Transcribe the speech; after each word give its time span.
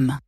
immer. 0.00 0.27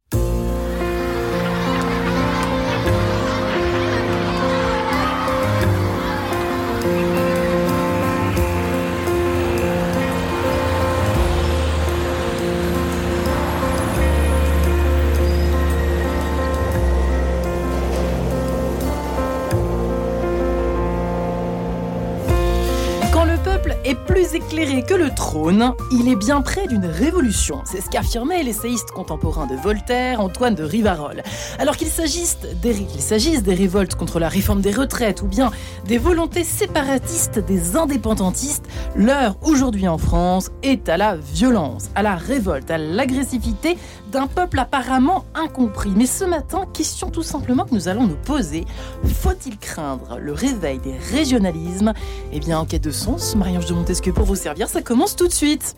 Plus 24.31 24.37
éclairé 24.37 24.83
que 24.83 24.95
le 24.95 25.11
trône, 25.11 25.75
il 25.93 26.09
est 26.09 26.17
bien 26.17 26.41
près 26.41 26.67
d'une 26.67 26.85
révolution. 26.85 27.61
C'est 27.65 27.81
ce 27.81 27.89
qu'affirmait 27.89 28.43
l'essayiste 28.43 28.91
contemporain 28.91 29.47
de 29.47 29.55
Voltaire, 29.55 30.21
Antoine 30.21 30.55
de 30.55 30.65
Rivarol. 30.65 31.23
Alors 31.59 31.77
qu'il 31.77 31.89
s'agisse 31.89 32.39
des, 32.63 33.41
des 33.41 33.55
révoltes 33.55 33.95
contre 33.95 34.19
la 34.19 34.29
réforme 34.29 34.61
des 34.61 34.73
retraites 34.73 35.23
ou 35.23 35.27
bien 35.27 35.51
des 35.87 35.99
volontés 35.99 36.45
séparatistes 36.45 37.39
des 37.39 37.77
indépendantistes, 37.77 38.67
l'heure 38.95 39.37
aujourd'hui 39.43 39.89
en 39.89 39.99
France 39.99 40.51
est 40.63 40.89
à 40.89 40.97
la 40.97 41.17
violence, 41.17 41.91
à 41.95 42.03
la 42.03 42.17
révolte, 42.17 42.71
à 42.71 42.79
l'agressivité 42.79 43.77
d'un 44.11 44.27
peuple 44.27 44.59
apparemment 44.59 45.25
incompris. 45.35 45.93
Mais 45.97 46.07
ce 46.07 46.25
matin, 46.25 46.67
question 46.73 47.11
tout 47.11 47.23
simplement 47.23 47.65
que 47.65 47.75
nous 47.75 47.89
allons 47.89 48.07
nous 48.07 48.17
poser, 48.17 48.65
faut-il 49.05 49.59
craindre 49.59 50.19
le 50.21 50.33
réveil 50.33 50.79
des 50.79 50.97
régionalismes? 51.13 51.93
Eh 52.33 52.41
bien, 52.41 52.59
en 52.59 52.65
quête 52.65 52.85
de 52.85 52.91
sens, 52.91 53.37
Marie-Ange 53.37 53.67
de 53.67 53.75
Montesquieu 53.75 54.13
pour 54.21 54.27
vous 54.27 54.37
servir, 54.37 54.69
ça 54.69 54.83
commence 54.83 55.17
tout 55.17 55.29
de 55.29 55.33
suite. 55.33 55.75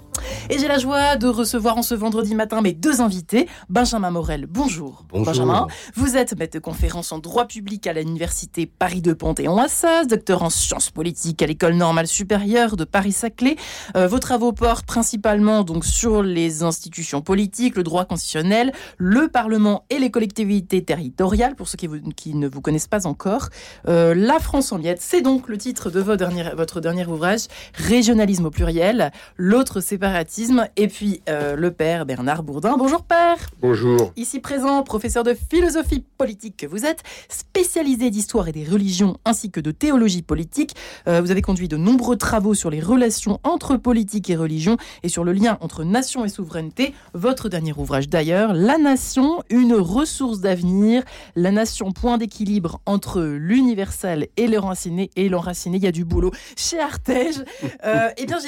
Et 0.51 0.59
j'ai 0.59 0.69
la 0.69 0.79
joie 0.79 1.17
de 1.17 1.29
recevoir 1.29 1.79
en 1.79 1.83
ce 1.83 1.95
vendredi 1.95 2.35
matin 2.35 2.61
mes 2.61 2.73
deux 2.73 3.01
invités. 3.01 3.49
Benjamin 3.69 4.11
Morel, 4.11 4.47
bonjour. 4.47 5.05
Bonjour. 5.09 5.27
Benjamin, 5.27 5.67
vous 5.95 6.17
êtes 6.17 6.37
maître 6.39 6.55
de 6.55 6.59
conférence 6.59 7.13
en 7.13 7.19
droit 7.19 7.47
public 7.47 7.87
à 7.87 7.93
l'université 7.93 8.67
Paris 8.67 9.03
de 9.03 9.13
Panthéon-Assas, 9.13 10.07
docteur 10.07 10.43
en 10.43 10.51
sciences 10.51 10.91
politiques 10.91 11.43
à 11.43 11.47
l'école 11.47 11.75
normale 11.75 12.07
supérieure 12.07 12.77
de 12.77 12.85
Paris-Saclay. 12.85 13.57
Euh, 13.97 14.07
vos 14.07 14.19
travaux 14.19 14.53
portent 14.53 14.87
principalement 14.87 15.63
donc 15.63 15.85
sur 15.85 16.23
les 16.23 16.63
institutions 16.63 17.23
politiques, 17.23 17.77
le 17.77 17.83
droit 17.83 18.05
constitutionnel, 18.05 18.73
le 18.99 19.29
Parlement 19.29 19.85
et 19.91 19.99
les 19.99 20.11
collectivités 20.11 20.85
territoriales, 20.85 21.55
pour 21.55 21.69
ceux 21.69 21.79
qui, 21.79 22.35
ne 22.35 22.49
vous 22.49 22.61
connaissent 22.61 22.89
pas 22.89 23.07
encore. 23.07 23.49
Euh, 23.89 24.15
la 24.15 24.39
France 24.41 24.73
en 24.73 24.79
miettes, 24.79 25.01
c'est 25.01 25.23
donc 25.23 25.49
le 25.49 25.57
titre 25.57 25.91
de 25.91 26.01
votre 26.01 26.19
dernier, 26.19 26.51
votre 26.57 26.81
dernier 26.81 27.07
ouvrage, 27.07 27.43
Régionalisme 27.75 28.47
au 28.47 28.51
pluriel. 28.51 29.13
L'autre, 29.37 29.81
c'est 29.81 29.99
séparatisme. 30.03 30.67
Et 30.77 30.89
puis 30.89 31.23
euh, 31.29 31.55
le 31.55 31.71
père 31.71 32.07
Bernard 32.07 32.43
Bourdin. 32.43 32.75
Bonjour 32.77 33.05
père. 33.05 33.37
Bonjour. 33.61 34.13
Ici 34.17 34.41
présent, 34.41 34.83
professeur 34.83 35.23
de 35.23 35.33
philosophie 35.33 36.05
politique 36.19 36.57
que 36.57 36.67
vous 36.67 36.85
êtes, 36.85 37.05
spécialisé 37.29 38.11
d'histoire 38.11 38.49
et 38.49 38.53
des 38.53 38.65
religions 38.65 39.19
ainsi 39.25 39.53
que 39.53 39.61
de 39.61 39.71
théologie 39.71 40.23
politique. 40.23 40.75
Euh, 41.07 41.21
vous 41.21 41.31
avez 41.31 41.41
conduit 41.41 41.69
de 41.69 41.77
nombreux 41.77 42.17
travaux 42.17 42.55
sur 42.55 42.69
les 42.69 42.81
relations 42.81 43.39
entre 43.45 43.77
politique 43.77 44.29
et 44.29 44.35
religion 44.35 44.77
et 45.05 45.09
sur 45.09 45.23
le 45.23 45.33
lien 45.33 45.57
entre 45.61 45.85
nation 45.85 46.25
et 46.25 46.29
souveraineté. 46.29 46.95
Votre 47.15 47.49
dernier 47.49 47.73
ouvrage 47.73 48.09
d'ailleurs, 48.09 48.55
La 48.55 48.79
Nation, 48.79 49.45
une 49.51 49.75
ressource 49.75 50.41
d'avenir. 50.41 51.05
La 51.37 51.53
Nation, 51.53 51.93
point 51.93 52.19
d'équilibre 52.19 52.81
entre 52.87 53.23
l'universel 53.23 54.27
et 54.37 54.49
l'enraciné. 54.49 55.11
Et 55.15 55.29
l'enraciné, 55.29 55.77
il 55.77 55.85
y 55.85 55.87
a 55.87 55.93
du 55.93 56.05
boulot. 56.05 56.33
Chez 56.57 56.81
Artege, 56.81 57.45
euh, 57.85 58.09
eh 58.17 58.27
bien 58.27 58.39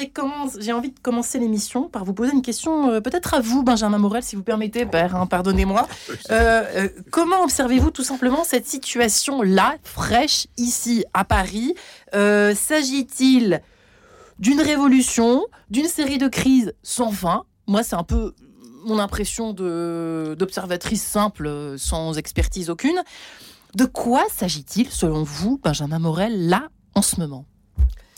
j'ai 0.59 0.73
envie 0.73 0.91
de 0.91 0.99
commencer 0.99 1.39
par 1.91 2.05
vous 2.05 2.13
poser 2.13 2.33
une 2.33 2.41
question, 2.41 2.89
euh, 2.89 3.01
peut-être 3.01 3.33
à 3.33 3.39
vous, 3.39 3.63
Benjamin 3.63 3.97
Morel, 3.97 4.23
si 4.23 4.35
vous 4.35 4.43
permettez, 4.43 4.85
père, 4.85 5.15
hein, 5.15 5.25
pardonnez-moi. 5.25 5.87
Euh, 6.31 6.63
euh, 6.75 6.89
comment 7.11 7.43
observez-vous 7.43 7.91
tout 7.91 8.03
simplement 8.03 8.43
cette 8.43 8.65
situation-là, 8.65 9.75
fraîche, 9.83 10.47
ici, 10.57 11.05
à 11.13 11.23
Paris 11.23 11.75
S'agit-il 12.13 13.61
d'une 14.39 14.59
révolution, 14.61 15.45
d'une 15.69 15.85
série 15.85 16.17
de 16.17 16.27
crises 16.27 16.73
sans 16.81 17.11
fin? 17.11 17.43
Moi, 17.67 17.83
c'est 17.83 17.95
un 17.95 18.03
peu 18.03 18.33
mon 18.85 18.97
impression 18.97 19.53
d'observatrice 19.53 21.03
simple, 21.03 21.75
sans 21.77 22.17
expertise 22.17 22.69
aucune. 22.69 23.01
De 23.75 23.85
quoi 23.85 24.23
s'agit-il, 24.33 24.89
selon 24.89 25.23
vous, 25.23 25.59
Benjamin 25.63 25.99
Morel, 25.99 26.47
là, 26.47 26.69
en 26.95 27.01
ce 27.01 27.19
moment? 27.19 27.45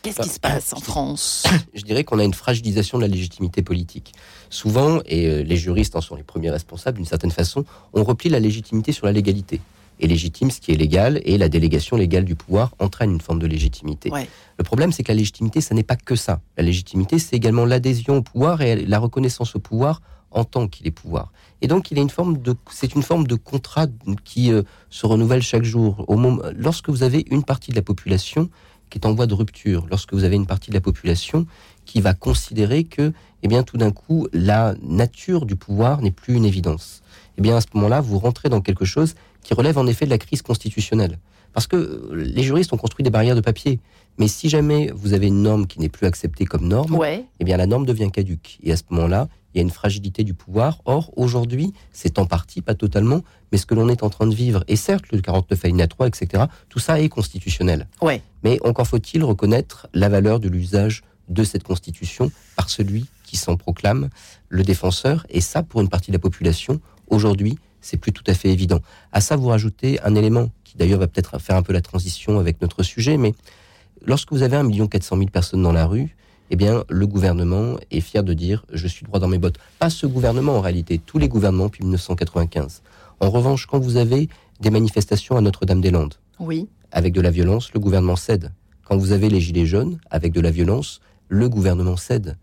Qu'est-ce 0.07 0.27
qui 0.27 0.33
se 0.33 0.39
passe 0.39 0.73
en 0.73 0.79
France? 0.81 1.43
Je 1.73 1.83
dirais 1.83 2.03
qu'on 2.03 2.19
a 2.19 2.23
une 2.23 2.33
fragilisation 2.33 2.97
de 2.97 3.03
la 3.03 3.09
légitimité 3.09 3.61
politique. 3.61 4.13
Souvent, 4.49 5.01
et 5.05 5.27
euh, 5.27 5.43
les 5.43 5.57
juristes 5.57 5.95
en 5.95 6.01
sont 6.01 6.15
les 6.15 6.23
premiers 6.23 6.49
responsables 6.49 6.97
d'une 6.97 7.05
certaine 7.05 7.31
façon, 7.31 7.65
on 7.93 8.03
replie 8.03 8.29
la 8.29 8.39
légitimité 8.39 8.91
sur 8.91 9.05
la 9.05 9.11
légalité. 9.11 9.59
Et 9.99 10.07
légitime 10.07 10.51
ce 10.51 10.61
qui 10.61 10.71
est 10.71 10.75
légal, 10.75 11.21
et 11.25 11.37
la 11.37 11.49
délégation 11.49 11.97
légale 11.97 12.23
du 12.23 12.35
pouvoir 12.35 12.75
entraîne 12.79 13.11
une 13.11 13.21
forme 13.21 13.39
de 13.39 13.47
légitimité. 13.47 14.11
Le 14.57 14.63
problème, 14.63 14.91
c'est 14.91 15.01
que 15.01 15.11
la 15.11 15.17
légitimité, 15.17 15.59
ça 15.59 15.73
n'est 15.73 15.83
pas 15.83 15.95
que 15.95 16.15
ça. 16.15 16.39
La 16.55 16.63
légitimité, 16.63 17.17
c'est 17.17 17.35
également 17.35 17.65
l'adhésion 17.65 18.17
au 18.17 18.21
pouvoir 18.21 18.61
et 18.61 18.85
la 18.85 18.99
reconnaissance 18.99 19.55
au 19.55 19.59
pouvoir 19.59 20.01
en 20.29 20.43
tant 20.43 20.67
qu'il 20.67 20.85
est 20.85 20.91
pouvoir. 20.91 21.31
Et 21.61 21.67
donc, 21.67 21.89
il 21.89 21.97
est 21.97 22.01
une 22.01 22.11
forme 22.11 22.37
de, 22.37 22.55
c'est 22.69 22.93
une 22.93 23.01
forme 23.01 23.25
de 23.25 23.35
contrat 23.35 23.87
qui 24.23 24.51
euh, 24.51 24.61
se 24.91 25.07
renouvelle 25.07 25.41
chaque 25.41 25.63
jour. 25.63 26.05
Au 26.07 26.15
moment, 26.15 26.43
lorsque 26.55 26.89
vous 26.89 27.01
avez 27.01 27.25
une 27.31 27.43
partie 27.43 27.71
de 27.71 27.75
la 27.75 27.81
population 27.81 28.49
qui 28.89 28.97
est 28.97 29.05
en 29.05 29.13
voie 29.13 29.27
de 29.27 29.33
rupture, 29.33 29.87
lorsque 29.89 30.13
vous 30.13 30.23
avez 30.23 30.35
une 30.35 30.45
partie 30.45 30.69
de 30.69 30.75
la 30.75 30.81
population 30.81 31.45
qui 31.85 32.01
va 32.01 32.13
considérer 32.13 32.83
que, 32.83 33.13
eh 33.43 33.47
bien, 33.47 33.63
tout 33.63 33.77
d'un 33.77 33.91
coup, 33.91 34.27
la 34.33 34.75
nature 34.81 35.45
du 35.45 35.55
pouvoir 35.55 36.01
n'est 36.01 36.11
plus 36.11 36.35
une 36.35 36.45
évidence. 36.45 37.01
Eh 37.37 37.41
bien, 37.41 37.55
à 37.55 37.61
ce 37.61 37.67
moment-là, 37.73 38.01
vous 38.01 38.19
rentrez 38.19 38.49
dans 38.49 38.61
quelque 38.61 38.85
chose 38.85 39.15
qui 39.43 39.53
relève 39.53 39.77
en 39.77 39.87
effet 39.87 40.05
de 40.05 40.09
la 40.09 40.17
crise 40.17 40.41
constitutionnelle. 40.41 41.17
Parce 41.53 41.67
que 41.67 42.11
les 42.13 42.43
juristes 42.43 42.73
ont 42.73 42.77
construit 42.77 43.03
des 43.03 43.09
barrières 43.09 43.35
de 43.35 43.41
papier. 43.41 43.79
Mais 44.17 44.27
si 44.27 44.49
jamais 44.49 44.91
vous 44.93 45.13
avez 45.13 45.27
une 45.27 45.41
norme 45.41 45.67
qui 45.67 45.79
n'est 45.79 45.89
plus 45.89 46.07
acceptée 46.07 46.45
comme 46.45 46.67
norme, 46.67 46.99
eh 47.39 47.43
bien, 47.43 47.57
la 47.57 47.67
norme 47.67 47.85
devient 47.85 48.11
caduque. 48.11 48.59
Et 48.63 48.71
à 48.71 48.77
ce 48.77 48.83
moment-là, 48.89 49.27
il 49.57 49.61
y 49.61 49.63
a 49.63 49.63
une 49.63 49.71
fragilité 49.71 50.23
du 50.23 50.35
pouvoir. 50.35 50.81
Or, 50.85 51.11
aujourd'hui, 51.15 51.73
c'est 51.91 52.19
en 52.19 52.27
partie, 52.27 52.61
pas 52.61 52.75
totalement, 52.75 53.23
mais 53.51 53.57
ce 53.57 53.65
que 53.65 53.73
l'on 53.73 53.89
est 53.89 54.03
en 54.03 54.09
train 54.09 54.27
de 54.27 54.35
vivre, 54.35 54.63
et 54.67 54.75
certes, 54.75 55.05
le 55.11 55.19
49 55.19 55.65
alinéa 55.65 55.87
3, 55.87 56.07
etc., 56.07 56.43
tout 56.69 56.77
ça 56.77 57.01
est 57.01 57.09
constitutionnel. 57.09 57.87
Ouais. 58.01 58.21
Mais 58.43 58.59
encore 58.63 58.85
faut-il 58.85 59.23
reconnaître 59.23 59.87
la 59.95 60.09
valeur 60.09 60.39
de 60.39 60.47
l'usage 60.47 61.03
de 61.27 61.43
cette 61.43 61.63
constitution 61.63 62.31
par 62.55 62.69
celui 62.69 63.07
qui 63.23 63.35
s'en 63.35 63.57
proclame 63.57 64.09
le 64.47 64.63
défenseur, 64.63 65.25
et 65.29 65.41
ça, 65.41 65.63
pour 65.63 65.81
une 65.81 65.89
partie 65.89 66.11
de 66.11 66.15
la 66.15 66.21
population, 66.21 66.79
aujourd'hui, 67.07 67.57
c'est 67.81 67.97
plus 67.97 68.13
tout 68.13 68.23
à 68.27 68.35
fait 68.35 68.49
évident. 68.49 68.79
À 69.11 69.21
ça, 69.21 69.37
vous 69.37 69.47
rajoutez 69.47 69.99
un 70.01 70.13
élément 70.13 70.51
qui 70.63 70.77
d'ailleurs 70.77 70.99
va 70.99 71.07
peut-être 71.07 71.39
faire 71.39 71.55
un 71.55 71.63
peu 71.63 71.73
la 71.73 71.81
transition 71.81 72.37
avec 72.37 72.61
notre 72.61 72.83
sujet, 72.83 73.17
mais 73.17 73.33
lorsque 74.05 74.31
vous 74.31 74.43
avez 74.43 74.55
1 74.55 74.87
400 74.87 75.17
000 75.17 75.29
personnes 75.29 75.63
dans 75.63 75.71
la 75.71 75.87
rue, 75.87 76.15
eh 76.49 76.55
bien, 76.55 76.83
le 76.89 77.07
gouvernement 77.07 77.77
est 77.91 78.01
fier 78.01 78.23
de 78.23 78.33
dire 78.33 78.65
je 78.71 78.87
suis 78.87 79.05
droit 79.05 79.19
dans 79.19 79.27
mes 79.27 79.37
bottes. 79.37 79.57
Pas 79.79 79.89
ce 79.89 80.07
gouvernement 80.07 80.57
en 80.57 80.61
réalité, 80.61 80.99
tous 81.03 81.17
les 81.17 81.27
gouvernements 81.27 81.65
depuis 81.65 81.83
1995. 81.83 82.81
En 83.19 83.29
revanche, 83.29 83.65
quand 83.65 83.79
vous 83.79 83.97
avez 83.97 84.29
des 84.59 84.69
manifestations 84.69 85.37
à 85.37 85.41
Notre-Dame-des-Landes, 85.41 86.15
oui. 86.39 86.67
avec 86.91 87.13
de 87.13 87.21
la 87.21 87.31
violence, 87.31 87.73
le 87.73 87.79
gouvernement 87.79 88.15
cède. 88.15 88.51
Quand 88.85 88.97
vous 88.97 89.11
avez 89.11 89.29
les 89.29 89.41
gilets 89.41 89.65
jaunes 89.65 89.99
avec 90.09 90.31
de 90.33 90.41
la 90.41 90.51
violence, 90.51 91.01
le 91.27 91.49
gouvernement 91.49 91.97
cède. 91.97 92.37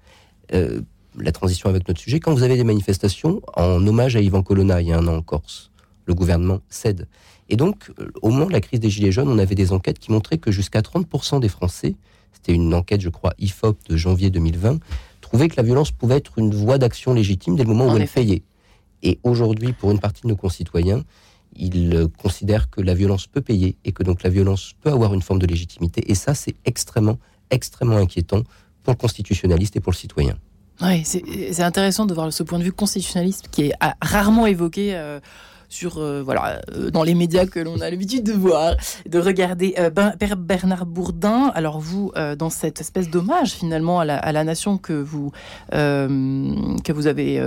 Euh, 0.52 0.82
la 1.18 1.32
transition 1.32 1.70
avec 1.70 1.86
notre 1.88 2.00
sujet, 2.00 2.20
quand 2.20 2.34
vous 2.34 2.42
avez 2.42 2.56
des 2.56 2.64
manifestations 2.64 3.40
en 3.56 3.86
hommage 3.86 4.16
à 4.16 4.20
Ivan 4.20 4.42
Colonna 4.42 4.80
il 4.82 4.88
y 4.88 4.92
a 4.92 4.98
un 4.98 5.06
an 5.06 5.16
en 5.16 5.22
Corse, 5.22 5.70
le 6.06 6.14
gouvernement 6.14 6.60
cède. 6.68 7.06
Et 7.48 7.56
donc, 7.56 7.92
au 8.22 8.30
moment 8.30 8.46
de 8.46 8.52
la 8.52 8.60
crise 8.60 8.80
des 8.80 8.90
Gilets 8.90 9.12
jaunes, 9.12 9.28
on 9.28 9.38
avait 9.38 9.54
des 9.54 9.72
enquêtes 9.72 9.98
qui 9.98 10.10
montraient 10.10 10.38
que 10.38 10.50
jusqu'à 10.50 10.80
30% 10.80 11.40
des 11.40 11.48
Français 11.48 11.94
c'était 12.34 12.52
une 12.52 12.74
enquête, 12.74 13.00
je 13.00 13.08
crois, 13.08 13.32
IFOP 13.38 13.78
de 13.88 13.96
janvier 13.96 14.30
2020, 14.30 14.78
trouvait 15.20 15.48
que 15.48 15.56
la 15.56 15.62
violence 15.62 15.90
pouvait 15.90 16.16
être 16.16 16.38
une 16.38 16.54
voie 16.54 16.78
d'action 16.78 17.14
légitime 17.14 17.56
dès 17.56 17.62
le 17.62 17.68
moment 17.68 17.92
où 17.92 17.96
elle 17.96 18.08
payait. 18.08 18.42
Et 19.02 19.18
aujourd'hui, 19.22 19.72
pour 19.72 19.90
une 19.90 19.98
partie 19.98 20.22
de 20.22 20.28
nos 20.28 20.36
concitoyens, 20.36 21.02
ils 21.56 22.08
considèrent 22.18 22.70
que 22.70 22.80
la 22.80 22.94
violence 22.94 23.26
peut 23.26 23.40
payer 23.40 23.76
et 23.84 23.92
que 23.92 24.02
donc 24.02 24.22
la 24.22 24.30
violence 24.30 24.74
peut 24.80 24.90
avoir 24.90 25.14
une 25.14 25.22
forme 25.22 25.38
de 25.38 25.46
légitimité. 25.46 26.10
Et 26.10 26.14
ça, 26.14 26.34
c'est 26.34 26.54
extrêmement, 26.64 27.18
extrêmement 27.50 27.96
inquiétant 27.96 28.42
pour 28.82 28.92
le 28.92 28.98
constitutionnaliste 28.98 29.76
et 29.76 29.80
pour 29.80 29.92
le 29.92 29.96
citoyen. 29.96 30.36
Oui, 30.82 31.04
c'est 31.04 31.62
intéressant 31.62 32.04
de 32.04 32.14
voir 32.14 32.32
ce 32.32 32.42
point 32.42 32.58
de 32.58 32.64
vue 32.64 32.72
constitutionnaliste 32.72 33.48
qui 33.50 33.66
est 33.66 33.74
rarement 34.02 34.46
évoqué. 34.46 34.96
Euh, 34.96 35.20
sur 35.74 35.98
euh, 35.98 36.22
voilà 36.22 36.60
euh, 36.70 36.90
dans 36.90 37.02
les 37.02 37.14
médias 37.14 37.46
que 37.46 37.58
l'on 37.58 37.80
a 37.80 37.90
l'habitude 37.90 38.22
de 38.22 38.32
voir, 38.32 38.76
de 39.06 39.18
regarder 39.18 39.74
euh, 39.78 39.90
ben, 39.90 40.14
Bernard 40.38 40.86
Bourdin. 40.86 41.50
Alors 41.54 41.80
vous, 41.80 42.12
dans 42.38 42.50
cette 42.50 42.80
espèce 42.80 43.10
d'hommage 43.10 43.52
finalement 43.52 44.00
à 44.00 44.04
la, 44.04 44.44
nation 44.44 44.78
que 44.78 44.92
vous 44.92 45.32
que 45.72 46.92
vous 46.92 47.06
avez 47.06 47.42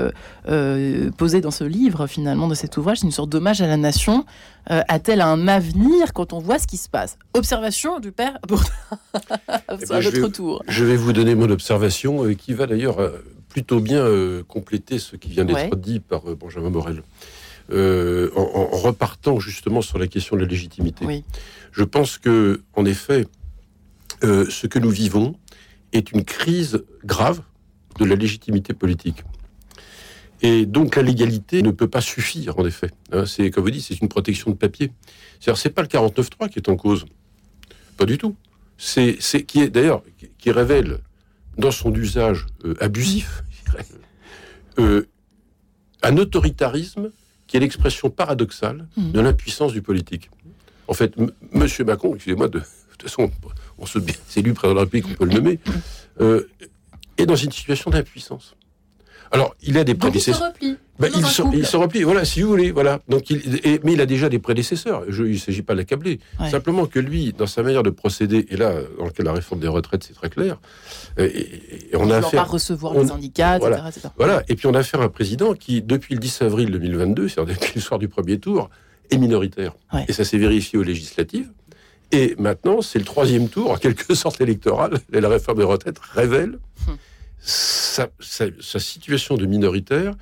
posé 1.17 1.41
dans 1.41 1.51
ce 1.51 1.63
livre 1.63 2.07
finalement 2.07 2.47
de 2.47 2.55
cet 2.55 2.77
ouvrage, 2.77 2.99
c'est 2.99 3.05
une 3.05 3.11
sorte 3.11 3.29
d'hommage 3.29 3.61
à 3.61 3.67
la 3.67 3.77
nation. 3.77 4.25
A-t-elle 4.65 5.21
un 5.21 5.47
avenir 5.47 6.13
quand 6.13 6.33
on 6.33 6.39
voit 6.39 6.59
ce 6.59 6.67
qui 6.67 6.77
se 6.77 6.89
passe? 6.89 7.17
Observation 7.33 7.99
du 7.99 8.11
père 8.11 8.37
Bourdin. 8.47 8.65
à 9.47 9.61
eh 9.71 9.85
ben, 9.85 9.99
votre 10.01 10.27
tour. 10.27 10.63
Je 10.67 10.83
vais 10.83 10.97
vous 10.97 11.13
donner 11.13 11.35
mon 11.35 11.49
observation 11.49 12.33
qui 12.35 12.53
va 12.53 12.65
d'ailleurs 12.67 12.97
plutôt 13.47 13.79
bien 13.79 14.05
compléter 14.47 14.99
ce 14.99 15.15
qui 15.15 15.29
vient 15.29 15.45
d'être 15.45 15.77
dit 15.77 15.99
par 15.99 16.21
Benjamin 16.35 16.69
Morel. 16.69 17.03
En, 17.71 18.67
repartant 18.77 19.39
justement 19.39 19.81
sur 19.81 19.97
la 19.97 20.07
question 20.07 20.35
de 20.35 20.41
la 20.41 20.47
légitimité. 20.47 21.23
Je 21.71 21.83
pense 21.83 22.17
que, 22.17 22.61
en 22.73 22.85
effet, 22.85 23.25
ce 24.21 24.67
que 24.67 24.79
nous 24.79 24.89
vivons 24.89 25.35
est 25.93 26.11
une 26.11 26.23
crise 26.23 26.83
grave 27.03 27.41
de 27.99 28.05
la 28.05 28.15
légitimité 28.15 28.73
politique. 28.73 29.23
Et 30.41 30.65
donc 30.65 30.95
la 30.95 31.01
légalité 31.01 31.61
ne 31.63 31.71
peut 31.71 31.87
pas 31.87 32.01
suffire, 32.01 32.59
en 32.59 32.65
effet. 32.65 32.91
Hein, 33.11 33.25
c'est, 33.25 33.49
comme 33.49 33.63
vous 33.63 33.71
dites, 33.71 33.83
c'est 33.83 33.99
une 33.99 34.09
protection 34.09 34.51
de 34.51 34.55
papier. 34.55 34.91
C'est-à-dire, 35.39 35.57
c'est 35.59 35.69
pas 35.71 35.81
le 35.81 35.87
49.3 35.87 36.49
qui 36.49 36.59
est 36.59 36.69
en 36.69 36.75
cause. 36.75 37.05
Pas 37.97 38.05
du 38.05 38.17
tout. 38.17 38.35
C'est, 38.77 39.17
c'est 39.19 39.43
qui 39.43 39.61
est 39.61 39.69
d'ailleurs 39.69 40.03
qui 40.37 40.51
révèle 40.51 40.99
dans 41.57 41.71
son 41.71 41.93
usage 41.95 42.45
euh, 42.63 42.75
abusif 42.79 43.43
euh, 44.77 45.07
un 46.03 46.17
autoritarisme 46.17 47.11
qui 47.47 47.57
est 47.57 47.59
l'expression 47.59 48.09
paradoxale 48.09 48.87
mmh. 48.97 49.11
de 49.11 49.19
l'impuissance 49.19 49.73
du 49.73 49.81
politique. 49.81 50.29
En 50.87 50.93
fait, 50.93 51.15
Monsieur 51.51 51.83
Macron, 51.83 52.15
excusez-moi, 52.15 52.47
de, 52.47 52.59
toute 52.91 53.03
façon, 53.03 53.31
on 53.77 53.85
se, 53.85 53.99
c'est 54.27 54.41
lui 54.41 54.53
président 54.53 54.73
de 54.73 54.79
la 54.79 54.83
République, 54.83 55.07
on 55.11 55.15
peut 55.15 55.25
le 55.25 55.33
nommer, 55.33 55.59
euh, 56.21 56.47
est 57.17 57.25
dans 57.25 57.35
une 57.35 57.51
situation 57.51 57.91
d'impuissance. 57.91 58.55
Alors, 59.31 59.55
il 59.61 59.77
a 59.77 59.83
des 59.83 59.95
prédécesseurs. 59.95 60.53
Ben, 60.99 61.11
il, 61.15 61.25
se, 61.27 61.43
il, 61.53 61.65
se, 61.65 61.77
replie, 61.77 62.01
voilà, 62.01 62.25
si 62.25 62.41
vous 62.41 62.49
voulez, 62.49 62.71
voilà. 62.71 63.01
Donc, 63.07 63.29
il, 63.29 63.39
mais 63.83 63.93
il 63.93 64.01
a 64.01 64.07
déjà 64.07 64.29
des 64.29 64.39
prédécesseurs. 64.39 65.03
Je, 65.07 65.25
il 65.25 65.33
ne 65.33 65.37
s'agit 65.37 65.61
pas 65.61 65.73
de 65.73 65.79
l'accabler. 65.79 66.19
Simplement 66.49 66.87
que 66.87 66.99
lui, 66.99 67.33
dans 67.33 67.45
sa 67.45 67.61
manière 67.61 67.83
de 67.83 67.91
procéder, 67.91 68.47
et 68.49 68.57
là, 68.57 68.73
dans 68.97 69.05
le 69.05 69.11
cas 69.11 69.21
de 69.21 69.27
la 69.27 69.33
réforme 69.33 69.61
des 69.61 69.67
retraites, 69.67 70.03
c'est 70.03 70.15
très 70.15 70.29
clair. 70.29 70.59
Et, 71.19 71.91
on 71.93 72.09
a 72.09 72.17
affaire, 72.17 72.43
pas 72.43 72.49
recevoir 72.49 72.95
les 72.95 73.07
syndicats, 73.07 73.59
voilà, 73.59 73.87
etc., 73.89 74.09
Voilà. 74.17 74.43
Et 74.49 74.55
puis 74.55 74.67
on 74.67 74.73
a 74.73 74.79
affaire 74.79 75.01
à 75.01 75.05
un 75.05 75.09
président 75.09 75.53
qui, 75.53 75.81
depuis 75.83 76.15
le 76.15 76.19
10 76.19 76.41
avril 76.41 76.71
2022, 76.71 77.27
c'est-à-dire 77.27 77.55
depuis 77.55 77.73
le 77.75 77.81
soir 77.81 77.99
du 77.99 78.07
premier 78.07 78.39
tour, 78.39 78.69
est 79.11 79.17
minoritaire. 79.17 79.73
Et 80.07 80.13
ça 80.13 80.23
s'est 80.23 80.37
vérifié 80.39 80.79
aux 80.79 80.83
législatives. 80.83 81.51
Et 82.11 82.35
maintenant, 82.39 82.81
c'est 82.81 82.99
le 82.99 83.05
troisième 83.05 83.49
tour, 83.49 83.71
en 83.71 83.77
quelque 83.77 84.15
sorte 84.15 84.41
électoral, 84.41 84.99
et 85.13 85.21
la 85.21 85.29
réforme 85.29 85.59
des 85.59 85.63
retraites 85.63 85.99
révèle 85.99 86.57
hum. 86.87 86.97
Sa, 87.39 88.07
sa 88.19 88.79
situation 88.79 89.35
de 89.35 89.45
minoritaire 89.45 90.13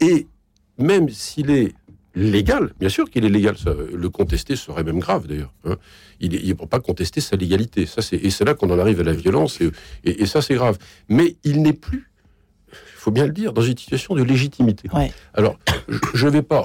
et 0.00 0.26
même 0.78 1.08
s'il 1.08 1.50
est 1.50 1.74
légal, 2.14 2.72
bien 2.78 2.88
sûr 2.88 3.10
qu'il 3.10 3.24
est 3.24 3.30
légal, 3.30 3.56
le 3.92 4.10
contester 4.10 4.56
serait 4.56 4.84
même 4.84 4.98
grave 4.98 5.26
d'ailleurs. 5.26 5.52
Hein. 5.64 5.76
Il 6.20 6.32
ne 6.32 6.52
peut 6.54 6.66
pas 6.66 6.80
contester 6.80 7.20
sa 7.20 7.36
légalité. 7.36 7.86
Ça, 7.86 8.02
et 8.12 8.30
c'est 8.30 8.44
là 8.44 8.54
qu'on 8.54 8.70
en 8.70 8.78
arrive 8.78 9.00
à 9.00 9.04
la 9.04 9.12
violence, 9.12 9.58
et, 10.04 10.26
ça 10.26 10.42
c'est 10.42 10.54
grave. 10.54 10.78
Mais 11.08 11.36
il 11.44 11.62
n'est 11.62 11.72
plus, 11.72 12.10
il 12.72 12.96
faut 12.96 13.10
bien 13.10 13.26
le 13.26 13.32
dire, 13.32 13.52
dans 13.52 13.62
une 13.62 13.76
situation 13.76 14.14
de 14.14 14.22
légitimité. 14.22 14.88
Alors, 15.34 15.58
je 16.14 16.26
ne 16.26 16.32
vais 16.32 16.42
pas, 16.42 16.64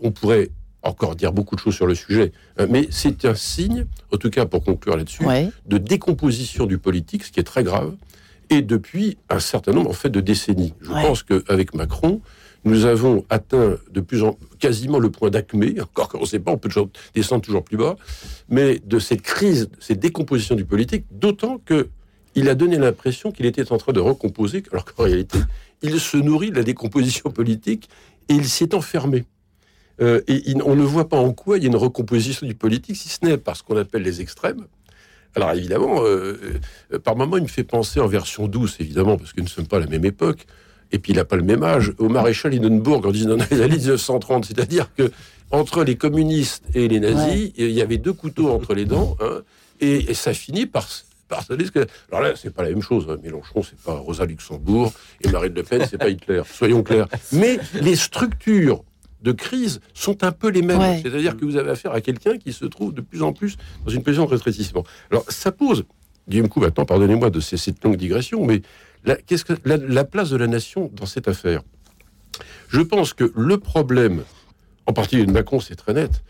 on 0.00 0.10
pourrait 0.10 0.50
encore 0.82 1.16
dire 1.16 1.32
beaucoup 1.32 1.54
de 1.54 1.60
choses 1.60 1.74
sur 1.74 1.86
le 1.86 1.94
sujet, 1.94 2.32
hein, 2.58 2.66
mais 2.68 2.88
c'est 2.90 3.24
un 3.24 3.34
signe, 3.34 3.86
en 4.12 4.18
tout 4.18 4.28
cas 4.28 4.44
pour 4.44 4.62
conclure 4.62 4.96
là-dessus, 4.96 5.24
de 5.66 5.78
décomposition 5.78 6.66
du 6.66 6.78
politique, 6.78 7.24
ce 7.24 7.32
qui 7.32 7.40
est 7.40 7.44
très 7.44 7.64
grave, 7.64 7.94
et 8.50 8.62
depuis 8.62 9.18
un 9.30 9.40
certain 9.40 9.72
nombre 9.72 9.90
en 9.90 9.94
fait 9.94 10.10
de 10.10 10.20
décennies. 10.20 10.74
Je 10.80 10.88
pense 10.88 11.22
qu'avec 11.22 11.74
Macron, 11.74 12.20
nous 12.64 12.86
avons 12.86 13.24
atteint 13.30 13.76
de 13.90 14.00
plus 14.00 14.22
en 14.22 14.38
quasiment 14.58 14.98
le 14.98 15.10
point 15.10 15.30
d'acmé, 15.30 15.76
encore 15.80 16.08
qu'on 16.08 16.20
ne 16.20 16.26
sait 16.26 16.38
pas, 16.38 16.52
on 16.52 16.58
peut 16.58 16.70
descendre 17.14 17.42
toujours 17.42 17.62
plus 17.62 17.76
bas, 17.76 17.96
mais 18.48 18.80
de 18.84 18.98
cette 18.98 19.22
crise, 19.22 19.68
cette 19.80 20.00
décomposition 20.00 20.54
du 20.54 20.64
politique, 20.64 21.04
d'autant 21.10 21.58
que 21.64 21.88
il 22.36 22.48
a 22.48 22.56
donné 22.56 22.78
l'impression 22.78 23.30
qu'il 23.30 23.46
était 23.46 23.70
en 23.70 23.78
train 23.78 23.92
de 23.92 24.00
recomposer, 24.00 24.64
alors 24.72 24.84
qu'en 24.84 25.04
réalité, 25.04 25.38
il 25.82 26.00
se 26.00 26.16
nourrit 26.16 26.50
de 26.50 26.56
la 26.56 26.64
décomposition 26.64 27.30
politique 27.30 27.88
et 28.28 28.34
il 28.34 28.48
s'est 28.48 28.74
enfermé. 28.74 29.24
Euh, 30.00 30.20
et 30.26 30.42
on 30.64 30.74
ne 30.74 30.82
voit 30.82 31.08
pas 31.08 31.18
en 31.18 31.32
quoi 31.32 31.58
il 31.58 31.62
y 31.62 31.66
a 31.66 31.68
une 31.68 31.76
recomposition 31.76 32.44
du 32.44 32.54
politique, 32.54 32.96
si 32.96 33.08
ce 33.08 33.24
n'est 33.24 33.38
par 33.38 33.56
ce 33.56 33.62
qu'on 33.62 33.76
appelle 33.76 34.02
les 34.02 34.20
extrêmes. 34.20 34.66
Alors 35.34 35.52
évidemment, 35.52 36.02
euh, 36.04 36.38
euh, 36.92 36.98
par 36.98 37.16
moments, 37.16 37.36
il 37.36 37.42
me 37.42 37.48
fait 37.48 37.64
penser 37.64 38.00
en 38.00 38.06
version 38.06 38.46
douce, 38.46 38.76
évidemment, 38.80 39.16
parce 39.16 39.32
que 39.32 39.40
nous 39.40 39.46
ne 39.46 39.50
sommes 39.50 39.66
pas 39.66 39.78
à 39.78 39.80
la 39.80 39.86
même 39.86 40.04
époque, 40.04 40.46
et 40.92 40.98
puis 40.98 41.12
il 41.12 41.16
n'a 41.16 41.24
pas 41.24 41.36
le 41.36 41.42
même 41.42 41.62
âge, 41.62 41.92
au 41.98 42.08
maréchal 42.08 42.54
Hindenburg 42.54 43.04
en 43.06 43.10
1930. 43.10 44.44
C'est-à-dire 44.46 44.94
que 44.94 45.10
entre 45.50 45.84
les 45.84 45.96
communistes 45.96 46.64
et 46.74 46.88
les 46.88 47.00
nazis, 47.00 47.52
il 47.56 47.70
y 47.70 47.82
avait 47.82 47.98
deux 47.98 48.12
couteaux 48.12 48.50
entre 48.50 48.74
les 48.74 48.84
dents, 48.84 49.16
hein, 49.20 49.42
et, 49.80 50.14
ça 50.14 50.32
finit 50.32 50.66
par 50.66 50.88
par 51.26 51.46
que... 51.46 51.86
Alors 52.12 52.22
là, 52.22 52.34
c'est 52.36 52.52
pas 52.52 52.62
la 52.62 52.68
même 52.68 52.82
chose. 52.82 53.06
Hein. 53.08 53.16
Mélenchon, 53.22 53.62
c'est 53.62 53.78
pas 53.78 53.94
Rosa 53.94 54.26
Luxembourg, 54.26 54.92
et 55.22 55.28
Marine 55.28 55.54
Le 55.54 55.62
Pen, 55.62 55.84
c'est 55.88 55.98
pas 55.98 56.10
Hitler. 56.10 56.42
Soyons 56.52 56.82
clairs. 56.82 57.08
Mais 57.32 57.58
les 57.80 57.96
structures 57.96 58.84
de 59.24 59.32
crise 59.32 59.80
sont 59.94 60.22
un 60.22 60.32
peu 60.32 60.50
les 60.50 60.62
mêmes. 60.62 61.00
C'est-à-dire 61.02 61.36
que 61.36 61.44
vous 61.44 61.56
avez 61.56 61.70
affaire 61.70 61.92
à 61.92 62.00
quelqu'un 62.00 62.36
qui 62.36 62.52
se 62.52 62.66
trouve 62.66 62.92
de 62.92 63.00
plus 63.00 63.22
en 63.22 63.32
plus 63.32 63.56
dans 63.84 63.90
une 63.90 64.02
position 64.02 64.26
de 64.26 64.30
rétrécissement. 64.30 64.84
Alors 65.10 65.24
ça 65.30 65.50
pose, 65.50 65.84
du 66.28 66.46
coup 66.48 66.60
maintenant, 66.60 66.84
pardonnez-moi 66.84 67.30
de 67.30 67.40
cette 67.40 67.82
longue 67.82 67.96
digression, 67.96 68.44
mais 68.44 68.60
qu'est-ce 69.26 69.46
que 69.46 69.54
la, 69.64 70.04
place 70.04 70.30
de 70.30 70.36
la 70.36 70.46
nation 70.46 70.90
dans 70.92 71.06
cette 71.06 71.26
affaire? 71.26 71.62
Je 72.68 72.82
pense 72.82 73.14
que 73.14 73.32
le 73.34 73.58
problème, 73.58 74.24
en 74.86 74.92
particulier 74.92 75.24
de 75.24 75.32
Macron, 75.32 75.58
c'est 75.58 75.76
très 75.76 75.94
net, 75.94 76.22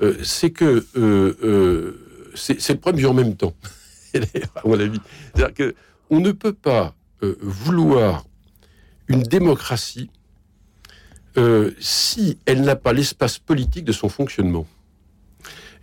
euh, 0.00 0.16
c'est 0.22 0.50
que 0.50 0.86
euh, 0.96 1.36
euh, 1.44 2.30
c'est 2.34 2.70
le 2.70 2.78
problème 2.78 2.98
du 2.98 3.06
en 3.06 3.14
même 3.14 3.36
temps, 3.36 3.52
à 4.14 4.66
mon 4.66 4.80
avis. 4.80 5.00
C'est-à-dire 5.34 5.54
que 5.54 5.74
on 6.08 6.20
ne 6.20 6.32
peut 6.32 6.54
pas 6.54 6.94
vouloir 7.40 8.24
une 9.08 9.22
démocratie 9.22 10.10
si 11.78 12.38
elle 12.46 12.62
n'a 12.62 12.76
pas 12.76 12.92
l'espace 12.92 13.38
politique 13.38 13.84
de 13.84 13.92
son 13.92 14.08
fonctionnement. 14.08 14.66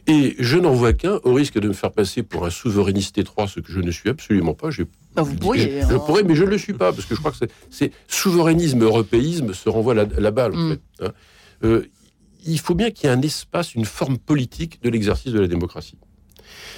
Et 0.09 0.35
je 0.39 0.57
n'en 0.57 0.73
vois 0.73 0.93
qu'un, 0.93 1.19
au 1.23 1.35
risque 1.35 1.59
de 1.59 1.67
me 1.67 1.73
faire 1.73 1.91
passer 1.91 2.23
pour 2.23 2.43
un 2.43 2.49
souverainiste 2.49 3.19
étroit, 3.19 3.47
ce 3.47 3.59
que 3.59 3.71
je 3.71 3.79
ne 3.79 3.91
suis 3.91 4.09
absolument 4.09 4.55
pas. 4.55 4.69
Ah, 5.15 5.21
vous 5.21 5.35
pourriez. 5.35 5.81
Je 5.81 5.93
hein. 5.93 5.99
pourrais, 5.99 6.23
mais 6.23 6.35
je 6.35 6.43
ne 6.43 6.49
le 6.49 6.57
suis 6.57 6.73
pas, 6.73 6.91
parce 6.91 7.05
que 7.05 7.13
je 7.13 7.19
crois 7.19 7.31
que 7.31 7.37
c'est 7.69 7.91
souverainisme, 8.07 8.81
européisme 8.81 9.53
se 9.53 9.69
renvoie 9.69 9.93
la, 9.93 10.05
la 10.17 10.31
balle, 10.31 10.55
en 10.55 10.57
mm. 10.57 10.71
fait. 10.71 11.05
Hein. 11.05 11.11
Euh, 11.63 11.85
il 12.43 12.59
faut 12.59 12.73
bien 12.73 12.89
qu'il 12.89 13.07
y 13.07 13.13
ait 13.13 13.15
un 13.15 13.21
espace, 13.21 13.75
une 13.75 13.85
forme 13.85 14.17
politique 14.17 14.81
de 14.81 14.89
l'exercice 14.89 15.31
de 15.31 15.39
la 15.39 15.47
démocratie. 15.47 15.97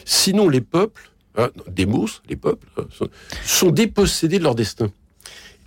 Sinon, 0.04 0.50
les 0.50 0.62
peuples, 0.62 1.12
hein, 1.38 1.52
des 1.70 1.86
mousses, 1.86 2.22
les 2.28 2.36
peuples, 2.36 2.68
sont, 2.90 3.08
sont 3.46 3.72
dépossédés 3.72 4.40
de 4.40 4.44
leur 4.44 4.56
destin. 4.56 4.92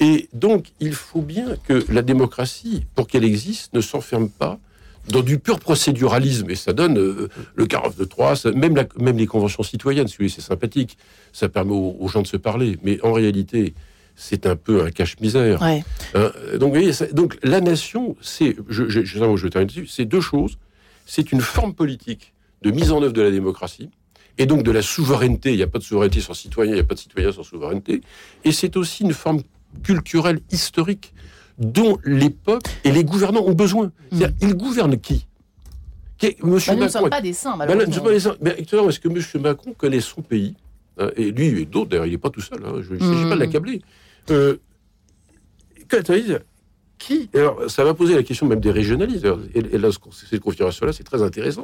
Et 0.01 0.29
donc, 0.33 0.73
il 0.81 0.95
faut 0.95 1.23
bien 1.23 1.57
que 1.67 1.85
la 1.93 2.03
démocratie, 2.03 2.85
pour 2.95 3.07
qu'elle 3.07 3.25
existe, 3.25 3.75
ne 3.75 3.81
s'enferme 3.81 4.29
pas 4.29 4.59
dans 5.09 5.21
du 5.21 5.39
pur 5.39 5.61
procéduralisme, 5.61 6.51
et 6.51 6.55
ça 6.55 6.73
donne 6.73 6.99
euh, 6.99 7.29
le 7.55 7.67
49 7.67 7.97
de 7.97 8.05
3, 8.05 8.35
même, 8.55 8.75
même 8.99 9.19
les 9.19 9.27
conventions 9.27 9.63
citoyennes, 9.63 10.07
voulez, 10.17 10.31
c'est 10.31 10.41
sympathique, 10.41 10.97
ça 11.33 11.49
permet 11.49 11.75
aux, 11.75 12.09
gens 12.09 12.23
de 12.23 12.27
se 12.27 12.39
parler, 12.39 12.79
mais 12.83 12.99
en 13.03 13.13
réalité, 13.13 13.75
c'est 14.17 14.47
un 14.47 14.57
peu 14.57 14.83
un 14.83 14.91
cache-misère. 14.91 15.63
Hein, 16.15 16.31
donc, 16.59 16.71
voyez, 16.71 16.93
donc, 17.13 17.39
la 17.43 17.61
nation, 17.61 18.17
c'est, 18.23 18.57
je, 18.69 18.89
je, 18.89 19.05
je, 19.05 19.37
je 19.37 19.49
termine 19.49 19.69
dessus, 19.69 19.87
c'est 19.87 20.07
deux 20.07 20.21
choses. 20.21 20.57
C'est 21.07 21.33
une 21.33 21.43
forme 21.43 21.75
politique 21.75 22.33
de 22.63 22.71
mise 22.71 22.91
en 22.91 23.03
œuvre 23.03 23.13
de 23.13 23.21
la 23.21 23.31
démocratie, 23.31 23.91
et 24.39 24.47
donc 24.47 24.63
de 24.63 24.71
la 24.71 24.83
souveraineté. 24.83 25.53
Il 25.53 25.57
n'y 25.57 25.63
a 25.63 25.67
pas 25.67 25.79
de 25.79 25.85
souveraineté 25.85 26.21
sans 26.21 26.35
citoyen, 26.35 26.73
il 26.73 26.77
n'y 26.77 26.81
a 26.81 26.85
pas 26.85 26.95
de 26.95 27.01
citoyen 27.01 27.31
sans 27.31 27.43
souveraineté. 27.43 28.01
Et 28.45 28.53
c'est 28.53 28.77
aussi 28.77 29.05
une 29.05 29.13
forme 29.13 29.43
culturelle 29.83 30.41
historique 30.51 31.15
dont 31.59 31.99
les 32.05 32.31
peuples 32.31 32.71
et 32.85 32.93
les 32.93 33.05
gouvernants 33.05 33.45
ont 33.45 33.55
besoin. 33.55 33.93
Hmm. 34.11 34.23
Ils 34.41 34.55
gouvernent 34.55 34.99
qui? 34.99 35.27
Monsieur 36.43 36.73
bah, 36.73 36.79
nous 36.79 36.85
ne 36.85 36.89
sommes 36.89 37.11
pas 37.11 37.21
des 37.21 37.33
saints, 37.33 37.57
malheureusement. 37.57 38.05
Mais 38.41 38.51
est-ce 38.59 39.01
que 39.01 39.09
M. 39.09 39.43
Macron 39.43 39.75
connaît 39.77 40.01
son 40.01 40.23
pays? 40.23 40.55
Hein, 40.99 41.11
Et 41.17 41.31
lui 41.31 41.63
et 41.63 41.67
d'autres, 41.67 41.91
d'ailleurs, 41.91 42.07
il 42.07 42.13
n'est 42.13 42.19
pas 42.19 42.31
tout 42.31 42.41
seul. 42.41 42.61
Hein, 42.65 42.81
je 42.81 42.95
ne 42.95 42.99
s'agit 42.99 43.29
pas 43.29 43.35
de 43.35 43.41
l'accabler. 43.41 43.83
Euh, 44.31 44.57
alors, 47.35 47.71
ça 47.71 47.85
va 47.85 47.95
poser 47.95 48.15
la 48.15 48.23
question 48.23 48.47
même 48.47 48.61
des 48.61 48.71
régionalistes. 48.71 49.27
Et, 49.55 49.79
là, 49.79 49.89
cette 49.91 50.41
configuration-là, 50.41 50.93
c'est 50.93 51.05
très 51.05 51.23
intéressant. 51.23 51.63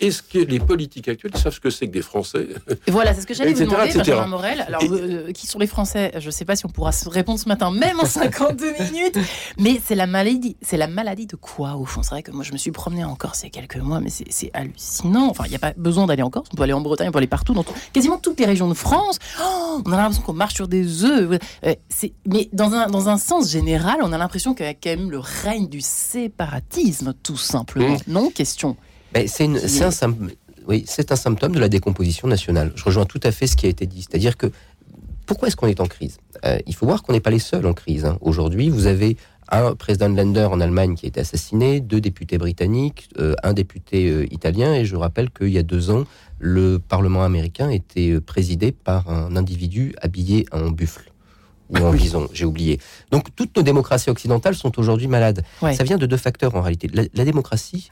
Est-ce 0.00 0.22
que 0.22 0.38
les 0.38 0.60
politiques 0.60 1.08
actuels 1.08 1.36
savent 1.36 1.54
ce 1.54 1.60
que 1.60 1.70
c'est 1.70 1.86
que 1.86 1.92
des 1.92 2.02
Français 2.02 2.48
Voilà, 2.88 3.14
c'est 3.14 3.22
ce 3.22 3.26
que 3.26 3.34
j'allais 3.34 3.52
vous 3.52 3.64
demander, 3.64 3.92
Benjamin 3.94 4.26
Morel. 4.26 4.64
Alors, 4.66 4.82
euh, 4.84 5.32
qui 5.32 5.46
sont 5.46 5.58
les 5.58 5.66
Français? 5.66 6.12
Je 6.18 6.26
ne 6.26 6.30
sais 6.30 6.44
pas 6.44 6.56
si 6.56 6.66
on 6.66 6.68
pourra 6.68 6.92
se 6.92 7.08
répondre 7.08 7.38
ce 7.38 7.48
matin, 7.48 7.70
même 7.70 8.00
en 8.00 8.04
52 8.04 8.72
minutes. 8.92 9.18
Mais 9.58 9.80
c'est 9.84 9.94
la 9.94 10.06
maladie. 10.06 10.56
C'est 10.62 10.76
la 10.76 10.88
maladie 10.88 11.26
de 11.26 11.36
quoi, 11.36 11.76
au 11.76 11.84
fond? 11.84 12.02
C'est 12.02 12.10
vrai 12.10 12.22
que 12.22 12.30
moi, 12.30 12.44
je 12.44 12.52
me 12.52 12.58
suis 12.58 12.72
promené 12.72 13.04
en 13.04 13.14
Corse 13.14 13.42
il 13.42 13.44
y 13.44 13.48
a 13.48 13.50
quelques 13.50 13.82
mois, 13.82 14.00
mais 14.00 14.10
c'est 14.10 14.50
hallucinant. 14.54 15.28
Enfin, 15.28 15.44
il 15.46 15.50
n'y 15.50 15.56
a 15.56 15.60
pas 15.60 15.72
besoin 15.76 16.06
d'aller 16.06 16.22
en 16.22 16.30
Corse. 16.30 16.48
On 16.52 16.56
peut 16.56 16.62
aller 16.62 16.72
en 16.72 16.80
Bretagne, 16.80 17.08
on 17.08 17.12
peut 17.12 17.18
aller 17.18 17.26
partout, 17.26 17.54
dans 17.54 17.64
quasiment 17.92 18.18
toutes 18.18 18.40
les 18.40 18.46
régions 18.46 18.68
de 18.68 18.74
France. 18.74 19.18
Oh, 19.40 19.82
on 19.84 19.92
a 19.92 19.96
l'impression 19.96 20.22
qu'on 20.22 20.32
marche 20.32 20.54
sur 20.54 20.68
des 20.68 21.04
œufs. 21.04 21.38
Euh, 21.64 21.74
mais 22.26 22.48
dans 22.52 22.72
un, 22.72 22.88
dans 22.88 23.08
un 23.08 23.18
sens 23.18 23.50
général, 23.50 23.98
on 24.02 24.12
a 24.12 24.18
l'impression 24.18 24.54
que 24.54 24.62
quand 24.82 24.90
même 24.90 25.10
le 25.10 25.18
règne 25.18 25.68
du 25.68 25.80
séparatisme, 25.80 27.14
tout 27.22 27.36
simplement. 27.36 27.94
Mmh. 27.94 28.12
Non 28.12 28.30
Question. 28.30 28.76
c'est 29.26 29.44
un, 29.44 30.14
oui, 30.66 30.84
un 31.10 31.16
symptôme 31.16 31.52
de 31.52 31.60
la 31.60 31.68
décomposition 31.68 32.28
nationale. 32.28 32.72
Je 32.74 32.84
rejoins 32.84 33.04
tout 33.04 33.20
à 33.22 33.32
fait 33.32 33.46
ce 33.46 33.56
qui 33.56 33.66
a 33.66 33.68
été 33.68 33.86
dit. 33.86 34.02
C'est-à-dire 34.02 34.36
que 34.36 34.50
pourquoi 35.26 35.48
est-ce 35.48 35.56
qu'on 35.56 35.68
est 35.68 35.80
en 35.80 35.86
crise? 35.86 36.18
Euh, 36.44 36.58
Il 36.66 36.74
faut 36.74 36.86
voir 36.86 37.02
qu'on 37.02 37.12
n'est 37.12 37.20
pas 37.20 37.30
les 37.30 37.38
seuls 37.38 37.66
en 37.66 37.74
crise. 37.74 38.04
Hein. 38.04 38.18
Aujourd'hui, 38.20 38.68
vous 38.68 38.86
avez 38.86 39.16
un 39.50 39.74
président 39.74 40.08
de 40.08 40.16
Länder 40.16 40.48
en 40.50 40.60
Allemagne 40.60 40.94
qui 40.94 41.06
a 41.06 41.08
été 41.08 41.20
assassiné, 41.20 41.80
deux 41.80 42.00
députés 42.00 42.38
britanniques, 42.38 43.08
euh, 43.18 43.34
un 43.42 43.52
député 43.52 44.08
euh, 44.08 44.26
italien, 44.32 44.74
et 44.74 44.84
je 44.84 44.96
rappelle 44.96 45.30
qu'il 45.30 45.50
y 45.50 45.58
a 45.58 45.62
deux 45.62 45.90
ans, 45.90 46.04
le 46.38 46.78
Parlement 46.78 47.22
américain 47.22 47.68
était 47.70 48.20
présidé 48.20 48.72
par 48.72 49.10
un 49.10 49.36
individu 49.36 49.94
habillé 50.00 50.46
en 50.52 50.70
buffle 50.70 51.11
ou 51.72 51.78
en 51.78 51.92
bison, 51.92 52.28
j'ai 52.32 52.44
oublié. 52.44 52.78
Donc 53.10 53.34
toutes 53.34 53.56
nos 53.56 53.62
démocraties 53.62 54.10
occidentales 54.10 54.54
sont 54.54 54.78
aujourd'hui 54.78 55.06
malades. 55.06 55.44
Ça 55.60 55.84
vient 55.84 55.98
de 55.98 56.06
deux 56.06 56.16
facteurs 56.16 56.54
en 56.54 56.60
réalité. 56.60 56.88
La, 56.92 57.24
démocratie, 57.24 57.90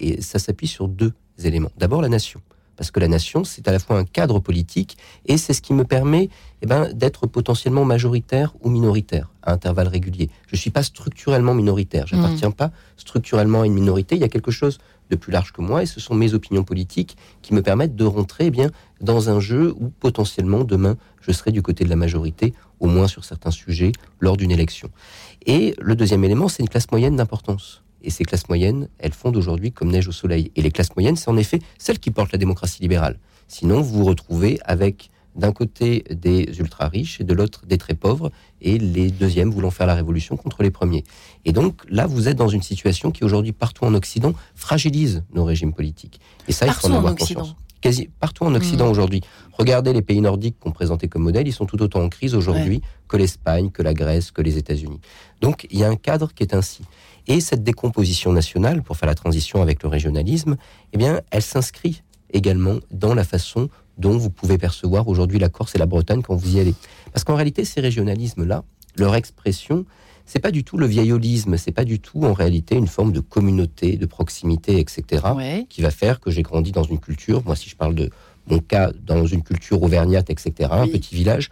et 0.00 0.20
ça 0.22 0.38
s'appuie 0.38 0.68
sur 0.68 0.88
deux 0.88 1.12
éléments. 1.42 1.70
D'abord 1.78 2.02
la 2.02 2.08
nation 2.08 2.40
parce 2.76 2.90
que 2.90 3.00
la 3.00 3.08
nation, 3.08 3.44
c'est 3.44 3.66
à 3.68 3.72
la 3.72 3.78
fois 3.78 3.98
un 3.98 4.04
cadre 4.04 4.38
politique 4.38 4.96
et 5.24 5.38
c'est 5.38 5.52
ce 5.52 5.62
qui 5.62 5.72
me 5.72 5.84
permet 5.84 6.28
eh 6.62 6.66
ben, 6.66 6.92
d'être 6.92 7.26
potentiellement 7.26 7.84
majoritaire 7.84 8.54
ou 8.60 8.68
minoritaire 8.68 9.32
à 9.42 9.52
intervalles 9.52 9.88
réguliers. 9.88 10.30
Je 10.46 10.56
ne 10.56 10.58
suis 10.58 10.70
pas 10.70 10.82
structurellement 10.82 11.54
minoritaire, 11.54 12.06
je 12.06 12.16
n'appartiens 12.16 12.50
mm. 12.50 12.54
pas 12.54 12.70
structurellement 12.96 13.62
à 13.62 13.66
une 13.66 13.74
minorité, 13.74 14.14
il 14.14 14.20
y 14.20 14.24
a 14.24 14.28
quelque 14.28 14.50
chose 14.50 14.78
de 15.08 15.16
plus 15.16 15.32
large 15.32 15.52
que 15.52 15.60
moi 15.60 15.82
et 15.82 15.86
ce 15.86 16.00
sont 16.00 16.14
mes 16.14 16.34
opinions 16.34 16.64
politiques 16.64 17.16
qui 17.40 17.54
me 17.54 17.62
permettent 17.62 17.96
de 17.96 18.04
rentrer 18.04 18.46
eh 18.46 18.50
bien, 18.50 18.70
dans 19.00 19.30
un 19.30 19.40
jeu 19.40 19.74
où 19.78 19.88
potentiellement 19.88 20.64
demain 20.64 20.96
je 21.20 21.32
serai 21.32 21.52
du 21.52 21.62
côté 21.62 21.84
de 21.84 21.90
la 21.90 21.96
majorité, 21.96 22.54
au 22.80 22.86
moins 22.86 23.08
sur 23.08 23.24
certains 23.24 23.50
sujets, 23.50 23.92
lors 24.20 24.36
d'une 24.36 24.50
élection. 24.50 24.90
Et 25.46 25.74
le 25.80 25.96
deuxième 25.96 26.24
élément, 26.24 26.48
c'est 26.48 26.62
une 26.62 26.68
classe 26.68 26.90
moyenne 26.90 27.16
d'importance. 27.16 27.82
Et 28.02 28.10
ces 28.10 28.24
classes 28.24 28.48
moyennes, 28.48 28.88
elles 28.98 29.12
fondent 29.12 29.36
aujourd'hui 29.36 29.72
comme 29.72 29.90
neige 29.90 30.08
au 30.08 30.12
soleil. 30.12 30.52
Et 30.56 30.62
les 30.62 30.70
classes 30.70 30.94
moyennes, 30.94 31.16
c'est 31.16 31.30
en 31.30 31.36
effet 31.36 31.60
celles 31.78 31.98
qui 31.98 32.10
portent 32.10 32.32
la 32.32 32.38
démocratie 32.38 32.82
libérale. 32.82 33.18
Sinon, 33.48 33.80
vous 33.80 33.98
vous 33.98 34.04
retrouvez 34.04 34.58
avec 34.64 35.10
d'un 35.36 35.52
côté 35.52 36.04
des 36.10 36.44
ultra 36.58 36.88
riches 36.88 37.20
et 37.20 37.24
de 37.24 37.34
l'autre 37.34 37.66
des 37.66 37.78
très 37.78 37.94
pauvres, 37.94 38.30
et 38.62 38.78
les 38.78 39.10
deuxièmes 39.10 39.50
voulant 39.50 39.70
faire 39.70 39.86
la 39.86 39.94
révolution 39.94 40.36
contre 40.36 40.62
les 40.62 40.70
premiers. 40.70 41.04
Et 41.44 41.52
donc 41.52 41.82
là, 41.88 42.06
vous 42.06 42.28
êtes 42.28 42.36
dans 42.36 42.48
une 42.48 42.62
situation 42.62 43.10
qui 43.10 43.22
aujourd'hui, 43.22 43.52
partout 43.52 43.84
en 43.84 43.94
Occident, 43.94 44.32
fragilise 44.54 45.24
nos 45.34 45.44
régimes 45.44 45.74
politiques. 45.74 46.20
Et 46.48 46.52
ça, 46.52 46.66
il 46.66 46.72
faut 46.72 46.88
en 46.88 46.94
avoir 46.94 47.14
conscience. 47.14 47.54
Quasi 47.86 48.08
partout 48.18 48.42
en 48.42 48.54
Occident 48.56 48.88
hmm. 48.88 48.90
aujourd'hui. 48.90 49.20
Regardez 49.52 49.92
les 49.92 50.02
pays 50.02 50.20
nordiques 50.20 50.58
qu'on 50.58 50.72
présentait 50.72 51.06
comme 51.06 51.22
modèle, 51.22 51.46
ils 51.46 51.52
sont 51.52 51.66
tout 51.66 51.80
autant 51.80 52.02
en 52.02 52.08
crise 52.08 52.34
aujourd'hui 52.34 52.82
que 53.06 53.16
l'Espagne, 53.16 53.70
que 53.70 53.80
la 53.80 53.94
Grèce, 53.94 54.32
que 54.32 54.42
les 54.42 54.58
États-Unis. 54.58 55.00
Donc 55.40 55.68
il 55.70 55.78
y 55.78 55.84
a 55.84 55.88
un 55.88 55.94
cadre 55.94 56.34
qui 56.34 56.42
est 56.42 56.52
ainsi. 56.52 56.82
Et 57.28 57.38
cette 57.40 57.62
décomposition 57.62 58.32
nationale, 58.32 58.82
pour 58.82 58.96
faire 58.96 59.06
la 59.06 59.14
transition 59.14 59.62
avec 59.62 59.84
le 59.84 59.88
régionalisme, 59.88 60.56
eh 60.92 60.98
bien, 60.98 61.20
elle 61.30 61.42
s'inscrit 61.42 62.02
également 62.32 62.78
dans 62.90 63.14
la 63.14 63.22
façon 63.22 63.68
dont 63.98 64.18
vous 64.18 64.30
pouvez 64.30 64.58
percevoir 64.58 65.06
aujourd'hui 65.06 65.38
la 65.38 65.48
Corse 65.48 65.76
et 65.76 65.78
la 65.78 65.86
Bretagne 65.86 66.22
quand 66.22 66.34
vous 66.34 66.56
y 66.56 66.60
allez. 66.60 66.74
Parce 67.12 67.22
qu'en 67.22 67.36
réalité, 67.36 67.64
ces 67.64 67.80
régionalismes-là, 67.80 68.64
leur 68.96 69.14
expression, 69.14 69.86
c'est 70.26 70.40
pas 70.40 70.50
du 70.50 70.64
tout 70.64 70.76
le 70.76 70.86
vieillolisme, 70.86 71.56
c'est 71.56 71.72
pas 71.72 71.84
du 71.84 72.00
tout 72.00 72.24
en 72.24 72.32
réalité 72.32 72.74
une 72.74 72.88
forme 72.88 73.12
de 73.12 73.20
communauté, 73.20 73.96
de 73.96 74.06
proximité, 74.06 74.78
etc., 74.80 75.24
qui 75.68 75.80
va 75.80 75.90
faire 75.90 76.20
que 76.20 76.30
j'ai 76.30 76.42
grandi 76.42 76.72
dans 76.72 76.82
une 76.82 76.98
culture. 76.98 77.42
Moi, 77.46 77.56
si 77.56 77.70
je 77.70 77.76
parle 77.76 77.94
de 77.94 78.10
mon 78.48 78.58
cas, 78.58 78.92
dans 79.02 79.24
une 79.26 79.42
culture 79.42 79.82
auvergnate, 79.82 80.28
etc., 80.28 80.68
un 80.72 80.88
petit 80.88 81.14
village, 81.14 81.50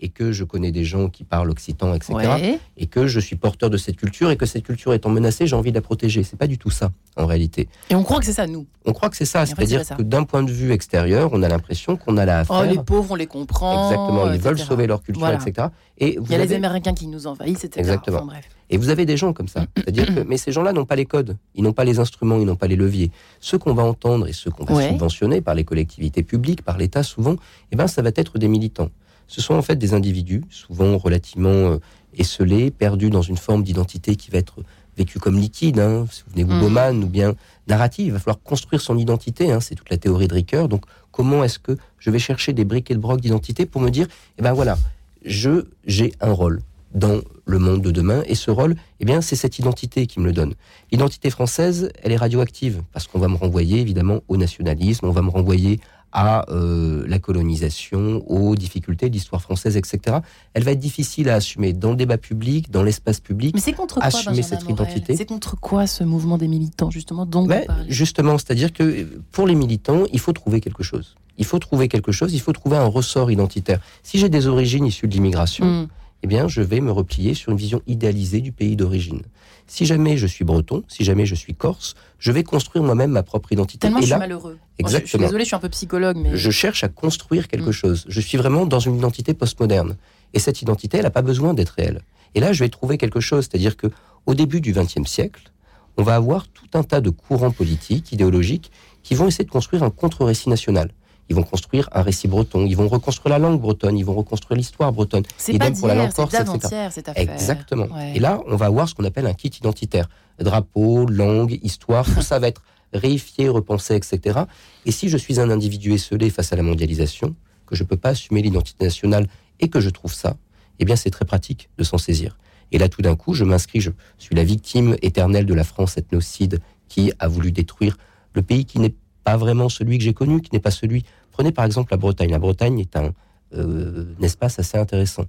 et 0.00 0.08
que 0.08 0.32
je 0.32 0.44
connais 0.44 0.70
des 0.70 0.84
gens 0.84 1.08
qui 1.08 1.24
parlent 1.24 1.50
occitan, 1.50 1.94
etc., 1.94 2.58
et 2.76 2.86
que 2.86 3.06
je 3.06 3.20
suis 3.20 3.36
porteur 3.36 3.70
de 3.70 3.76
cette 3.76 3.96
culture, 3.96 4.30
et 4.30 4.36
que 4.36 4.46
cette 4.46 4.64
culture 4.64 4.94
étant 4.94 5.10
menacée, 5.10 5.46
j'ai 5.46 5.56
envie 5.56 5.70
de 5.70 5.76
la 5.76 5.82
protéger. 5.82 6.22
C'est 6.22 6.36
pas 6.36 6.46
du 6.46 6.58
tout 6.58 6.70
ça, 6.70 6.90
en 7.16 7.26
réalité. 7.26 7.68
Et 7.90 7.94
on 7.94 8.02
croit 8.02 8.18
que 8.18 8.24
c'est 8.24 8.32
ça, 8.32 8.46
nous. 8.46 8.66
On 8.84 8.92
croit 8.92 9.10
que 9.10 9.16
c'est 9.16 9.24
ça. 9.24 9.44
C'est-à-dire 9.46 9.82
que 9.96 10.02
d'un 10.02 10.24
point 10.24 10.42
de 10.42 10.52
vue 10.52 10.72
extérieur, 10.72 11.30
on 11.32 11.42
a 11.42 11.48
l'impression 11.48 11.96
qu'on 11.96 12.16
a 12.16 12.24
la 12.24 12.40
affaire. 12.40 12.64
Oh, 12.64 12.70
les 12.70 12.82
pauvres, 12.82 13.12
on 13.12 13.16
les 13.16 13.26
comprend. 13.26 13.90
Exactement, 13.90 14.32
ils 14.32 14.40
veulent 14.40 14.58
sauver 14.58 14.86
leur 14.86 15.02
culture, 15.02 15.28
etc. 15.28 15.68
Et 15.98 16.18
Il 16.22 16.30
y 16.30 16.34
a 16.34 16.38
les 16.38 16.52
Américains 16.52 16.94
qui 16.94 17.06
nous 17.06 17.26
envahissent, 17.26 17.64
etc. 17.64 17.80
Exactement. 17.80 18.24
bref. 18.24 18.48
Et 18.70 18.76
vous 18.76 18.90
avez 18.90 19.06
des 19.06 19.16
gens 19.16 19.32
comme 19.32 19.48
ça. 19.48 19.64
C'est-à-dire 19.76 20.14
que, 20.14 20.20
mais 20.20 20.36
ces 20.36 20.52
gens-là 20.52 20.72
n'ont 20.72 20.84
pas 20.84 20.96
les 20.96 21.06
codes, 21.06 21.36
ils 21.54 21.62
n'ont 21.62 21.72
pas 21.72 21.84
les 21.84 21.98
instruments, 21.98 22.36
ils 22.36 22.44
n'ont 22.44 22.56
pas 22.56 22.66
les 22.66 22.76
leviers. 22.76 23.10
Ceux 23.40 23.58
qu'on 23.58 23.74
va 23.74 23.82
entendre 23.82 24.28
et 24.28 24.32
ceux 24.32 24.50
qu'on 24.50 24.64
va 24.64 24.88
subventionner 24.88 25.40
par 25.40 25.54
les 25.54 25.64
collectivités 25.64 26.22
publiques, 26.22 26.62
par 26.62 26.76
l'État 26.76 27.02
souvent, 27.02 27.36
eh 27.72 27.76
ben, 27.76 27.86
ça 27.86 28.02
va 28.02 28.10
être 28.14 28.38
des 28.38 28.48
militants 28.48 28.90
ce 29.28 29.40
sont 29.40 29.54
en 29.54 29.62
fait 29.62 29.76
des 29.76 29.94
individus, 29.94 30.42
souvent 30.50 30.98
relativement 30.98 31.50
euh, 31.50 31.78
esselés, 32.16 32.70
perdus 32.70 33.10
dans 33.10 33.22
une 33.22 33.36
forme 33.36 33.62
d'identité 33.62 34.16
qui 34.16 34.30
va 34.30 34.38
être 34.38 34.64
vécue 34.96 35.20
comme 35.20 35.38
liquide. 35.38 35.78
Hein. 35.78 36.06
Si 36.10 36.24
vous 36.26 36.32
venez 36.32 36.44
mmh. 36.44 36.60
Bauman, 36.60 37.04
ou 37.04 37.06
bien 37.06 37.34
narrative, 37.68 38.06
il 38.06 38.12
va 38.12 38.18
falloir 38.18 38.42
construire 38.42 38.80
son 38.80 38.98
identité. 38.98 39.52
Hein. 39.52 39.60
C'est 39.60 39.74
toute 39.74 39.90
la 39.90 39.98
théorie 39.98 40.26
de 40.26 40.34
Ricoeur. 40.34 40.68
Donc, 40.68 40.84
comment 41.12 41.44
est-ce 41.44 41.58
que 41.58 41.76
je 41.98 42.10
vais 42.10 42.18
chercher 42.18 42.52
des 42.52 42.64
briques 42.64 42.90
et 42.90 42.94
de 42.94 43.00
brocs 43.00 43.20
d'identité 43.20 43.66
pour 43.66 43.80
me 43.80 43.90
dire, 43.90 44.08
eh 44.38 44.42
ben 44.42 44.52
voilà, 44.52 44.76
je 45.24 45.66
j'ai 45.86 46.12
un 46.20 46.32
rôle 46.32 46.62
dans 46.94 47.20
le 47.44 47.58
monde 47.58 47.82
de 47.82 47.90
demain. 47.90 48.22
Et 48.26 48.34
ce 48.34 48.50
rôle, 48.50 48.76
eh 49.00 49.04
bien, 49.04 49.20
c'est 49.20 49.36
cette 49.36 49.58
identité 49.58 50.06
qui 50.06 50.20
me 50.20 50.26
le 50.26 50.32
donne. 50.32 50.54
L'identité 50.90 51.30
française, 51.30 51.90
elle 52.02 52.12
est 52.12 52.16
radioactive 52.16 52.82
parce 52.92 53.06
qu'on 53.06 53.18
va 53.18 53.28
me 53.28 53.36
renvoyer 53.36 53.80
évidemment 53.80 54.20
au 54.28 54.36
nationalisme, 54.36 55.06
on 55.06 55.12
va 55.12 55.22
me 55.22 55.30
renvoyer 55.30 55.80
à 56.12 56.50
euh, 56.50 57.04
la 57.06 57.18
colonisation, 57.18 58.24
aux 58.30 58.56
difficultés 58.56 59.08
de 59.08 59.14
l'histoire 59.14 59.42
française, 59.42 59.76
etc. 59.76 60.18
Elle 60.54 60.64
va 60.64 60.72
être 60.72 60.78
difficile 60.78 61.28
à 61.28 61.34
assumer 61.34 61.72
dans 61.72 61.90
le 61.90 61.96
débat 61.96 62.18
public, 62.18 62.70
dans 62.70 62.82
l'espace 62.82 63.20
public. 63.20 63.54
Mais 63.54 63.60
c'est 63.60 63.72
contre 63.72 63.96
quoi, 63.96 64.04
assumer 64.04 64.42
cette 64.42 64.68
identité. 64.68 65.16
C'est 65.16 65.26
contre 65.26 65.56
quoi 65.60 65.86
ce 65.86 66.04
mouvement 66.04 66.38
des 66.38 66.48
militants, 66.48 66.90
justement 66.90 67.26
ben, 67.26 67.64
Justement, 67.88 68.38
c'est-à-dire 68.38 68.72
que 68.72 69.06
pour 69.32 69.46
les 69.46 69.54
militants, 69.54 70.04
il 70.12 70.18
faut 70.18 70.32
trouver 70.32 70.60
quelque 70.60 70.82
chose. 70.82 71.16
Il 71.36 71.44
faut 71.44 71.58
trouver 71.58 71.88
quelque 71.88 72.10
chose, 72.10 72.34
il 72.34 72.40
faut 72.40 72.52
trouver 72.52 72.76
un 72.76 72.86
ressort 72.86 73.30
identitaire. 73.30 73.80
Si 74.02 74.18
j'ai 74.18 74.28
des 74.28 74.46
origines 74.46 74.86
issues 74.86 75.06
de 75.06 75.14
l'immigration, 75.14 75.66
hmm. 75.66 75.88
eh 76.24 76.26
bien, 76.26 76.48
je 76.48 76.62
vais 76.62 76.80
me 76.80 76.90
replier 76.90 77.34
sur 77.34 77.52
une 77.52 77.58
vision 77.58 77.82
idéalisée 77.86 78.40
du 78.40 78.50
pays 78.50 78.76
d'origine. 78.76 79.22
Si 79.68 79.84
jamais 79.84 80.16
je 80.16 80.26
suis 80.26 80.44
breton, 80.44 80.82
si 80.88 81.04
jamais 81.04 81.26
je 81.26 81.34
suis 81.34 81.54
corse, 81.54 81.94
je 82.18 82.32
vais 82.32 82.42
construire 82.42 82.82
moi-même 82.84 83.10
ma 83.10 83.22
propre 83.22 83.52
identité. 83.52 83.78
Tellement 83.78 84.00
je 84.00 84.06
suis 84.06 84.16
malheureux. 84.16 84.58
Exactement. 84.78 85.04
je, 85.04 85.10
suis 85.10 85.18
désolé, 85.18 85.44
je 85.44 85.46
suis 85.48 85.56
un 85.56 85.60
peu 85.60 85.68
psychologue, 85.68 86.16
mais 86.16 86.36
je 86.36 86.50
cherche 86.50 86.82
à 86.84 86.88
construire 86.88 87.48
quelque 87.48 87.68
mm. 87.68 87.72
chose. 87.72 88.04
Je 88.08 88.20
suis 88.20 88.38
vraiment 88.38 88.66
dans 88.66 88.80
une 88.80 88.96
identité 88.96 89.34
postmoderne, 89.34 89.96
et 90.32 90.38
cette 90.38 90.62
identité, 90.62 90.96
elle 90.96 91.04
n'a 91.04 91.10
pas 91.10 91.22
besoin 91.22 91.54
d'être 91.54 91.70
réelle. 91.70 92.02
Et 92.34 92.40
là, 92.40 92.52
je 92.52 92.64
vais 92.64 92.68
trouver 92.68 92.98
quelque 92.98 93.20
chose, 93.20 93.46
c'est-à-dire 93.50 93.76
que 93.76 93.88
au 94.26 94.34
début 94.34 94.60
du 94.60 94.72
XXe 94.72 95.06
siècle, 95.06 95.52
on 95.96 96.02
va 96.02 96.14
avoir 96.14 96.48
tout 96.48 96.68
un 96.74 96.82
tas 96.82 97.00
de 97.00 97.10
courants 97.10 97.50
politiques, 97.50 98.12
idéologiques, 98.12 98.70
qui 99.02 99.14
vont 99.14 99.28
essayer 99.28 99.44
de 99.44 99.50
construire 99.50 99.82
un 99.82 99.90
contre-récit 99.90 100.48
national 100.48 100.90
ils 101.28 101.36
vont 101.36 101.42
construire 101.42 101.88
un 101.92 102.02
récit 102.02 102.28
breton, 102.28 102.64
ils 102.64 102.76
vont 102.76 102.88
reconstruire 102.88 103.30
la 103.30 103.38
langue 103.38 103.60
bretonne, 103.60 103.98
ils 103.98 104.04
vont 104.04 104.14
reconstruire 104.14 104.56
l'histoire 104.56 104.92
bretonne. 104.92 105.24
C'est 105.36 105.58
pas 105.58 105.70
pour 105.70 105.88
la 105.88 105.94
langue 105.94 106.12
corse, 106.12 106.34
cette 106.34 107.08
affaire. 107.08 107.32
Exactement. 107.32 107.88
Et 108.14 108.18
là, 108.18 108.40
on 108.46 108.56
va 108.56 108.66
avoir 108.66 108.88
ce 108.88 108.94
qu'on 108.94 109.04
appelle 109.04 109.26
un 109.26 109.34
kit 109.34 109.48
identitaire. 109.48 110.08
Drapeau, 110.38 111.06
langue, 111.06 111.58
histoire, 111.62 112.04
tout 112.04 112.22
ça 112.22 112.38
va 112.38 112.48
être 112.48 112.62
réifié, 112.92 113.48
repensé, 113.48 113.94
etc. 113.94 114.40
Et 114.86 114.92
si 114.92 115.08
je 115.08 115.16
suis 115.16 115.40
un 115.40 115.50
individu 115.50 115.92
esselé 115.92 116.30
face 116.30 116.52
à 116.52 116.56
la 116.56 116.62
mondialisation, 116.62 117.34
que 117.66 117.76
je 117.76 117.82
ne 117.82 117.88
peux 117.88 117.96
pas 117.98 118.10
assumer 118.10 118.40
l'identité 118.40 118.84
nationale 118.84 119.26
et 119.60 119.68
que 119.68 119.80
je 119.80 119.90
trouve 119.90 120.14
ça, 120.14 120.36
eh 120.78 120.84
bien 120.84 120.96
c'est 120.96 121.10
très 121.10 121.24
pratique 121.24 121.68
de 121.76 121.84
s'en 121.84 121.98
saisir. 121.98 122.38
Et 122.72 122.78
là, 122.78 122.88
tout 122.88 123.02
d'un 123.02 123.16
coup, 123.16 123.34
je 123.34 123.44
m'inscris, 123.44 123.80
je 123.80 123.90
suis 124.18 124.34
la 124.34 124.44
victime 124.44 124.96
éternelle 125.02 125.46
de 125.46 125.54
la 125.54 125.64
France 125.64 125.96
ethnocide 125.96 126.60
qui 126.88 127.12
a 127.18 127.28
voulu 127.28 127.52
détruire 127.52 127.96
le 128.34 128.42
pays 128.42 128.64
qui 128.64 128.78
n'est 128.78 128.94
pas 129.24 129.36
vraiment 129.36 129.68
celui 129.68 129.98
que 129.98 130.04
j'ai 130.04 130.14
connu, 130.14 130.40
qui 130.40 130.50
n'est 130.52 130.60
pas 130.60 130.70
celui 130.70 131.04
Prenez 131.38 131.52
par 131.52 131.64
exemple 131.64 131.92
la 131.92 131.98
Bretagne. 131.98 132.32
La 132.32 132.40
Bretagne 132.40 132.80
est 132.80 132.96
un, 132.96 133.12
euh, 133.54 134.12
espace 134.20 134.58
assez 134.58 134.76
intéressant. 134.76 135.22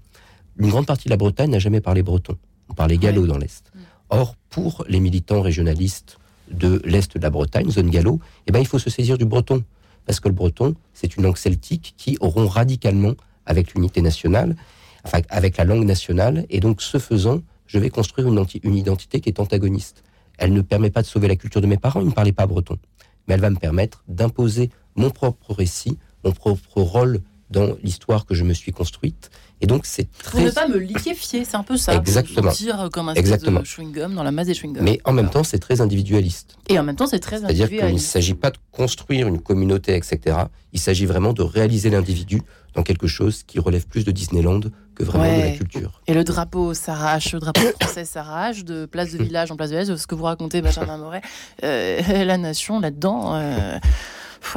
Une 0.57 0.71
grande 0.71 0.87
partie 0.87 1.03
de 1.03 1.11
la 1.11 1.17
Bretagne 1.17 1.51
n'a 1.51 1.59
jamais 1.59 1.81
parlé 1.81 2.01
breton. 2.01 2.35
On 2.67 2.73
parlait 2.73 2.97
gallo 2.97 3.27
dans 3.27 3.37
l'Est. 3.37 3.71
Mm. 3.75 3.79
Or, 4.09 4.35
pour 4.49 4.83
les 4.89 4.99
militants 4.99 5.43
régionalistes 5.43 6.17
de 6.49 6.81
l'Est 6.83 7.15
de 7.15 7.21
la 7.21 7.29
Bretagne, 7.29 7.69
zone 7.69 7.91
gallo, 7.91 8.19
eh 8.47 8.51
ben, 8.51 8.57
il 8.57 8.65
faut 8.65 8.79
se 8.79 8.89
saisir 8.89 9.19
du 9.19 9.25
breton. 9.25 9.63
Parce 10.07 10.19
que 10.19 10.27
le 10.27 10.33
breton, 10.33 10.73
c'est 10.95 11.15
une 11.15 11.21
langue 11.21 11.37
celtique 11.37 11.93
qui 11.95 12.17
rompt 12.19 12.49
radicalement 12.49 13.13
avec 13.45 13.75
l'unité 13.75 14.01
nationale, 14.01 14.55
enfin, 15.03 15.19
avec 15.29 15.57
la 15.57 15.63
langue 15.63 15.85
nationale. 15.85 16.47
Et 16.49 16.59
donc, 16.59 16.81
ce 16.81 16.97
faisant, 16.97 17.43
je 17.67 17.77
vais 17.77 17.91
construire 17.91 18.29
une, 18.29 18.43
une 18.63 18.75
identité 18.75 19.21
qui 19.21 19.29
est 19.29 19.39
antagoniste. 19.39 20.03
Elle 20.39 20.53
ne 20.53 20.61
permet 20.61 20.89
pas 20.89 21.03
de 21.03 21.07
sauver 21.07 21.27
la 21.27 21.35
culture 21.35 21.61
de 21.61 21.67
mes 21.67 21.77
parents, 21.77 22.01
ils 22.01 22.07
ne 22.07 22.13
parlaient 22.13 22.31
pas 22.31 22.47
breton. 22.47 22.79
Mais 23.27 23.35
elle 23.35 23.41
va 23.41 23.51
me 23.51 23.57
permettre 23.57 24.03
d'imposer 24.07 24.71
mon 24.99 25.09
propre 25.09 25.53
récit, 25.53 25.97
mon 26.23 26.31
propre 26.31 26.81
rôle 26.81 27.21
dans 27.49 27.75
l'histoire 27.81 28.25
que 28.25 28.35
je 28.35 28.43
me 28.43 28.53
suis 28.53 28.71
construite. 28.71 29.31
Et 29.61 29.65
donc, 29.65 29.85
c'est 29.85 30.09
très... 30.23 30.37
Pour 30.37 30.41
ne 30.41 30.51
pas 30.51 30.67
me 30.67 30.77
liquéfier, 30.77 31.43
c'est 31.43 31.57
un 31.57 31.63
peu 31.63 31.77
ça. 31.77 31.95
Exactement. 31.95 32.51
Dire 32.51 32.89
comme 32.93 33.09
un 33.09 33.13
Exactement. 33.15 33.61
chewing-gum 33.61 34.13
dans 34.13 34.23
la 34.23 34.31
masse 34.31 34.47
des 34.47 34.53
chewing-gums. 34.53 34.81
Mais 34.81 34.99
en 35.03 35.13
même 35.13 35.29
temps, 35.29 35.43
c'est 35.43 35.57
très 35.57 35.81
individualiste. 35.81 36.57
Et 36.69 36.77
en 36.77 36.83
même 36.83 36.95
temps, 36.95 37.07
c'est 37.07 37.19
très 37.19 37.37
individualiste. 37.37 37.71
C'est-à-dire 37.71 37.87
qu'il 37.87 37.95
ne 37.95 37.99
s'agit 37.99 38.35
pas 38.35 38.51
de 38.51 38.57
construire 38.71 39.27
une 39.27 39.41
communauté, 39.41 39.95
etc. 39.95 40.37
Il 40.73 40.79
s'agit 40.79 41.05
vraiment 41.05 41.33
de 41.33 41.41
réaliser 41.41 41.89
l'individu 41.89 42.41
dans 42.75 42.83
quelque 42.83 43.07
chose 43.07 43.43
qui 43.43 43.59
relève 43.59 43.87
plus 43.87 44.05
de 44.05 44.11
Disneyland 44.11 44.61
que 44.95 45.03
vraiment 45.03 45.35
de 45.35 45.41
la 45.41 45.51
culture. 45.51 46.01
Et 46.07 46.13
le 46.13 46.23
drapeau 46.23 46.73
s'arrache, 46.73 47.33
le 47.33 47.39
drapeau 47.39 47.61
français 47.81 48.05
s'arrache 48.05 48.63
de 48.63 48.85
place 48.85 49.11
de 49.11 49.17
village 49.23 49.51
en 49.51 49.55
place 49.55 49.71
de 49.71 49.77
village. 49.77 49.97
Ce 49.97 50.07
que 50.07 50.15
vous 50.15 50.25
racontez, 50.25 50.61
Benjamin 50.61 50.97
Moret, 50.97 51.21
euh, 51.63 52.01
la 52.25 52.37
nation 52.37 52.79
là-dedans... 52.79 53.35
Euh, 53.35 53.79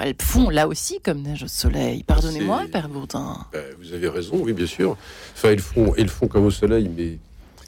elles 0.02 0.14
font 0.20 0.50
là 0.50 0.68
aussi 0.68 1.00
comme 1.00 1.22
neige 1.22 1.44
au 1.44 1.48
soleil. 1.48 2.02
Pardonnez-moi, 2.04 2.64
Père 2.72 2.88
Bourdin. 2.88 3.38
Ben, 3.52 3.62
vous 3.80 3.92
avez 3.92 4.08
raison, 4.08 4.40
oui, 4.42 4.52
bien 4.52 4.66
sûr. 4.66 4.96
Enfin, 5.34 5.50
elles 5.50 5.60
font, 5.60 5.94
elles 5.96 6.08
font 6.08 6.28
comme 6.28 6.46
au 6.46 6.50
soleil, 6.50 6.90
mais 6.94 7.18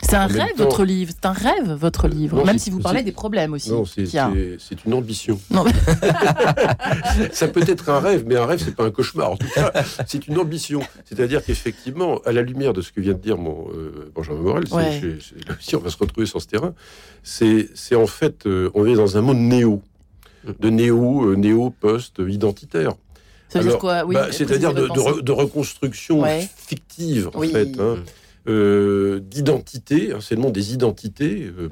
c'est 0.09 0.17
un 0.17 0.27
rêve, 0.27 0.57
votre 0.57 0.85
livre. 0.85 1.13
C'est 1.15 1.27
un 1.27 1.33
rêve, 1.33 1.73
votre 1.73 2.09
livre. 2.09 2.45
Même 2.45 2.59
si 2.59 2.71
vous 2.71 2.81
parlez 2.81 3.03
des 3.03 3.13
problèmes 3.13 3.53
aussi. 3.55 3.71
Non, 3.71 3.85
c'est 3.85 4.85
une 4.85 4.95
ambition. 4.95 5.41
Non. 5.51 5.65
ça 7.33 7.49
peut 7.49 7.65
être 7.67 7.89
un 7.89 8.01
rêve, 8.01 8.25
mais 8.27 8.37
un 8.37 8.47
rêve, 8.47 8.63
c'est 8.65 8.75
pas 8.75 8.85
un 8.85 8.91
cauchemar. 8.91 9.33
En 9.33 9.37
tout 9.37 9.49
cas, 9.55 9.73
c'est 10.07 10.27
une 10.27 10.39
ambition. 10.39 10.81
C'est-à-dire 11.05 11.45
qu'effectivement, 11.45 12.21
à 12.25 12.33
la 12.33 12.43
lumière 12.43 12.73
de 12.73 12.81
ce 12.81 12.93
que 12.93 13.01
vient 13.01 13.13
de 13.13 13.19
dire 13.19 13.39
mon 13.39 13.69
euh, 13.73 14.13
Benjamin 14.15 14.41
Morel, 14.41 14.65
si 15.61 15.77
on 15.77 15.81
va 15.81 15.91
se 15.91 15.97
retrouver 15.97 16.27
sur 16.27 16.41
ce 16.41 16.47
terrain, 16.47 16.75
c'est 17.23 17.69
en 17.95 18.07
fait, 18.07 18.47
euh, 18.47 18.71
on 18.75 18.87
est 18.87 18.95
dans 18.95 19.17
un 19.17 19.21
monde 19.21 19.39
néo, 19.39 19.83
de 20.59 20.71
néo, 20.71 21.31
euh, 21.31 21.37
néo 21.37 21.71
post 21.71 22.21
identitaire. 22.27 22.95
Bah, 23.55 24.29
c'est-à-dire 24.33 24.75
de, 24.75 25.33
reconstruction 25.33 26.25
fictive, 26.57 27.31
en 27.35 27.41
fait. 27.43 27.79
Hein. 27.79 27.97
Euh, 28.47 29.21
d'identité. 29.21 30.13
Hein, 30.13 30.19
c'est 30.21 30.35
le 30.35 30.43
monde 30.43 30.53
des 30.53 30.75
identités. 30.75 31.51
Euh, 31.59 31.71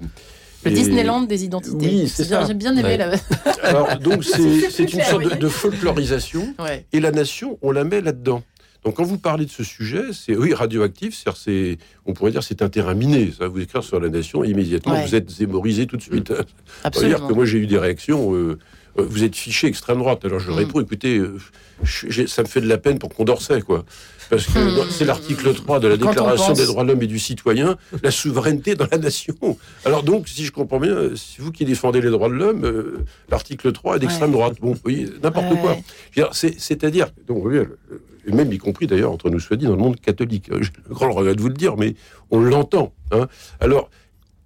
le 0.64 0.70
Disneyland 0.70 1.22
des 1.22 1.44
identités. 1.44 1.86
Oui, 1.86 2.08
c'est 2.08 2.24
ça. 2.24 2.46
J'ai 2.46 2.54
bien 2.54 2.74
aimé 2.76 2.96
la. 2.96 3.96
donc 3.98 4.24
c'est 4.70 4.92
une 4.92 5.02
sorte 5.02 5.38
de, 5.38 5.48
folklorisation. 5.48 6.54
Et 6.92 7.00
la 7.00 7.10
nation, 7.10 7.58
on 7.62 7.72
la 7.72 7.84
met 7.84 8.00
là-dedans. 8.00 8.42
Donc 8.84 8.96
quand 8.96 9.04
vous 9.04 9.18
parlez 9.18 9.44
de 9.44 9.50
ce 9.50 9.62
sujet, 9.62 10.06
c'est 10.12 10.36
oui 10.36 10.54
radioactif, 10.54 11.22
c'est 11.36 11.78
on 12.04 12.14
pourrait 12.14 12.32
dire 12.32 12.42
c'est 12.42 12.62
un 12.62 12.68
terrain 12.68 12.94
miné. 12.94 13.32
Ça 13.36 13.46
vous 13.46 13.60
écrire 13.60 13.84
sur 13.84 14.00
la 14.00 14.08
nation 14.08 14.42
immédiatement, 14.42 15.00
vous 15.00 15.14
êtes 15.14 15.30
zémorisé 15.30 15.86
tout 15.86 15.96
de 15.96 16.02
suite. 16.02 16.32
Absolument. 16.84 17.18
dire 17.18 17.28
que 17.28 17.32
moi 17.32 17.44
j'ai 17.44 17.58
eu 17.58 17.66
des 17.66 17.78
réactions. 17.78 18.34
Euh, 18.34 18.58
euh, 18.98 19.06
vous 19.08 19.24
êtes 19.24 19.36
fiché 19.36 19.68
extrême 19.68 19.98
droite. 19.98 20.24
Alors 20.24 20.40
je 20.40 20.50
mm. 20.50 20.54
réponds, 20.54 20.80
écoutez, 20.80 21.18
euh, 21.18 21.38
ça 22.26 22.42
me 22.42 22.48
fait 22.48 22.60
de 22.60 22.68
la 22.68 22.76
peine 22.76 22.98
pour 22.98 23.14
Condorcet, 23.14 23.62
quoi. 23.62 23.84
Parce 24.28 24.46
que 24.46 24.58
mm. 24.58 24.90
c'est 24.90 25.04
l'article 25.04 25.54
3 25.54 25.78
de 25.78 25.88
la 25.88 25.96
Déclaration 25.96 26.52
des 26.52 26.66
droits 26.66 26.82
de 26.82 26.88
l'homme 26.88 27.02
et 27.02 27.06
du 27.06 27.18
citoyen, 27.18 27.76
la 28.02 28.10
souveraineté 28.10 28.74
dans 28.74 28.88
la 28.90 28.98
nation. 28.98 29.34
Alors 29.84 30.02
donc, 30.02 30.28
si 30.28 30.44
je 30.44 30.52
comprends 30.52 30.80
bien, 30.80 31.14
si 31.14 31.40
vous 31.40 31.52
qui 31.52 31.64
défendez 31.64 32.00
les 32.00 32.10
droits 32.10 32.28
de 32.28 32.34
l'homme, 32.34 33.04
l'article 33.30 33.72
3 33.72 33.96
est 33.96 33.98
d'extrême 34.00 34.32
droite. 34.32 34.56
Bon, 34.60 34.74
oui, 34.84 35.08
n'importe 35.22 35.54
quoi. 35.60 35.76
C'est-à-dire, 36.32 37.08
donc, 37.28 37.44
et 38.26 38.32
même 38.32 38.52
y 38.52 38.58
compris 38.58 38.86
d'ailleurs, 38.86 39.12
entre 39.12 39.30
nous 39.30 39.40
soit 39.40 39.56
dit, 39.56 39.66
dans 39.66 39.72
le 39.72 39.78
monde 39.78 40.00
catholique. 40.00 40.50
J'ai 40.60 40.70
le 40.88 40.94
grand 40.94 41.12
regret 41.12 41.34
de 41.34 41.40
vous 41.40 41.48
le 41.48 41.54
dire, 41.54 41.76
mais 41.76 41.94
on 42.30 42.40
l'entend. 42.40 42.92
Hein. 43.10 43.28
Alors, 43.60 43.90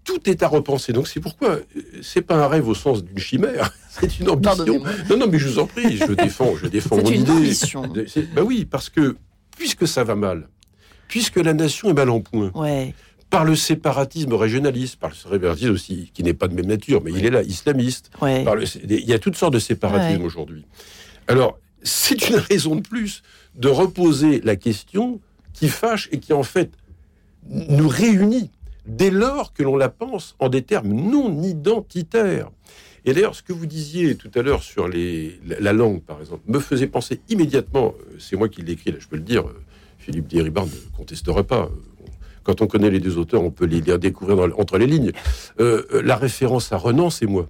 tout 0.06 0.30
est 0.30 0.42
à 0.42 0.48
repenser. 0.48 0.92
Donc 0.92 1.08
c'est 1.08 1.20
pourquoi 1.20 1.58
c'est 2.00 2.22
pas 2.22 2.36
un 2.36 2.48
rêve 2.48 2.66
au 2.68 2.74
sens 2.74 3.04
d'une 3.04 3.18
chimère, 3.18 3.72
c'est 3.90 4.20
une 4.20 4.30
ambition. 4.30 4.82
Non, 5.10 5.16
non, 5.18 5.26
mais 5.30 5.38
je 5.38 5.48
vous 5.48 5.58
en 5.58 5.66
prie, 5.66 5.96
je 5.96 6.12
défends, 6.12 6.56
je 6.56 6.68
défends 6.68 6.96
mon 7.02 7.10
une 7.10 7.22
idée. 7.22 7.32
Ambition. 7.32 7.82
Bah 8.34 8.42
oui, 8.42 8.64
parce 8.64 8.88
que 8.88 9.16
puisque 9.56 9.86
ça 9.86 10.04
va 10.04 10.14
mal, 10.14 10.48
puisque 11.08 11.36
la 11.36 11.52
nation 11.52 11.90
est 11.90 11.94
mal 11.94 12.08
en 12.08 12.20
point, 12.20 12.52
par 13.28 13.44
le 13.44 13.56
séparatisme 13.56 14.32
régionaliste, 14.34 14.96
par 14.96 15.10
le 15.10 15.16
séparatisme 15.16 15.72
aussi 15.72 16.10
qui 16.14 16.22
n'est 16.22 16.34
pas 16.34 16.46
de 16.46 16.54
même 16.54 16.66
nature, 16.66 17.02
mais 17.04 17.12
il 17.12 17.26
est 17.26 17.30
là, 17.30 17.42
islamiste. 17.42 18.10
il 18.22 19.04
y 19.04 19.12
a 19.12 19.18
toutes 19.18 19.36
sortes 19.36 19.54
de 19.54 19.58
séparatisme 19.58 20.22
aujourd'hui. 20.22 20.64
Alors 21.28 21.58
c'est 21.82 22.28
une 22.28 22.36
raison 22.36 22.76
de 22.76 22.80
plus 22.80 23.22
de 23.56 23.68
reposer 23.68 24.40
la 24.42 24.56
question 24.56 25.20
qui 25.52 25.68
fâche 25.68 26.08
et 26.12 26.20
qui 26.20 26.32
en 26.32 26.42
fait 26.42 26.70
nous 27.48 27.88
réunit 27.88 28.50
dès 28.86 29.10
lors 29.10 29.52
que 29.52 29.62
l'on 29.62 29.76
la 29.76 29.88
pense 29.88 30.36
en 30.38 30.48
des 30.48 30.62
termes 30.62 30.92
non 30.92 31.42
identitaires. 31.42 32.50
Et 33.04 33.12
d'ailleurs, 33.12 33.36
ce 33.36 33.42
que 33.42 33.52
vous 33.52 33.66
disiez 33.66 34.16
tout 34.16 34.30
à 34.34 34.42
l'heure 34.42 34.64
sur 34.64 34.88
la, 34.88 35.72
langue, 35.72 36.02
par 36.02 36.18
exemple, 36.20 36.42
me 36.48 36.58
faisait 36.58 36.88
penser 36.88 37.20
immédiatement, 37.28 37.94
euh, 38.00 38.16
c'est 38.18 38.36
moi 38.36 38.48
qui 38.48 38.62
l'écris, 38.62 38.90
là, 38.90 38.98
je 38.98 39.06
peux 39.06 39.16
le 39.16 39.22
dire, 39.22 39.46
euh, 39.46 39.62
Philippe 39.98 40.26
Dieribard 40.26 40.66
ne 40.66 40.96
contestera 40.96 41.44
pas. 41.44 41.62
Euh, 41.62 42.08
quand 42.42 42.62
on 42.62 42.66
connaît 42.66 42.90
les 42.90 42.98
deux 42.98 43.16
auteurs, 43.16 43.44
on 43.44 43.52
peut 43.52 43.64
les 43.64 43.80
découvrir 43.80 44.38
entre 44.58 44.78
les 44.78 44.86
lignes. 44.86 45.10
la 45.58 46.14
référence 46.14 46.72
à 46.72 46.76
Renan, 46.76 47.10
c'est 47.10 47.26
moi. 47.26 47.48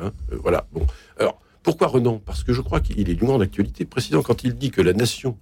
Hein, 0.00 0.12
voilà. 0.42 0.66
Bon. 0.72 0.86
Alors, 1.18 1.38
pourquoi 1.64 1.88
Renan? 1.88 2.20
Parce 2.24 2.44
que 2.44 2.52
je 2.52 2.60
crois 2.60 2.80
qu'il 2.80 3.00
est 3.00 3.14
d'une 3.14 3.26
grande 3.26 3.42
actualité. 3.42 3.84
Précisément 3.84 4.22
quand 4.22 4.44
il 4.44 4.54
dit 4.54 4.70
que 4.70 4.82
la 4.82 4.92
nation 4.92 5.36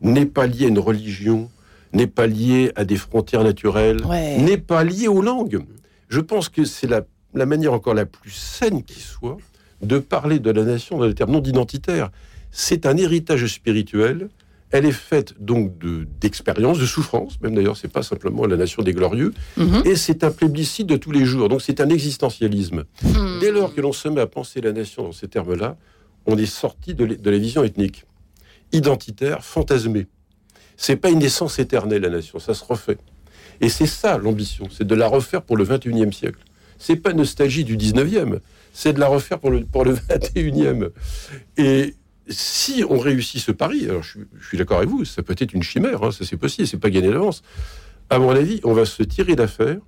n'est 0.00 0.24
pas 0.24 0.46
liée 0.46 0.66
à 0.66 0.68
une 0.68 0.78
religion, 0.78 1.50
n'est 1.92 2.06
pas 2.06 2.26
lié 2.26 2.70
à 2.76 2.84
des 2.84 2.96
frontières 2.96 3.42
naturelles, 3.42 3.98
n'est 4.38 4.56
pas 4.56 4.84
lié 4.84 5.08
aux 5.08 5.20
langues. 5.20 5.64
Je 6.08 6.20
pense 6.20 6.48
que 6.48 6.64
c'est 6.64 6.86
la, 6.86 7.04
manière 7.44 7.72
encore 7.72 7.94
la 7.94 8.06
plus 8.06 8.30
saine 8.30 8.84
qui 8.84 9.00
soit 9.00 9.36
de 9.82 9.98
parler 9.98 10.38
de 10.38 10.50
la 10.50 10.62
nation 10.62 10.98
dans 10.98 11.06
des 11.06 11.14
termes 11.14 11.32
non 11.32 11.42
identitaires. 11.42 12.10
C'est 12.52 12.86
un 12.86 12.96
héritage 12.96 13.44
spirituel. 13.46 14.28
Elle 14.70 14.84
est 14.84 14.92
faite 14.92 15.34
donc 15.40 15.78
de 15.78 16.06
d'expériences, 16.20 16.78
de 16.78 16.86
souffrances, 16.86 17.40
même 17.40 17.54
d'ailleurs, 17.54 17.76
c'est 17.76 17.88
pas 17.88 18.02
simplement 18.02 18.46
la 18.46 18.56
nation 18.56 18.82
des 18.82 18.92
glorieux, 18.92 19.32
mhm. 19.56 19.82
et 19.86 19.96
c'est 19.96 20.24
un 20.24 20.30
plébiscite 20.30 20.86
de 20.86 20.96
tous 20.96 21.10
les 21.10 21.24
jours. 21.24 21.48
Donc 21.48 21.62
c'est 21.62 21.80
un 21.80 21.88
existentialisme. 21.88 22.84
Mhm. 23.02 23.38
Dès 23.40 23.50
lors 23.50 23.74
que 23.74 23.80
l'on 23.80 23.92
se 23.92 24.08
met 24.08 24.20
à 24.20 24.26
penser 24.26 24.60
la 24.60 24.72
nation 24.72 25.04
dans 25.04 25.12
ces 25.12 25.28
termes-là, 25.28 25.76
on 26.26 26.36
est 26.36 26.46
sorti 26.46 26.94
de, 26.94 27.06
de 27.06 27.30
la 27.30 27.38
vision 27.38 27.64
ethnique, 27.64 28.04
identitaire, 28.72 29.42
fantasmée. 29.42 30.06
C'est 30.76 30.96
pas 30.96 31.10
une 31.10 31.22
essence 31.22 31.58
éternelle, 31.58 32.02
la 32.02 32.10
nation, 32.10 32.38
ça 32.38 32.54
se 32.54 32.64
refait. 32.64 32.98
Et 33.60 33.68
c'est 33.68 33.86
ça 33.86 34.18
l'ambition, 34.18 34.68
c'est 34.70 34.86
de 34.86 34.94
la 34.94 35.08
refaire 35.08 35.42
pour 35.42 35.56
le 35.56 35.64
21e 35.64 36.12
siècle. 36.12 36.40
C'est 36.78 36.96
pas 36.96 37.12
nostalgie 37.12 37.64
du 37.64 37.76
19e, 37.76 38.38
c'est 38.72 38.92
de 38.92 39.00
la 39.00 39.08
refaire 39.08 39.40
pour 39.40 39.50
le, 39.50 39.64
pour 39.64 39.84
le 39.84 39.94
21e. 40.08 40.90
Et 41.56 41.94
si 42.28 42.84
on 42.88 42.98
réussit 42.98 43.40
ce 43.40 43.52
pari, 43.52 43.84
alors 43.84 44.02
je, 44.02 44.18
suis 44.46 44.58
d'accord 44.58 44.78
avec 44.78 44.88
vous, 44.88 45.04
ça 45.04 45.22
peut 45.22 45.34
être 45.38 45.52
une 45.52 45.62
chimère, 45.62 46.02
hein, 46.02 46.10
ça 46.10 46.24
c'est 46.24 46.36
possible, 46.36 46.66
c'est 46.66 46.78
pas 46.78 46.90
gagné 46.90 47.10
d'avance. 47.10 47.42
À 48.10 48.18
mon 48.18 48.30
avis, 48.30 48.60
on 48.64 48.72
va 48.72 48.84
se 48.84 49.02
tirer 49.02 49.36
d'affaire 49.36 49.78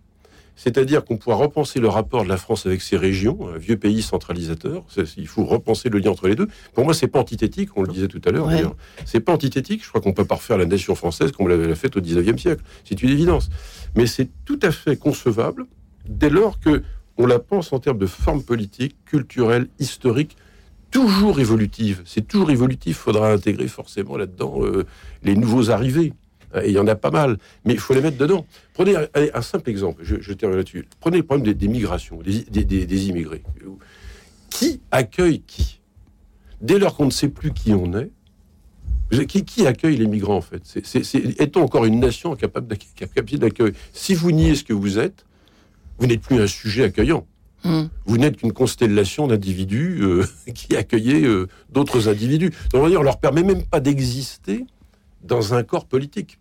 c'est-à-dire 0.60 1.06
qu'on 1.06 1.16
pourra 1.16 1.36
repenser 1.36 1.80
le 1.80 1.88
rapport 1.88 2.22
de 2.22 2.28
la 2.28 2.36
France 2.36 2.66
avec 2.66 2.82
ses 2.82 2.98
régions, 2.98 3.48
un 3.48 3.56
vieux 3.56 3.78
pays 3.78 4.02
centralisateur. 4.02 4.84
Il 5.16 5.26
faut 5.26 5.46
repenser 5.46 5.88
le 5.88 5.98
lien 5.98 6.10
entre 6.10 6.28
les 6.28 6.34
deux. 6.34 6.48
Pour 6.74 6.84
moi, 6.84 6.92
c'est 6.92 7.06
pas 7.06 7.18
antithétique, 7.18 7.70
on 7.76 7.82
le 7.82 7.90
disait 7.90 8.08
tout 8.08 8.20
à 8.26 8.30
l'heure. 8.30 8.50
C'est 9.06 9.20
pas 9.20 9.32
antithétique. 9.32 9.82
Je 9.82 9.88
crois 9.88 10.02
qu'on 10.02 10.12
peut 10.12 10.26
pas 10.26 10.34
refaire 10.34 10.58
la 10.58 10.66
nation 10.66 10.94
française 10.94 11.32
comme 11.32 11.46
on 11.46 11.48
l'avait 11.48 11.74
faite 11.74 11.96
au 11.96 12.02
19e 12.02 12.36
siècle. 12.36 12.62
C'est 12.84 13.02
une 13.02 13.08
évidence. 13.08 13.48
Mais 13.96 14.06
c'est 14.06 14.28
tout 14.44 14.60
à 14.62 14.70
fait 14.70 14.98
concevable 14.98 15.64
dès 16.06 16.28
lors 16.28 16.60
que 16.60 16.82
on 17.16 17.24
la 17.24 17.38
pense 17.38 17.72
en 17.72 17.78
termes 17.78 17.98
de 17.98 18.06
forme 18.06 18.42
politique, 18.42 18.96
culturelle, 19.06 19.68
historique, 19.78 20.36
toujours 20.90 21.40
évolutive. 21.40 22.02
C'est 22.04 22.26
toujours 22.26 22.50
évolutif. 22.50 22.96
Il 22.96 23.00
faudra 23.00 23.32
intégrer 23.32 23.68
forcément 23.68 24.16
là-dedans 24.16 24.64
euh, 24.64 24.86
les 25.22 25.36
nouveaux 25.36 25.70
arrivés. 25.70 26.12
Et 26.62 26.68
il 26.68 26.72
y 26.72 26.78
en 26.78 26.86
a 26.88 26.96
pas 26.96 27.12
mal, 27.12 27.38
mais 27.64 27.74
il 27.74 27.78
faut 27.78 27.94
les 27.94 28.00
mettre 28.00 28.16
dedans. 28.16 28.44
Prenez 28.74 28.96
un, 28.96 29.42
simple 29.42 29.70
exemple, 29.70 30.02
je, 30.02 30.32
termine 30.32 30.58
là-dessus. 30.58 30.84
Prenez 30.98 31.18
le 31.18 31.22
problème 31.22 31.54
des, 31.54 31.68
migrations, 31.68 32.20
des, 32.22 33.08
immigrés. 33.08 33.42
Qui 34.48 34.80
accueille 34.90 35.42
qui? 35.42 35.80
Dès 36.60 36.80
lors 36.80 36.96
qu'on 36.96 37.06
ne 37.06 37.10
sait 37.10 37.28
plus 37.28 37.52
qui 37.52 37.72
on 37.72 37.96
est, 37.96 38.10
qui, 39.26 39.66
accueille 39.66 39.96
les 39.96 40.06
migrants 40.06 40.36
en 40.36 40.40
fait? 40.40 40.62
Est-on 41.38 41.62
encore 41.62 41.84
une 41.84 42.00
nation 42.00 42.34
capable 42.34 42.66
d'accueillir? 42.66 43.74
Si 43.92 44.14
vous 44.14 44.32
niez 44.32 44.56
ce 44.56 44.64
que 44.64 44.72
vous 44.72 44.98
êtes, 44.98 45.24
vous 45.98 46.06
n'êtes 46.06 46.20
plus 46.20 46.40
un 46.40 46.46
sujet 46.46 46.84
accueillant. 46.84 47.26
Hmm. 47.64 47.84
Vous 48.06 48.18
n'êtes 48.18 48.38
qu'une 48.38 48.52
constellation 48.52 49.26
d'individus 49.26 50.00
euh, 50.02 50.24
qui 50.54 50.76
accueillent 50.76 51.26
euh, 51.26 51.46
d'autres 51.70 52.08
individus. 52.08 52.52
On, 52.74 52.80
on 52.80 53.02
leur 53.02 53.20
permet 53.20 53.42
même 53.42 53.64
pas 53.64 53.80
d'exister 53.80 54.66
dans 55.22 55.54
un 55.54 55.62
corps 55.62 55.86
politique. 55.86 56.38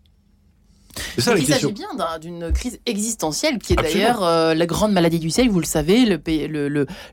Il 1.16 1.22
s'agit 1.22 1.72
bien 1.72 1.88
d'une 2.20 2.52
crise 2.52 2.80
existentielle 2.86 3.58
qui 3.58 3.74
est 3.74 3.76
d'ailleurs 3.76 4.24
euh, 4.24 4.54
la 4.54 4.66
grande 4.66 4.92
maladie 4.92 5.18
du 5.18 5.30
siècle, 5.30 5.50
vous 5.50 5.60
le 5.60 5.66
savez, 5.66 6.06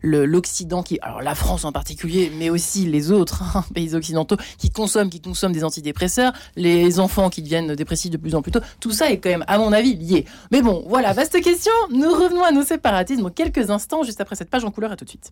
l'Occident, 0.04 0.78
le, 0.78 0.84
qui, 0.84 1.00
alors 1.02 1.22
la 1.22 1.36
France 1.36 1.66
en 1.66 1.72
particulier, 1.72 2.32
mais 2.38 2.50
aussi 2.50 2.86
les 2.86 3.12
autres 3.12 3.44
hein, 3.56 3.66
pays 3.74 3.96
occidentaux 3.96 4.38
qui 4.58 4.70
consomment, 4.70 5.10
qui 5.10 5.22
consomment 5.22 5.54
des 5.54 5.64
antidépresseurs, 5.64 6.34
les 6.56 7.00
enfants 7.00 7.30
qui 7.30 7.42
deviennent 7.42 7.76
dépressifs 7.76 8.12
de 8.12 8.18
plus 8.18 8.36
en 8.36 8.42
plus 8.42 8.52
tôt, 8.52 8.62
tout 8.80 8.92
ça 8.92 9.12
est 9.12 9.20
quand 9.20 9.30
même, 9.30 9.46
à 9.48 9.58
mon 9.58 9.72
avis, 9.74 9.96
lié. 9.96 10.26
Mais 10.52 10.62
bon, 10.62 10.84
voilà, 10.88 11.14
vaste 11.14 11.42
question, 11.42 11.74
nous 11.92 12.12
revenons 12.12 12.44
à 12.44 12.52
nos 12.52 12.64
séparatismes 12.64 13.24
dans 13.24 13.30
quelques 13.30 13.70
instants, 13.70 14.04
juste 14.04 14.22
après 14.22 14.36
cette 14.36 14.50
page 14.50 14.66
en 14.66 14.72
couleur, 14.72 14.92
à 14.92 14.96
tout 14.96 15.06
de 15.06 15.10
suite. 15.10 15.32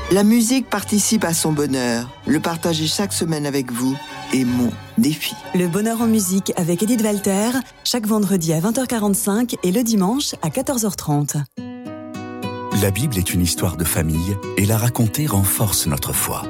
La 0.11 0.25
musique 0.25 0.69
participe 0.69 1.23
à 1.23 1.33
son 1.33 1.53
bonheur. 1.53 2.09
Le 2.27 2.41
partager 2.41 2.85
chaque 2.85 3.13
semaine 3.13 3.45
avec 3.45 3.71
vous 3.71 3.95
est 4.33 4.43
mon 4.43 4.69
défi. 4.97 5.33
Le 5.55 5.69
bonheur 5.69 6.01
en 6.01 6.07
musique 6.07 6.51
avec 6.57 6.83
Edith 6.83 7.01
Walter, 7.01 7.51
chaque 7.85 8.05
vendredi 8.05 8.51
à 8.51 8.59
20h45 8.59 9.55
et 9.63 9.71
le 9.71 9.83
dimanche 9.83 10.35
à 10.41 10.49
14h30. 10.49 11.41
La 12.81 12.91
Bible 12.91 13.17
est 13.17 13.33
une 13.33 13.39
histoire 13.39 13.77
de 13.77 13.85
famille 13.85 14.35
et 14.57 14.65
la 14.65 14.77
raconter 14.77 15.27
renforce 15.27 15.87
notre 15.87 16.11
foi. 16.11 16.43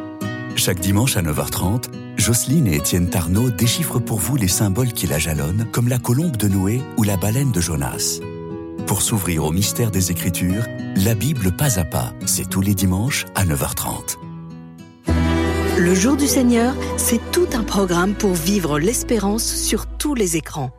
Chaque 0.56 0.80
dimanche 0.80 1.16
à 1.16 1.22
9h30, 1.22 1.84
Jocelyne 2.18 2.66
et 2.66 2.78
Étienne 2.78 3.12
Tarnot 3.12 3.52
déchiffrent 3.52 4.00
pour 4.00 4.18
vous 4.18 4.38
les 4.38 4.48
symboles 4.48 4.92
qui 4.92 5.06
la 5.06 5.20
jalonnent, 5.20 5.68
comme 5.72 5.88
la 5.88 6.00
colombe 6.00 6.36
de 6.36 6.48
Noé 6.48 6.82
ou 6.98 7.04
la 7.04 7.16
baleine 7.16 7.52
de 7.52 7.62
Jonas. 7.62 8.22
Pour 8.92 9.02
s'ouvrir 9.02 9.46
au 9.46 9.54
mystère 9.54 9.90
des 9.90 10.12
Écritures, 10.12 10.66
la 10.98 11.16
Bible 11.16 11.56
pas 11.56 11.80
à 11.80 11.86
pas, 11.86 12.12
c'est 12.26 12.50
tous 12.50 12.60
les 12.60 12.76
dimanches 12.76 13.26
à 13.36 13.46
9h30. 13.46 14.18
Le 15.78 15.96
jour 15.96 16.18
du 16.18 16.28
Seigneur, 16.28 16.76
c'est 16.98 17.22
tout 17.32 17.48
un 17.54 17.64
programme 17.64 18.16
pour 18.16 18.34
vivre 18.34 18.80
l'espérance 18.80 19.46
sur 19.46 19.86
tous 19.86 20.14
les 20.14 20.36
écrans. 20.36 20.72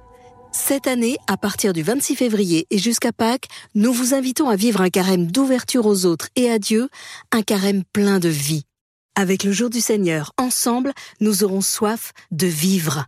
Cette 0.52 0.88
année, 0.88 1.16
à 1.26 1.38
partir 1.38 1.72
du 1.72 1.82
26 1.82 2.16
février 2.16 2.66
et 2.68 2.76
jusqu'à 2.76 3.12
Pâques, 3.12 3.48
nous 3.74 3.94
vous 3.94 4.12
invitons 4.12 4.50
à 4.50 4.56
vivre 4.56 4.82
un 4.82 4.90
carême 4.90 5.32
d'ouverture 5.32 5.86
aux 5.86 6.04
autres 6.04 6.28
et 6.36 6.50
à 6.50 6.58
Dieu, 6.58 6.90
un 7.32 7.40
carême 7.40 7.82
plein 7.94 8.18
de 8.18 8.28
vie. 8.28 8.64
Avec 9.14 9.42
le 9.42 9.52
jour 9.52 9.70
du 9.70 9.80
Seigneur, 9.80 10.32
ensemble, 10.36 10.92
nous 11.20 11.44
aurons 11.44 11.62
soif 11.62 12.12
de 12.30 12.46
vivre. 12.46 13.06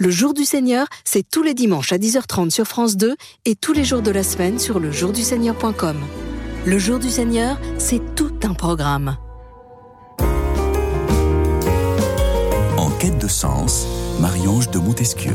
Le 0.00 0.10
jour 0.10 0.32
du 0.32 0.44
Seigneur, 0.44 0.86
c'est 1.02 1.28
tous 1.28 1.42
les 1.42 1.54
dimanches 1.54 1.92
à 1.92 1.98
10h30 1.98 2.50
sur 2.50 2.66
France 2.66 2.96
2 2.96 3.16
et 3.46 3.56
tous 3.56 3.72
les 3.72 3.82
jours 3.84 4.00
de 4.00 4.12
la 4.12 4.22
semaine 4.22 4.60
sur 4.60 4.78
lejourduseigneur.com. 4.78 5.96
Le 6.64 6.78
jour 6.78 7.00
du 7.00 7.10
Seigneur, 7.10 7.58
c'est 7.78 8.14
tout 8.14 8.32
un 8.44 8.54
programme. 8.54 9.16
En 12.76 12.90
quête 13.00 13.18
de 13.18 13.26
sens, 13.26 13.88
Marie-Ange 14.20 14.70
de 14.70 14.78
Montesquieu. 14.78 15.32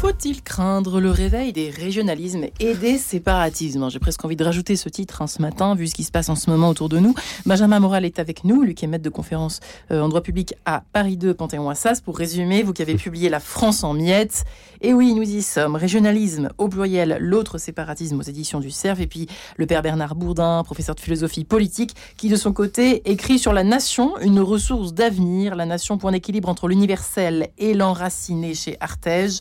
Faut-il 0.00 0.42
craindre 0.44 1.00
le 1.00 1.10
réveil 1.10 1.52
des 1.52 1.70
régionalismes 1.70 2.44
et 2.60 2.74
des 2.74 2.98
séparatismes 2.98 3.90
J'ai 3.90 3.98
presque 3.98 4.24
envie 4.24 4.36
de 4.36 4.44
rajouter 4.44 4.76
ce 4.76 4.88
titre 4.88 5.22
hein, 5.22 5.26
ce 5.26 5.42
matin, 5.42 5.74
vu 5.74 5.88
ce 5.88 5.94
qui 5.96 6.04
se 6.04 6.12
passe 6.12 6.28
en 6.28 6.36
ce 6.36 6.48
moment 6.48 6.68
autour 6.68 6.88
de 6.88 7.00
nous. 7.00 7.14
Benjamin 7.46 7.80
Moral 7.80 8.04
est 8.04 8.20
avec 8.20 8.44
nous, 8.44 8.62
lui 8.62 8.76
qui 8.76 8.84
est 8.84 8.88
maître 8.88 9.02
de 9.02 9.10
conférence 9.10 9.58
euh, 9.90 10.00
en 10.00 10.08
droit 10.08 10.20
public 10.20 10.54
à 10.66 10.84
Paris 10.92 11.16
2, 11.16 11.34
Panthéon-Assas. 11.34 12.00
Pour 12.00 12.16
résumer, 12.16 12.62
vous 12.62 12.72
qui 12.72 12.82
avez 12.82 12.94
publié 12.94 13.28
La 13.28 13.40
France 13.40 13.82
en 13.82 13.92
miettes. 13.92 14.44
Et 14.82 14.94
oui, 14.94 15.14
nous 15.14 15.24
y 15.24 15.42
sommes. 15.42 15.74
Régionalisme 15.74 16.50
au 16.58 16.68
pluriel, 16.68 17.16
l'autre 17.18 17.58
séparatisme 17.58 18.20
aux 18.20 18.22
éditions 18.22 18.60
du 18.60 18.70
CERF. 18.70 19.00
Et 19.00 19.08
puis 19.08 19.26
le 19.56 19.66
père 19.66 19.82
Bernard 19.82 20.14
Bourdin, 20.14 20.62
professeur 20.62 20.94
de 20.94 21.00
philosophie 21.00 21.42
politique, 21.42 21.96
qui 22.16 22.28
de 22.28 22.36
son 22.36 22.52
côté 22.52 23.02
écrit 23.10 23.40
sur 23.40 23.52
la 23.52 23.64
nation, 23.64 24.16
une 24.20 24.38
ressource 24.38 24.94
d'avenir. 24.94 25.56
La 25.56 25.66
nation, 25.66 25.98
point 25.98 26.12
d'équilibre 26.12 26.48
entre 26.48 26.68
l'universel 26.68 27.48
et 27.58 27.74
l'enraciné 27.74 28.54
chez 28.54 28.76
Artege. 28.78 29.40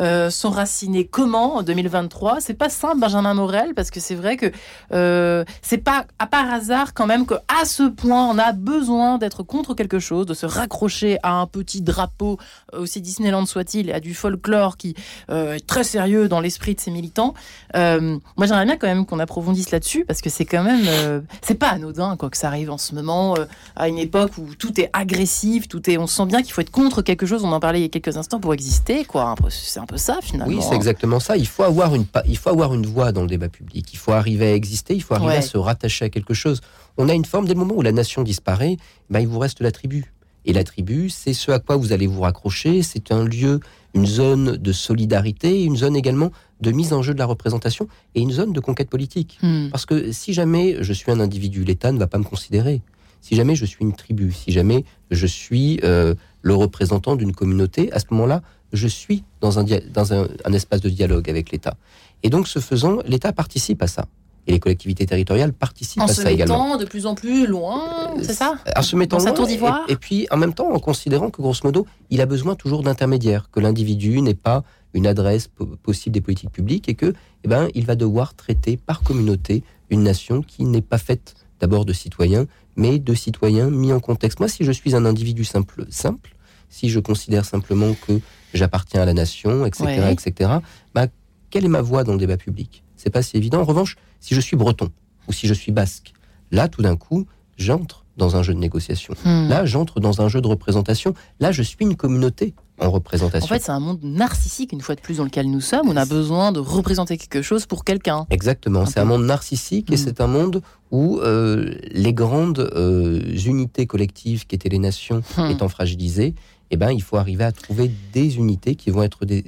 Euh, 0.00 0.30
s'enraciner 0.30 1.06
comment 1.06 1.56
en 1.56 1.62
2023 1.62 2.40
C'est 2.40 2.54
pas 2.54 2.68
simple, 2.68 2.98
Benjamin 2.98 3.34
Morel, 3.34 3.74
parce 3.74 3.90
que 3.90 4.00
c'est 4.00 4.14
vrai 4.14 4.36
que 4.36 4.50
euh, 4.92 5.44
c'est 5.62 5.78
pas 5.78 6.06
à 6.18 6.26
part 6.26 6.52
hasard 6.52 6.94
quand 6.94 7.06
même 7.06 7.26
que 7.26 7.34
à 7.48 7.64
ce 7.64 7.84
point 7.84 8.26
on 8.28 8.38
a 8.38 8.52
besoin 8.52 9.18
d'être 9.18 9.42
contre 9.42 9.74
quelque 9.74 9.98
chose, 9.98 10.26
de 10.26 10.34
se 10.34 10.46
raccrocher 10.46 11.18
à 11.22 11.32
un 11.32 11.46
petit 11.46 11.82
drapeau, 11.82 12.38
euh, 12.72 12.80
aussi 12.80 13.00
Disneyland 13.00 13.46
soit-il, 13.46 13.92
à 13.92 14.00
du 14.00 14.14
folklore 14.14 14.76
qui 14.76 14.94
est 15.28 15.66
très 15.66 15.84
sérieux 15.84 16.28
dans 16.28 16.40
l'esprit 16.40 16.74
de 16.74 16.80
ses 16.80 16.90
militants. 16.90 17.34
moi, 17.74 18.46
j'aimerais 18.46 18.64
bien 18.64 18.76
quand 18.76 18.86
même 18.86 19.06
qu'on 19.06 19.18
approfondisse 19.18 19.70
là-dessus, 19.70 20.04
parce 20.04 20.20
que 20.20 20.30
c'est 20.30 20.44
quand 20.44 20.62
même 20.62 21.22
c'est 21.42 21.54
pas 21.54 21.68
anodin 21.68 22.16
quoi 22.16 22.30
que 22.30 22.36
ça 22.36 22.48
arrive 22.48 22.70
en 22.70 22.78
ce 22.78 22.94
moment 22.94 23.34
à 23.76 23.88
une 23.88 23.98
époque 23.98 24.32
où 24.38 24.54
tout 24.54 24.80
est 24.80 24.90
agressif, 24.92 25.68
tout 25.68 25.88
est, 25.90 25.98
on 25.98 26.06
sent 26.06 26.26
bien 26.26 26.42
qu'il 26.42 26.52
faut 26.52 26.60
être 26.60 26.70
contre 26.70 27.02
quelque 27.02 27.26
chose. 27.26 27.44
On 27.44 27.52
en 27.52 27.60
parlait 27.60 27.80
il 27.80 27.82
y 27.82 27.86
a 27.86 27.88
quelques 27.88 28.16
instants 28.16 28.40
pour 28.40 28.54
exister, 28.54 29.04
quoi. 29.04 29.34
C'est 29.50 29.80
un 29.84 29.86
peu 29.86 29.98
ça 29.98 30.18
finalement. 30.22 30.52
Oui, 30.52 30.62
c'est 30.66 30.74
exactement 30.74 31.20
ça. 31.20 31.36
Il 31.36 31.46
faut 31.46 31.62
avoir 31.62 31.94
une 31.94 32.06
il 32.26 32.38
faut 32.38 32.50
avoir 32.50 32.72
une 32.74 32.86
voix 32.86 33.12
dans 33.12 33.20
le 33.22 33.28
débat 33.28 33.50
public. 33.50 33.86
Il 33.92 33.98
faut 33.98 34.12
arriver 34.12 34.46
à 34.46 34.54
exister. 34.54 34.94
Il 34.94 35.02
faut 35.02 35.14
arriver 35.14 35.36
à 35.36 35.42
se 35.42 35.58
rattacher 35.58 36.06
à 36.06 36.08
quelque 36.08 36.34
chose. 36.34 36.60
On 36.96 37.08
a 37.08 37.14
une 37.14 37.24
forme 37.26 37.46
dès 37.46 37.54
le 37.54 37.60
moment 37.60 37.74
où 37.76 37.82
la 37.82 37.92
nation 37.92 38.22
disparaît, 38.22 38.76
ben, 39.10 39.20
il 39.20 39.28
vous 39.28 39.38
reste 39.38 39.60
la 39.60 39.72
tribu. 39.72 40.12
Et 40.46 40.52
la 40.52 40.64
tribu, 40.64 41.10
c'est 41.10 41.32
ce 41.32 41.50
à 41.50 41.58
quoi 41.58 41.76
vous 41.76 41.92
allez 41.92 42.06
vous 42.06 42.20
raccrocher. 42.20 42.82
C'est 42.82 43.12
un 43.12 43.24
lieu, 43.24 43.60
une 43.94 44.06
zone 44.06 44.56
de 44.56 44.72
solidarité, 44.72 45.64
une 45.64 45.76
zone 45.76 45.96
également 45.96 46.30
de 46.60 46.70
mise 46.70 46.92
en 46.92 47.02
jeu 47.02 47.14
de 47.14 47.18
la 47.18 47.26
représentation 47.26 47.88
et 48.14 48.20
une 48.20 48.32
zone 48.32 48.52
de 48.52 48.60
conquête 48.60 48.88
politique. 48.90 49.38
Hmm. 49.42 49.68
Parce 49.70 49.86
que 49.86 50.12
si 50.12 50.32
jamais 50.32 50.76
je 50.80 50.92
suis 50.92 51.10
un 51.12 51.20
individu, 51.20 51.64
l'État 51.64 51.92
ne 51.92 51.98
va 51.98 52.06
pas 52.06 52.18
me 52.18 52.24
considérer. 52.24 52.82
Si 53.20 53.36
jamais 53.36 53.54
je 53.54 53.64
suis 53.64 53.82
une 53.82 53.94
tribu, 53.94 54.32
si 54.32 54.52
jamais 54.52 54.84
je 55.10 55.26
suis 55.26 55.80
euh, 55.82 56.14
le 56.42 56.54
représentant 56.54 57.16
d'une 57.16 57.32
communauté, 57.32 57.90
à 57.92 57.98
ce 57.98 58.06
moment-là, 58.10 58.42
je 58.74 58.88
suis 58.88 59.24
dans 59.40 59.58
un, 59.58 59.64
dans 59.92 60.12
un, 60.12 60.52
espace 60.52 60.80
de 60.80 60.88
dialogue 60.88 61.30
avec 61.30 61.50
l'État. 61.50 61.76
Et 62.22 62.30
donc, 62.30 62.48
ce 62.48 62.58
faisant, 62.58 62.98
l'État 63.06 63.32
participe 63.32 63.82
à 63.82 63.86
ça. 63.86 64.06
Et 64.46 64.52
les 64.52 64.60
collectivités 64.60 65.06
territoriales 65.06 65.54
participent 65.54 66.02
à 66.02 66.08
ça 66.08 66.30
également. 66.30 66.54
En 66.54 66.58
se 66.58 66.64
mettant 66.64 66.76
de 66.78 66.84
plus 66.84 67.06
en 67.06 67.14
plus 67.14 67.46
loin, 67.46 68.14
c'est 68.22 68.34
ça 68.34 68.58
En 68.76 68.82
se 68.82 68.94
mettant 68.94 69.18
loin. 69.18 69.84
Et, 69.88 69.92
et, 69.92 69.96
puis, 69.96 70.26
en 70.30 70.36
même 70.36 70.52
temps, 70.52 70.70
en 70.70 70.78
considérant 70.78 71.30
que, 71.30 71.40
grosso 71.40 71.60
modo, 71.64 71.86
il 72.10 72.20
a 72.20 72.26
besoin 72.26 72.54
toujours 72.54 72.82
d'intermédiaires, 72.82 73.48
que 73.50 73.60
l'individu 73.60 74.20
n'est 74.20 74.34
pas 74.34 74.62
une 74.92 75.06
adresse 75.06 75.48
possible 75.82 76.14
des 76.14 76.20
politiques 76.20 76.52
publiques 76.52 76.88
et 76.88 76.94
que, 76.94 77.14
eh 77.44 77.48
ben, 77.48 77.68
il 77.74 77.86
va 77.86 77.96
devoir 77.96 78.34
traiter 78.34 78.76
par 78.76 79.02
communauté 79.02 79.62
une 79.90 80.02
nation 80.02 80.42
qui 80.42 80.64
n'est 80.64 80.82
pas 80.82 80.98
faite 80.98 81.34
d'abord 81.60 81.84
de 81.84 81.92
citoyens, 81.92 82.46
mais 82.76 82.98
de 82.98 83.14
citoyens 83.14 83.70
mis 83.70 83.92
en 83.92 84.00
contexte. 84.00 84.40
Moi, 84.40 84.48
si 84.48 84.64
je 84.64 84.72
suis 84.72 84.94
un 84.94 85.04
individu 85.04 85.44
simple, 85.44 85.86
simple, 85.90 86.34
si 86.68 86.88
je 86.88 87.00
considère 87.00 87.44
simplement 87.44 87.94
que 88.06 88.20
j'appartiens 88.58 89.02
à 89.02 89.04
la 89.04 89.14
nation, 89.14 89.66
etc., 89.66 90.10
etc., 90.10 90.50
bah, 90.94 91.06
quelle 91.50 91.64
est 91.64 91.68
ma 91.68 91.82
voix 91.82 92.04
dans 92.04 92.12
le 92.12 92.18
débat 92.18 92.36
public? 92.36 92.82
C'est 92.96 93.10
pas 93.10 93.22
si 93.22 93.36
évident. 93.36 93.60
En 93.60 93.64
revanche, 93.64 93.96
si 94.20 94.34
je 94.34 94.40
suis 94.40 94.56
breton 94.56 94.90
ou 95.28 95.32
si 95.32 95.46
je 95.46 95.54
suis 95.54 95.72
basque, 95.72 96.12
là, 96.50 96.68
tout 96.68 96.82
d'un 96.82 96.96
coup, 96.96 97.26
j'entre 97.56 98.04
dans 98.16 98.36
un 98.36 98.42
jeu 98.42 98.54
de 98.54 98.58
négociation. 98.58 99.14
Hmm. 99.24 99.48
Là, 99.48 99.64
j'entre 99.64 100.00
dans 100.00 100.20
un 100.20 100.28
jeu 100.28 100.40
de 100.40 100.46
représentation. 100.46 101.14
Là, 101.40 101.52
je 101.52 101.62
suis 101.62 101.76
une 101.80 101.96
communauté 101.96 102.54
en 102.80 102.90
représentation. 102.90 103.44
En 103.44 103.48
fait, 103.48 103.62
c'est 103.62 103.72
un 103.72 103.80
monde 103.80 104.00
narcissique, 104.02 104.72
une 104.72 104.80
fois 104.80 104.94
de 104.94 105.00
plus, 105.00 105.18
dans 105.18 105.24
lequel 105.24 105.50
nous 105.50 105.60
sommes. 105.60 105.88
On 105.88 105.96
a 105.96 106.04
besoin 106.04 106.52
de 106.52 106.60
représenter 106.60 107.16
quelque 107.16 107.42
chose 107.42 107.66
pour 107.66 107.84
quelqu'un. 107.84 108.26
Exactement. 108.30 108.86
C'est 108.86 109.00
un 109.00 109.04
monde 109.04 109.24
narcissique 109.24 109.90
et 109.90 109.94
hmm. 109.94 109.98
c'est 109.98 110.20
un 110.20 110.26
monde 110.26 110.62
où 110.90 111.18
euh, 111.20 111.74
les 111.90 112.12
grandes 112.12 112.70
euh, 112.74 113.20
unités 113.46 113.86
collectives 113.86 114.46
qui 114.46 114.54
étaient 114.54 114.68
les 114.68 114.78
nations 114.78 115.22
hmm. 115.36 115.50
étant 115.50 115.68
fragilisées, 115.68 116.34
eh 116.74 116.76
ben, 116.76 116.90
il 116.90 117.02
faut 117.02 117.16
arriver 117.16 117.44
à 117.44 117.52
trouver 117.52 117.90
des 118.12 118.36
unités 118.36 118.74
qui 118.74 118.90
vont 118.90 119.02
être 119.02 119.24
des 119.24 119.44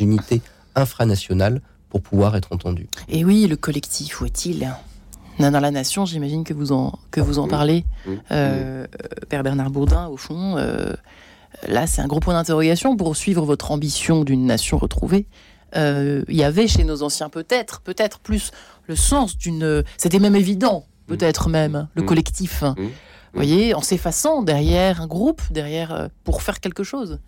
unités 0.00 0.40
infranationales 0.74 1.60
pour 1.90 2.02
pouvoir 2.02 2.36
être 2.36 2.52
entendues. 2.52 2.88
Et 3.08 3.24
oui, 3.24 3.46
le 3.46 3.56
collectif, 3.56 4.20
où 4.20 4.26
est-il? 4.26 4.72
Dans 5.38 5.60
la 5.60 5.70
nation, 5.70 6.04
j'imagine 6.04 6.42
que 6.44 6.52
vous 6.52 6.72
en, 6.72 6.98
que 7.10 7.20
vous 7.20 7.38
en 7.38 7.46
parlez, 7.46 7.84
euh, 8.32 8.86
Père 9.28 9.42
Bernard 9.42 9.70
Bourdin, 9.70 10.08
au 10.08 10.16
fond. 10.16 10.56
Euh, 10.56 10.92
là, 11.66 11.86
c'est 11.86 12.00
un 12.00 12.06
gros 12.06 12.20
point 12.20 12.34
d'interrogation 12.34 12.96
pour 12.96 13.16
suivre 13.16 13.44
votre 13.44 13.70
ambition 13.70 14.24
d'une 14.24 14.46
nation 14.46 14.78
retrouvée. 14.78 15.26
Euh, 15.76 16.24
il 16.28 16.36
y 16.36 16.42
avait 16.42 16.66
chez 16.66 16.82
nos 16.82 17.02
anciens 17.02 17.28
peut-être, 17.28 17.82
peut-être 17.82 18.18
plus 18.18 18.50
le 18.86 18.96
sens 18.96 19.36
d'une. 19.36 19.84
C'était 19.96 20.18
même 20.18 20.34
évident, 20.34 20.86
peut-être 21.06 21.48
même, 21.48 21.88
le 21.94 22.02
collectif. 22.02 22.64
Vous 23.32 23.40
voyez, 23.40 23.74
en 23.74 23.82
s'effaçant 23.82 24.42
derrière 24.42 25.02
un 25.02 25.06
groupe, 25.06 25.42
derrière 25.50 25.92
euh, 25.92 26.08
pour 26.24 26.42
faire 26.42 26.60
quelque 26.60 26.82
chose 26.82 27.18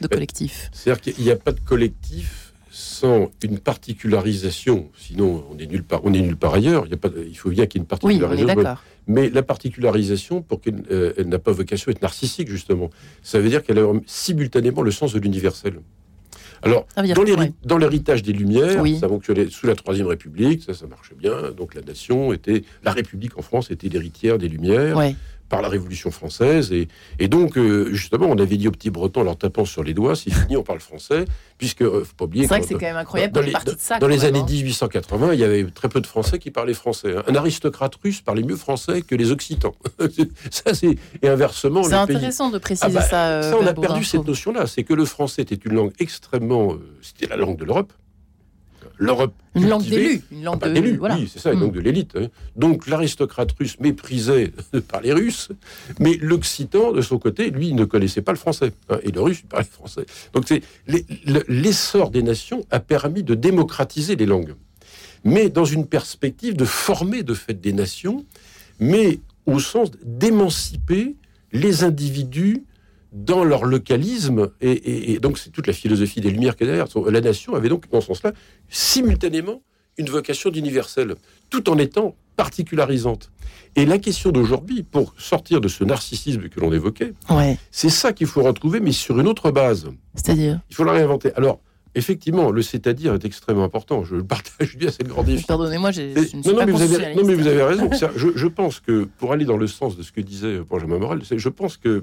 de 0.00 0.08
collectif. 0.08 0.70
C'est-à-dire 0.72 1.00
qu'il 1.00 1.24
n'y 1.24 1.30
a 1.30 1.36
pas 1.36 1.52
de 1.52 1.60
collectif 1.60 2.52
sans 2.70 3.30
une 3.42 3.58
particularisation. 3.58 4.90
Sinon, 4.98 5.44
on 5.50 5.58
est 5.58 5.66
nulle 5.66 5.82
part, 5.82 6.00
on 6.04 6.12
est 6.12 6.20
nulle 6.20 6.36
part 6.36 6.54
ailleurs. 6.54 6.84
Il, 6.86 6.90
y 6.90 6.94
a 6.94 6.98
pas, 6.98 7.08
il 7.16 7.36
faut 7.36 7.48
bien 7.48 7.66
qu'il 7.66 7.78
y 7.78 7.80
ait 7.80 7.84
une 7.84 7.88
particularisation. 7.88 8.54
Oui, 8.54 8.64
mais 9.06 9.30
la 9.30 9.42
particularisation, 9.42 10.42
pour 10.42 10.60
qu'elle 10.60 10.82
euh, 10.90 11.12
n'a 11.24 11.38
pas 11.38 11.52
vocation 11.52 11.88
à 11.88 11.92
être 11.92 12.02
narcissique, 12.02 12.50
justement, 12.50 12.90
ça 13.22 13.40
veut 13.40 13.48
dire 13.48 13.62
qu'elle 13.62 13.78
a 13.78 13.90
simultanément 14.04 14.82
le 14.82 14.90
sens 14.90 15.14
de 15.14 15.18
l'universel. 15.18 15.80
Alors, 16.62 16.86
dans 17.64 17.78
l'héritage 17.78 18.22
des 18.22 18.32
Lumières, 18.32 18.82
ça 18.98 19.08
fonctionnait 19.08 19.48
sous 19.48 19.66
la 19.66 19.74
Troisième 19.74 20.06
République, 20.06 20.62
ça, 20.62 20.74
ça 20.74 20.86
marchait 20.86 21.14
bien. 21.14 21.52
Donc 21.52 21.74
la 21.74 21.82
nation 21.82 22.32
était, 22.32 22.64
la 22.82 22.92
République 22.92 23.38
en 23.38 23.42
France 23.42 23.70
était 23.70 23.88
l'héritière 23.88 24.38
des 24.38 24.48
Lumières 24.48 24.98
par 25.48 25.62
la 25.62 25.68
Révolution 25.68 26.10
française. 26.10 26.72
Et, 26.72 26.88
et 27.18 27.28
donc, 27.28 27.56
euh, 27.56 27.92
justement, 27.92 28.26
on 28.26 28.38
avait 28.38 28.56
dit 28.56 28.68
aux 28.68 28.72
petits 28.72 28.90
Bretons 28.90 29.20
en 29.20 29.24
leur 29.24 29.36
tapant 29.36 29.64
sur 29.64 29.82
les 29.82 29.94
doigts, 29.94 30.16
c'est 30.16 30.30
fini, 30.30 30.56
on 30.56 30.62
parle 30.62 30.80
français, 30.80 31.24
puisque, 31.58 31.82
euh, 31.82 32.04
faut 32.04 32.14
pas 32.16 32.24
oublier... 32.24 32.44
C'est 32.44 32.48
vrai 32.48 32.60
que 32.60 32.66
c'est 32.66 32.74
quand 32.74 32.80
même 32.80 32.96
incroyable 32.96 33.32
dans, 33.32 33.40
les, 33.40 33.52
de 33.52 33.76
ça. 33.78 33.98
Dans 33.98 34.08
les 34.08 34.24
années 34.24 34.42
1880, 34.42 35.28
hein. 35.28 35.34
il 35.34 35.40
y 35.40 35.44
avait 35.44 35.64
très 35.64 35.88
peu 35.88 36.00
de 36.00 36.06
Français 36.06 36.38
qui 36.38 36.50
parlaient 36.50 36.74
français. 36.74 37.16
Hein. 37.16 37.22
Un 37.26 37.34
aristocrate 37.34 37.94
russe 38.02 38.20
parlait 38.20 38.42
mieux 38.42 38.56
français 38.56 39.02
que 39.02 39.14
les 39.14 39.30
Occitans. 39.30 39.74
ça, 40.50 40.74
c'est... 40.74 40.96
Et 41.22 41.28
inversement... 41.28 41.82
C'est 41.84 41.94
intéressant 41.94 42.50
de 42.50 42.58
préciser 42.58 42.86
ah 42.88 43.00
bah, 43.00 43.02
ça. 43.02 43.28
Euh, 43.28 43.50
ça, 43.50 43.58
on 43.58 43.66
a 43.66 43.74
perdu 43.74 44.04
cette 44.04 44.26
notion-là. 44.26 44.66
C'est 44.66 44.82
que 44.82 44.94
le 44.94 45.04
français 45.04 45.42
était 45.42 45.54
une 45.54 45.74
langue 45.74 45.92
extrêmement... 45.98 46.74
c'était 47.02 47.26
la 47.26 47.36
langue 47.36 47.56
de 47.56 47.64
l'Europe. 47.64 47.92
l'Europe. 48.98 49.34
Une 49.54 49.68
langue 49.68 49.84
d'élu. 49.84 50.22
Une 50.30 50.44
langue 50.44 50.58
ah, 50.62 50.68
d'élu, 50.68 50.98
oui, 51.00 51.30
c'est 51.32 51.38
ça, 51.38 51.52
une 51.52 51.60
langue 51.60 51.72
de 51.72 51.80
l'élite. 51.80 52.16
Hein. 52.16 52.28
Donc 52.56 52.86
l'aristocrate 52.86 53.52
russe 53.58 53.78
méprisait 53.80 54.52
par 54.88 55.00
les 55.00 55.12
Russes, 55.12 55.48
mais 55.98 56.16
l'Occitan, 56.20 56.92
de 56.92 57.00
son 57.00 57.18
côté, 57.18 57.50
lui, 57.50 57.72
ne 57.72 57.84
connaissait 57.84 58.22
pas 58.22 58.32
le 58.32 58.38
français. 58.38 58.72
Hein, 58.88 58.98
et 59.02 59.10
le 59.10 59.20
russe, 59.20 59.40
il 59.42 59.48
parlait 59.48 59.66
français. 59.66 60.06
Donc 60.32 60.44
c'est 60.46 60.62
l'essor 61.48 62.10
des 62.10 62.22
nations 62.22 62.64
a 62.70 62.80
permis 62.80 63.22
de 63.22 63.34
démocratiser 63.34 64.16
les 64.16 64.26
langues. 64.26 64.54
Mais 65.24 65.48
dans 65.48 65.64
une 65.64 65.86
perspective 65.86 66.56
de 66.56 66.64
former 66.64 67.22
de 67.22 67.34
fait 67.34 67.60
des 67.60 67.72
nations, 67.72 68.24
mais 68.78 69.20
au 69.46 69.58
sens 69.58 69.90
d'émanciper 70.04 71.16
les 71.52 71.84
individus 71.84 72.64
dans 73.12 73.44
leur 73.44 73.64
localisme, 73.64 74.50
et, 74.60 75.18
donc 75.20 75.38
c'est 75.38 75.50
toute 75.50 75.66
la 75.66 75.72
philosophie 75.72 76.20
des 76.20 76.30
Lumières 76.30 76.56
qui 76.56 76.64
est 76.64 76.66
derrière. 76.66 76.86
La 77.08 77.20
nation 77.20 77.54
avait 77.54 77.68
donc, 77.68 77.88
dans 77.90 78.00
ce 78.00 78.08
sens-là, 78.08 78.32
simultanément 78.68 79.62
une 79.98 80.08
vocation 80.08 80.50
d'universel, 80.50 81.14
tout 81.48 81.70
en 81.70 81.78
étant 81.78 82.16
particularisante. 82.36 83.30
Et 83.76 83.86
la 83.86 83.98
question 83.98 84.30
d'aujourd'hui, 84.30 84.82
pour 84.82 85.14
sortir 85.18 85.60
de 85.60 85.68
ce 85.68 85.84
narcissisme 85.84 86.48
que 86.48 86.60
l'on 86.60 86.72
évoquait, 86.72 87.14
c'est 87.70 87.88
ça 87.88 88.12
qu'il 88.12 88.26
faut 88.26 88.42
retrouver, 88.42 88.80
mais 88.80 88.92
sur 88.92 89.18
une 89.18 89.26
autre 89.26 89.50
base. 89.50 89.88
C'est-à-dire 90.14 90.60
Il 90.70 90.76
faut 90.76 90.84
la 90.84 90.92
réinventer. 90.92 91.32
Alors, 91.34 91.60
effectivement, 91.94 92.50
le 92.50 92.62
c'est-à-dire 92.62 93.14
est 93.14 93.24
extrêmement 93.24 93.64
important. 93.64 94.04
Je 94.04 94.16
partage 94.16 94.76
bien 94.76 94.90
cette 94.90 95.08
grande 95.08 95.26
défi. 95.26 95.44
Pardonnez-moi, 95.44 95.90
je, 95.90 96.02
ne 96.02 96.24
suis 96.24 96.38
non, 96.38 96.56
pas 96.56 96.66
mais 96.66 96.72
vous 96.72 96.82
avez, 96.82 97.14
non, 97.14 97.24
mais 97.24 97.34
vous 97.34 97.46
avez 97.46 97.62
raison. 97.62 97.90
je, 98.16 98.28
je, 98.34 98.46
pense 98.46 98.80
que, 98.80 99.08
pour 99.18 99.32
aller 99.32 99.44
dans 99.44 99.56
le 99.56 99.66
sens 99.66 99.96
de 99.96 100.02
ce 100.02 100.12
que 100.12 100.20
disait 100.20 100.58
Benjamin 100.68 100.98
Morel, 100.98 101.20
je 101.30 101.48
pense 101.48 101.76
que 101.78 102.02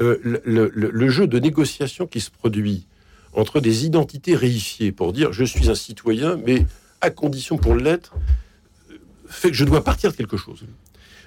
euh, 0.00 0.40
le, 0.44 1.08
jeu 1.08 1.26
de 1.26 1.38
négociation 1.38 2.06
qui 2.06 2.20
se 2.20 2.30
produit 2.30 2.86
entre 3.32 3.60
des 3.60 3.86
identités 3.86 4.34
réifiées 4.34 4.92
pour 4.92 5.12
dire 5.12 5.32
je 5.32 5.44
suis 5.44 5.70
un 5.70 5.74
citoyen, 5.74 6.38
mais 6.44 6.66
à 7.00 7.10
condition 7.10 7.56
pour 7.56 7.74
l'être, 7.74 8.14
fait 9.26 9.50
que 9.50 9.56
je 9.56 9.64
dois 9.64 9.82
partir 9.82 10.12
de 10.12 10.16
quelque 10.16 10.36
chose, 10.36 10.64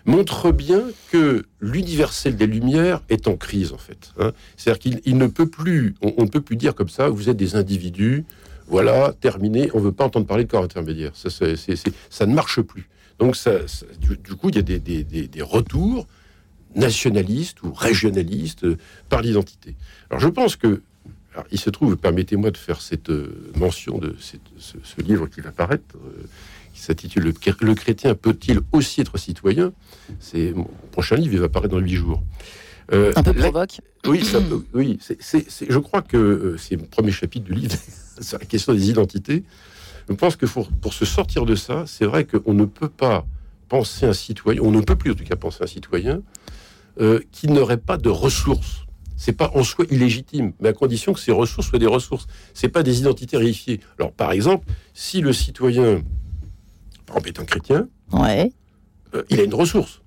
montre 0.06 0.52
bien 0.52 0.84
que 1.12 1.46
l'universel 1.60 2.36
des 2.36 2.48
Lumières 2.48 3.02
est 3.10 3.28
en 3.28 3.36
crise 3.36 3.74
en 3.74 3.78
fait. 3.78 4.12
Hein. 4.20 4.34
C'est-à-dire 4.56 5.02
qu'il 5.02 5.18
ne 5.18 5.28
peut 5.28 5.48
plus, 5.48 5.96
on, 6.02 6.24
ne 6.24 6.30
peut 6.30 6.42
plus 6.42 6.56
dire 6.56 6.76
comme 6.76 6.90
ça, 6.90 7.10
vous 7.10 7.30
êtes 7.30 7.38
des 7.38 7.56
individus, 7.56 8.26
voilà, 8.68 9.14
terminé, 9.20 9.72
on 9.74 9.80
ne 9.80 9.86
veut 9.86 9.92
pas 9.92 10.06
entendre 10.06 10.28
parler 10.28 10.44
de 10.44 10.50
corps 10.52 10.64
intermédiaire. 10.64 11.12
Ça, 11.16 11.30
ça 11.30 12.26
ne 12.28 12.34
marche 12.34 12.62
plus. 12.62 12.88
Donc 13.18 13.36
ça, 13.36 13.54
du, 14.00 14.36
coup, 14.36 14.50
il 14.50 14.56
y 14.56 14.60
a 14.60 14.62
des, 14.62 14.80
des 14.80 15.42
retours 15.42 16.08
nationaliste 16.76 17.64
ou 17.64 17.74
régionaliste 17.74 18.64
euh, 18.64 18.78
par 19.10 19.22
l'identité. 19.22 19.76
Alors 20.10 20.20
je 20.20 20.28
pense 20.28 20.56
que, 20.56 20.82
il 21.52 21.60
se 21.60 21.70
trouve, 21.70 21.96
permettez-moi 21.96 22.52
de 22.52 22.58
faire 22.58 22.82
cette 22.82 23.10
euh, 23.10 23.52
mention 23.56 23.98
de 23.98 24.16
ce, 24.20 25.02
livre 25.02 25.28
qui 25.28 25.42
va 25.42 25.52
paraître, 25.52 25.96
euh, 25.96 26.24
qui 26.74 26.82
s'intitule 26.82 27.34
le, 27.62 27.76
chrétien 27.76 28.16
peut-il 28.16 28.60
aussi 28.72 29.02
être 29.02 29.18
citoyen? 29.18 29.72
C'est 30.20 30.54
mon 30.54 30.68
prochain 30.92 31.16
livre, 31.16 31.34
il 31.34 31.40
va 31.40 31.50
paraître 31.50 31.74
dans 31.74 31.80
huit 31.80 31.96
jours. 31.96 32.22
Un 32.92 33.22
peu 33.22 33.34
provoque. 33.34 33.82
Oui, 34.08 34.26
ça, 34.26 34.40
oui 34.74 34.98
je 35.30 35.78
crois 35.78 36.02
que 36.02 36.56
c'est 36.58 36.76
le 36.76 36.86
premier 36.86 37.12
chapitre 37.12 37.46
du 37.46 37.54
livre 37.54 37.76
sur 38.22 38.40
la 38.40 38.46
question 38.46 38.74
des 38.74 38.90
identités. 38.90 39.44
Je 40.10 40.16
pense 40.16 40.36
que 40.36 40.48
pour, 40.48 40.68
pour 40.70 40.94
se 40.94 41.06
sortir 41.06 41.46
de 41.46 41.54
ça, 41.54 41.84
c'est 41.86 42.06
vrai 42.06 42.26
qu'on 42.26 42.56
ne 42.56 42.66
peut 42.66 42.90
pas 42.90 43.28
penser 43.68 44.08
un 44.08 44.14
citoyen, 44.14 44.62
on 44.64 44.72
ne 44.72 44.82
peut 44.82 44.96
plus 44.96 45.12
en 45.12 45.14
tout 45.14 45.24
cas 45.24 45.36
penser 45.36 45.64
un 45.64 45.68
citoyen 45.68 46.24
euh, 47.00 47.20
qui 47.32 47.48
n'aurait 47.48 47.78
pas 47.78 47.98
de 47.98 48.10
ressources. 48.10 48.86
C'est 49.16 49.34
pas 49.34 49.52
en 49.54 49.64
soi 49.64 49.86
illégitime, 49.90 50.54
mais 50.60 50.70
à 50.70 50.74
condition 50.74 51.14
que 51.14 51.20
ces 51.20 51.32
ressources 51.32 51.68
soient 51.68 51.80
des 51.80 51.86
ressources. 51.88 52.26
C'est 52.54 52.70
pas 52.70 52.84
des 52.84 53.00
identités 53.00 53.38
réifiées. 53.38 53.82
Alors, 53.98 54.12
par 54.14 54.32
exemple, 54.32 54.66
si 54.94 55.20
le 55.20 55.34
citoyen, 55.34 56.02
par 57.06 57.18
exemple, 57.18 57.28
est 57.28 57.40
un 57.40 57.46
chrétien, 57.46 57.88
ouais. 58.14 58.52
Euh, 59.14 59.24
il 59.30 59.40
a 59.40 59.44
une 59.44 59.54
ressource. 59.54 60.02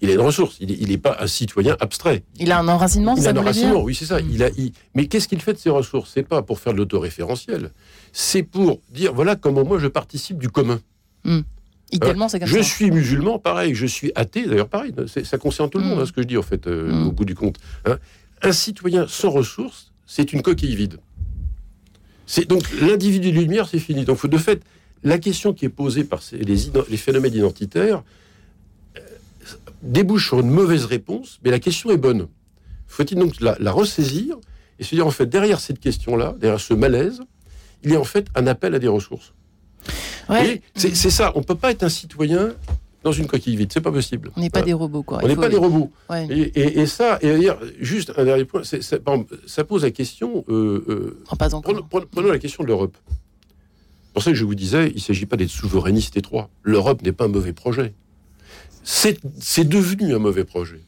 Il 0.00 0.10
a 0.10 0.14
une 0.14 0.20
ressource. 0.20 0.56
Il 0.60 0.88
n'est 0.88 0.98
pas 0.98 1.16
un 1.20 1.26
citoyen 1.26 1.76
abstrait. 1.80 2.24
Il 2.38 2.52
a 2.52 2.58
un 2.58 2.68
enracinement, 2.68 3.16
il 3.16 3.26
a 3.26 3.30
un 3.30 3.36
enracinement, 3.36 3.82
oui, 3.82 3.94
c'est 3.94 4.04
ça. 4.04 4.20
Il 4.20 4.42
a, 4.42 4.50
Mais 4.94 5.06
qu'est-ce 5.06 5.28
qu'il 5.28 5.40
fait 5.40 5.54
de 5.54 5.58
ces 5.58 5.70
ressources? 5.70 6.10
C'est 6.12 6.24
pas 6.24 6.42
pour 6.42 6.58
faire 6.58 6.72
de 6.72 6.78
l'autoréférentiel. 6.78 7.70
C'est 8.12 8.42
pour 8.42 8.80
dire 8.90 9.14
voilà 9.14 9.36
comment 9.36 9.64
moi 9.64 9.78
je 9.78 9.86
participe 9.86 10.38
du 10.38 10.48
commun. 10.50 10.80
Hmm 11.94 12.28
je 12.44 12.60
suis 12.60 12.90
musulman, 12.90 13.38
pareil. 13.38 13.74
Je 13.74 13.86
suis 13.86 14.12
athée, 14.14 14.46
d'ailleurs, 14.46 14.68
pareil. 14.68 14.92
Ça 15.06 15.38
concerne 15.38 15.70
tout 15.70 15.78
le 15.78 15.84
monde, 15.84 15.98
mm. 15.98 16.02
hein, 16.02 16.06
ce 16.06 16.12
que 16.12 16.22
je 16.22 16.26
dis, 16.26 16.36
en 16.36 16.42
fait, 16.42 16.66
euh, 16.66 16.92
mm. 16.92 17.06
au 17.06 17.12
bout 17.12 17.24
du 17.24 17.34
compte. 17.34 17.58
Hein. 17.84 17.98
Un 18.42 18.52
citoyen 18.52 19.06
sans 19.08 19.30
ressources, 19.30 19.92
c'est 20.06 20.32
une 20.32 20.42
coquille 20.42 20.74
vide. 20.74 20.98
C'est 22.26 22.48
donc 22.48 22.62
l'individu 22.80 23.30
de 23.30 23.38
lumière, 23.38 23.68
c'est 23.68 23.78
fini. 23.78 24.04
Donc, 24.04 24.26
de 24.26 24.38
fait, 24.38 24.62
la 25.02 25.18
question 25.18 25.52
qui 25.52 25.66
est 25.66 25.70
posée 25.70 26.04
par 26.04 26.20
les, 26.32 26.96
phénomènes 26.96 27.34
identitaires 27.34 28.02
euh, 28.96 29.00
débouche 29.82 30.28
sur 30.28 30.40
une 30.40 30.50
mauvaise 30.50 30.86
réponse, 30.86 31.38
mais 31.44 31.50
la 31.50 31.58
question 31.58 31.90
est 31.90 31.98
bonne. 31.98 32.28
Faut-il 32.88 33.18
donc 33.18 33.40
la, 33.40 33.56
la, 33.60 33.72
ressaisir 33.72 34.36
et 34.78 34.84
se 34.84 34.94
dire, 34.94 35.06
en 35.06 35.10
fait, 35.10 35.26
derrière 35.26 35.60
cette 35.60 35.78
question-là, 35.78 36.34
derrière 36.40 36.60
ce 36.60 36.74
malaise, 36.74 37.20
il 37.82 37.92
y 37.92 37.94
a 37.94 38.00
en 38.00 38.04
fait 38.04 38.26
un 38.34 38.46
appel 38.46 38.74
à 38.74 38.78
des 38.78 38.88
ressources. 38.88 39.33
C'est 40.74 41.10
ça, 41.10 41.32
on 41.34 41.42
peut 41.42 41.54
pas 41.54 41.70
être 41.70 41.82
un 41.82 41.88
citoyen 41.88 42.54
dans 43.04 43.12
une 43.12 43.26
coquille 43.26 43.56
vide, 43.56 43.70
c'est 43.72 43.82
pas 43.82 43.92
possible. 43.92 44.30
On 44.34 44.40
n'est 44.40 44.50
pas 44.50 44.62
des 44.62 44.72
robots, 44.72 45.02
quoi. 45.02 45.20
On 45.22 45.28
n'est 45.28 45.36
pas 45.36 45.50
des 45.50 45.58
robots. 45.58 45.92
Et, 46.30 46.86
ça, 46.86 47.18
et 47.20 47.38
dire, 47.38 47.58
juste 47.78 48.12
un 48.16 48.24
dernier 48.24 48.44
point, 48.44 48.62
ça, 48.64 49.64
pose 49.64 49.82
la 49.82 49.90
question. 49.90 50.44
Euh, 50.48 50.84
euh, 50.88 51.22
prenons, 52.10 52.30
la 52.30 52.38
question 52.38 52.64
de 52.64 52.68
l'Europe. 52.68 52.96
Pour 54.14 54.22
ça 54.22 54.30
que 54.30 54.36
je 54.36 54.44
vous 54.44 54.54
disais, 54.54 54.88
il 54.88 54.94
ne 54.94 55.00
s'agit 55.00 55.26
pas 55.26 55.36
d'être 55.36 55.50
souverainiste 55.50 56.16
étroit. 56.16 56.48
L'Europe 56.62 57.02
n'est 57.02 57.12
pas 57.12 57.24
un 57.24 57.28
mauvais 57.28 57.52
projet. 57.52 57.92
C'est 58.82 59.68
devenu 59.68 60.14
un 60.14 60.18
mauvais 60.18 60.44
projet 60.44 60.80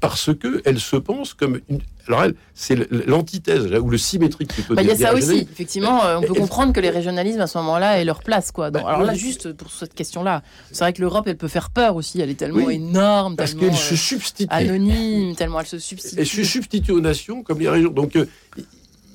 parce 0.00 0.34
que 0.34 0.62
elle 0.64 0.80
se 0.80 0.96
pense 0.96 1.34
comme 1.34 1.60
une. 1.68 1.80
Alors 2.08 2.24
elle, 2.24 2.34
c'est 2.54 2.90
l'antithèse 3.06 3.66
ou 3.66 3.88
le 3.88 3.98
symétrique 3.98 4.52
plutôt. 4.52 4.74
Bah, 4.74 4.82
il 4.82 4.88
y 4.88 4.90
a 4.90 4.96
ça 4.96 5.14
aussi. 5.14 5.46
Effectivement, 5.52 6.04
euh, 6.04 6.16
on 6.18 6.22
peut 6.22 6.34
comprendre 6.34 6.72
que 6.72 6.80
les 6.80 6.90
régionalismes 6.90 7.40
à 7.40 7.46
ce 7.46 7.58
moment-là 7.58 8.00
aient 8.00 8.04
leur 8.04 8.22
place, 8.22 8.50
quoi. 8.50 8.70
Bah, 8.70 8.82
alors 8.86 9.02
là, 9.02 9.14
juste 9.14 9.52
pour 9.52 9.70
cette 9.70 9.94
question-là, 9.94 10.42
c'est 10.72 10.82
vrai 10.82 10.92
que 10.92 11.00
l'Europe, 11.00 11.26
elle 11.28 11.36
peut 11.36 11.48
faire 11.48 11.70
peur 11.70 11.94
aussi. 11.94 12.20
Elle 12.20 12.30
est 12.30 12.34
tellement 12.34 12.70
énorme, 12.70 13.36
parce 13.36 13.54
qu'elle 13.54 13.74
se 13.74 13.94
euh, 13.94 13.96
substitue 13.96 14.52
anonyme, 14.52 15.36
tellement 15.36 15.60
elle 15.60 15.66
se 15.66 15.78
substitue. 15.78 16.18
Elle 16.18 16.26
se 16.26 16.42
substitue 16.42 16.92
aux 16.92 17.00
nations 17.00 17.42
comme 17.42 17.60
les 17.60 17.68
régions. 17.68 17.90
Donc 17.90 18.16
euh, 18.16 18.26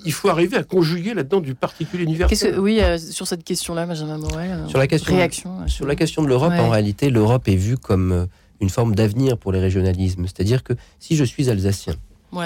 il 0.05 0.13
faut 0.13 0.29
arriver 0.29 0.55
à 0.55 0.63
conjuguer 0.63 1.15
là-dedans 1.15 1.41
du 1.41 1.55
particulier 1.55 2.03
universel. 2.03 2.59
oui, 2.59 2.79
sur 2.99 3.27
cette 3.27 3.43
question-là, 3.43 3.87
Benjamin 3.87 4.19
Morel. 4.19 4.65
Sur 4.67 4.77
la 4.77 4.87
question, 4.87 5.15
réaction, 5.15 5.67
sur 5.67 5.87
la 5.87 5.95
question 5.95 6.21
de 6.21 6.27
l'Europe, 6.27 6.53
en 6.53 6.69
réalité, 6.69 7.09
l'Europe 7.09 7.47
est 7.47 7.55
vue 7.55 7.77
comme 7.77 8.27
une 8.61 8.69
forme 8.69 8.95
d'avenir 8.95 9.37
pour 9.37 9.51
les 9.51 9.59
régionalismes. 9.59 10.25
C'est-à-dire 10.25 10.63
que 10.63 10.73
si 10.99 11.15
je 11.15 11.23
suis 11.23 11.49
alsacien 11.49 11.95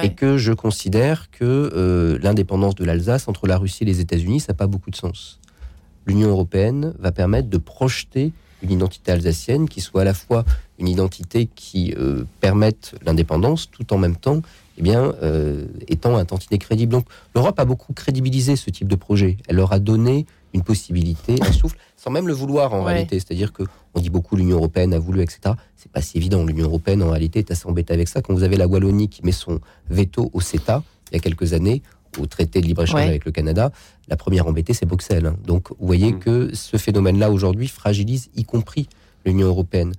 et 0.03 0.13
que 0.13 0.37
je 0.37 0.53
considère 0.53 1.31
que 1.31 1.43
euh, 1.43 2.19
l'indépendance 2.21 2.75
de 2.75 2.85
l'Alsace 2.85 3.27
entre 3.27 3.47
la 3.47 3.57
Russie 3.57 3.83
et 3.83 3.85
les 3.87 3.99
États-Unis, 3.99 4.41
ça 4.41 4.53
n'a 4.53 4.57
pas 4.57 4.67
beaucoup 4.67 4.91
de 4.91 4.95
sens. 4.95 5.39
L'Union 6.05 6.29
européenne 6.29 6.93
va 6.99 7.11
permettre 7.11 7.49
de 7.49 7.57
projeter 7.57 8.31
une 8.61 8.71
identité 8.71 9.11
alsacienne 9.11 9.69
qui 9.69 9.81
soit 9.81 10.01
à 10.01 10.05
la 10.05 10.13
fois 10.13 10.45
une 10.79 10.87
identité 10.87 11.49
qui 11.55 11.93
euh, 11.97 12.23
permette 12.39 12.95
l'indépendance 13.05 13.69
tout 13.71 13.93
en 13.93 13.97
même 13.97 14.15
temps 14.15 14.41
eh 14.77 14.81
bien, 14.81 15.13
euh, 15.23 15.65
étant 15.87 16.15
un 16.15 16.25
tantinet 16.25 16.57
crédible. 16.57 16.91
Donc 16.91 17.05
l'Europe 17.35 17.59
a 17.59 17.65
beaucoup 17.65 17.93
crédibilisé 17.93 18.55
ce 18.55 18.69
type 18.69 18.87
de 18.87 18.95
projet. 18.95 19.37
Elle 19.47 19.57
leur 19.57 19.73
a 19.73 19.79
donné 19.79 20.25
une 20.53 20.63
possibilité, 20.63 21.35
un 21.41 21.51
souffle, 21.51 21.77
sans 21.95 22.11
même 22.11 22.27
le 22.27 22.33
vouloir 22.33 22.73
en 22.73 22.83
réalité. 22.83 23.19
C'est-à-dire 23.19 23.53
que 23.53 23.63
on 23.93 23.99
dit 23.99 24.09
beaucoup 24.09 24.35
l'Union 24.35 24.57
européenne 24.57 24.93
a 24.93 24.99
voulu, 24.99 25.21
etc. 25.21 25.53
C'est 25.75 25.91
pas 25.91 26.01
si 26.01 26.17
évident. 26.17 26.43
L'Union 26.45 26.65
européenne 26.65 27.03
en 27.03 27.09
réalité 27.09 27.39
est 27.39 27.51
assez 27.51 27.67
embêtée 27.67 27.93
avec 27.93 28.07
ça. 28.07 28.21
Quand 28.21 28.33
vous 28.33 28.43
avez 28.43 28.57
la 28.57 28.67
Wallonie 28.67 29.09
qui 29.09 29.25
met 29.25 29.31
son 29.31 29.59
veto 29.89 30.29
au 30.33 30.41
CETA 30.41 30.83
il 31.11 31.15
y 31.15 31.17
a 31.17 31.21
quelques 31.21 31.53
années, 31.53 31.81
au 32.17 32.25
traité 32.25 32.61
de 32.61 32.65
libre-échange 32.65 33.01
avec 33.01 33.25
le 33.25 33.31
Canada, 33.31 33.71
la 34.07 34.17
première 34.17 34.47
embêtée, 34.47 34.73
c'est 34.73 34.85
Bruxelles. 34.85 35.33
Donc, 35.45 35.69
vous 35.71 35.85
voyez 35.85 36.13
mm. 36.13 36.19
que 36.19 36.55
ce 36.55 36.77
phénomène-là, 36.77 37.31
aujourd'hui, 37.31 37.67
fragilise 37.67 38.29
y 38.35 38.43
compris 38.43 38.87
l'Union 39.25 39.47
européenne. 39.47 39.93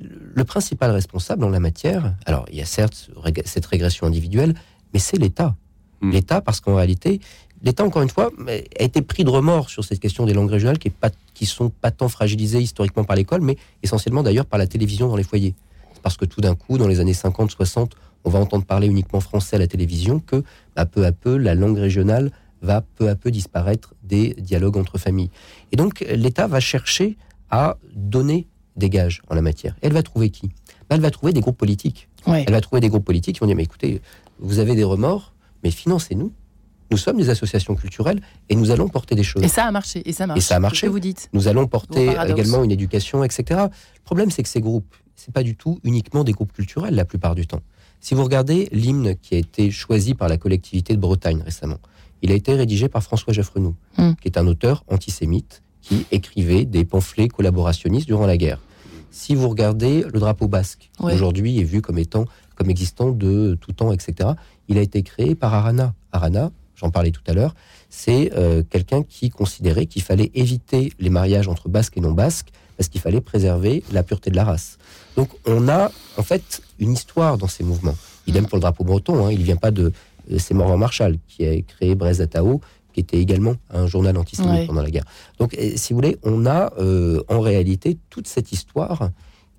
Le 0.00 0.44
principal 0.44 0.90
responsable 0.90 1.44
en 1.44 1.50
la 1.50 1.60
matière, 1.60 2.14
alors, 2.26 2.46
il 2.50 2.56
y 2.56 2.62
a 2.62 2.66
certes 2.66 3.10
cette 3.44 3.66
régression 3.66 4.06
individuelle, 4.06 4.54
mais 4.94 5.00
c'est 5.00 5.18
l'État. 5.18 5.56
Mm. 6.00 6.10
L'État, 6.10 6.40
parce 6.40 6.60
qu'en 6.60 6.76
réalité, 6.76 7.20
l'État, 7.62 7.84
encore 7.84 8.02
une 8.02 8.10
fois, 8.10 8.30
a 8.48 8.82
été 8.82 9.02
pris 9.02 9.24
de 9.24 9.30
remords 9.30 9.70
sur 9.70 9.84
cette 9.84 10.00
question 10.00 10.26
des 10.26 10.34
langues 10.34 10.50
régionales 10.50 10.78
qui, 10.78 10.88
est 10.88 10.94
pas, 10.94 11.10
qui 11.34 11.46
sont 11.46 11.70
pas 11.70 11.90
tant 11.90 12.08
fragilisées 12.08 12.60
historiquement 12.60 13.04
par 13.04 13.16
l'école, 13.16 13.40
mais 13.40 13.56
essentiellement 13.82 14.22
d'ailleurs 14.22 14.46
par 14.46 14.58
la 14.58 14.66
télévision 14.66 15.08
dans 15.08 15.16
les 15.16 15.24
foyers. 15.24 15.54
Parce 16.02 16.16
que 16.16 16.24
tout 16.24 16.40
d'un 16.40 16.54
coup, 16.54 16.78
dans 16.78 16.88
les 16.88 17.00
années 17.00 17.12
50-60, 17.12 17.90
on 18.24 18.30
va 18.30 18.38
entendre 18.38 18.64
parler 18.64 18.86
uniquement 18.86 19.20
français 19.20 19.56
à 19.56 19.58
la 19.58 19.66
télévision, 19.66 20.20
que 20.20 20.42
bah, 20.76 20.86
peu 20.86 21.04
à 21.04 21.12
peu, 21.12 21.36
la 21.36 21.54
langue 21.54 21.78
régionale 21.78 22.30
va 22.62 22.82
peu 22.82 23.08
à 23.08 23.14
peu 23.14 23.30
disparaître 23.30 23.94
des 24.02 24.34
dialogues 24.34 24.76
entre 24.76 24.98
familles. 24.98 25.30
Et 25.72 25.76
donc, 25.76 26.00
l'État 26.00 26.46
va 26.46 26.60
chercher 26.60 27.16
à 27.50 27.76
donner 27.94 28.46
des 28.76 28.90
gages 28.90 29.22
en 29.28 29.34
la 29.34 29.42
matière. 29.42 29.76
elle 29.82 29.92
va 29.92 30.02
trouver 30.02 30.30
qui? 30.30 30.48
Bah, 30.88 30.96
Elle 30.96 31.00
va 31.00 31.10
trouver 31.10 31.32
des 31.32 31.40
groupes 31.40 31.56
politiques. 31.56 32.08
Elle 32.26 32.52
va 32.52 32.60
trouver 32.60 32.80
des 32.80 32.88
groupes 32.88 33.04
politiques 33.04 33.36
qui 33.36 33.40
vont 33.40 33.46
dire, 33.46 33.56
mais 33.56 33.64
écoutez, 33.64 34.00
vous 34.38 34.58
avez 34.58 34.74
des 34.74 34.84
remords, 34.84 35.32
mais 35.64 35.70
financez-nous 35.70 36.32
Nous 36.90 36.96
sommes 36.96 37.16
des 37.16 37.30
associations 37.30 37.74
culturelles 37.74 38.20
et 38.48 38.56
nous 38.56 38.70
allons 38.70 38.88
porter 38.88 39.14
des 39.14 39.22
choses. 39.22 39.42
Et 39.42 39.48
ça 39.48 39.64
a 39.64 39.70
marché. 39.70 40.02
Et 40.08 40.12
ça 40.12 40.26
marche. 40.26 40.38
Et 40.38 40.42
ça 40.42 40.56
a 40.56 40.58
marché. 40.58 40.86
Que 40.86 40.92
vous 40.92 41.00
dites. 41.00 41.28
Nous 41.32 41.48
allons 41.48 41.66
porter 41.66 42.16
également 42.28 42.64
une 42.64 42.72
éducation, 42.72 43.22
etc. 43.22 43.60
Le 43.68 44.04
problème, 44.04 44.30
c'est 44.30 44.42
que 44.42 44.48
ces 44.48 44.60
groupes, 44.60 44.94
c'est 45.16 45.32
pas 45.32 45.42
du 45.42 45.56
tout 45.56 45.78
uniquement 45.84 46.24
des 46.24 46.32
groupes 46.32 46.52
culturels 46.52 46.94
la 46.94 47.04
plupart 47.04 47.34
du 47.34 47.46
temps. 47.46 47.60
Si 48.00 48.14
vous 48.14 48.24
regardez 48.24 48.68
l'hymne 48.72 49.14
qui 49.16 49.34
a 49.34 49.38
été 49.38 49.70
choisi 49.70 50.14
par 50.14 50.28
la 50.28 50.38
collectivité 50.38 50.94
de 50.94 51.00
Bretagne 51.00 51.42
récemment, 51.44 51.78
il 52.22 52.32
a 52.32 52.34
été 52.34 52.54
rédigé 52.54 52.88
par 52.88 53.02
François 53.02 53.32
Geoffrenou, 53.32 53.74
hmm. 53.98 54.12
qui 54.20 54.28
est 54.28 54.38
un 54.38 54.46
auteur 54.46 54.84
antisémite 54.88 55.62
qui 55.82 56.06
écrivait 56.10 56.64
des 56.64 56.84
pamphlets 56.84 57.28
collaborationnistes 57.28 58.06
durant 58.06 58.26
la 58.26 58.36
guerre. 58.36 58.60
Si 59.10 59.34
vous 59.34 59.48
regardez 59.48 60.04
le 60.12 60.20
drapeau 60.20 60.46
basque, 60.46 60.90
aujourd'hui 61.00 61.58
est 61.58 61.64
vu 61.64 61.82
comme 61.82 61.98
étant 61.98 62.26
comme 62.54 62.68
existant 62.68 63.10
de 63.10 63.56
tout 63.58 63.72
temps, 63.72 63.90
etc. 63.90 64.30
Il 64.68 64.76
a 64.76 64.82
été 64.82 65.02
créé 65.02 65.34
par 65.34 65.54
Arana. 65.54 65.94
Arana, 66.12 66.50
j'en 66.80 66.90
parlais 66.90 67.10
tout 67.10 67.22
à 67.26 67.32
l'heure, 67.32 67.54
c'est 67.88 68.32
euh, 68.36 68.62
quelqu'un 68.68 69.02
qui 69.02 69.30
considérait 69.30 69.86
qu'il 69.86 70.02
fallait 70.02 70.30
éviter 70.34 70.92
les 70.98 71.10
mariages 71.10 71.48
entre 71.48 71.68
basques 71.68 71.96
et 71.96 72.00
non 72.00 72.12
basques 72.12 72.48
parce 72.76 72.88
qu'il 72.88 73.00
fallait 73.00 73.20
préserver 73.20 73.82
la 73.92 74.02
pureté 74.02 74.30
de 74.30 74.36
la 74.36 74.44
race. 74.44 74.78
Donc 75.16 75.28
on 75.46 75.68
a 75.68 75.90
en 76.16 76.22
fait 76.22 76.62
une 76.78 76.92
histoire 76.92 77.36
dans 77.36 77.48
ces 77.48 77.64
mouvements. 77.64 77.96
Idem 78.26 78.46
pour 78.46 78.56
le 78.56 78.62
drapeau 78.62 78.84
breton, 78.84 79.26
hein, 79.26 79.32
il 79.32 79.40
ne 79.40 79.44
vient 79.44 79.56
pas 79.56 79.70
de... 79.70 79.92
Euh, 80.30 80.38
c'est 80.38 80.54
Morvan 80.54 80.78
Marshall 80.78 81.18
qui 81.28 81.46
a 81.46 81.60
créé 81.62 81.94
Brest 81.94 82.30
Tao, 82.30 82.60
qui 82.92 83.00
était 83.00 83.18
également 83.18 83.54
un 83.70 83.86
journal 83.86 84.16
antisémite 84.16 84.66
pendant 84.66 84.82
la 84.82 84.90
guerre. 84.90 85.04
Donc 85.38 85.54
euh, 85.54 85.72
si 85.76 85.92
vous 85.92 85.98
voulez, 85.98 86.16
on 86.22 86.46
a 86.46 86.72
en 87.28 87.40
réalité 87.40 87.98
toute 88.08 88.26
cette 88.26 88.52
histoire 88.52 89.10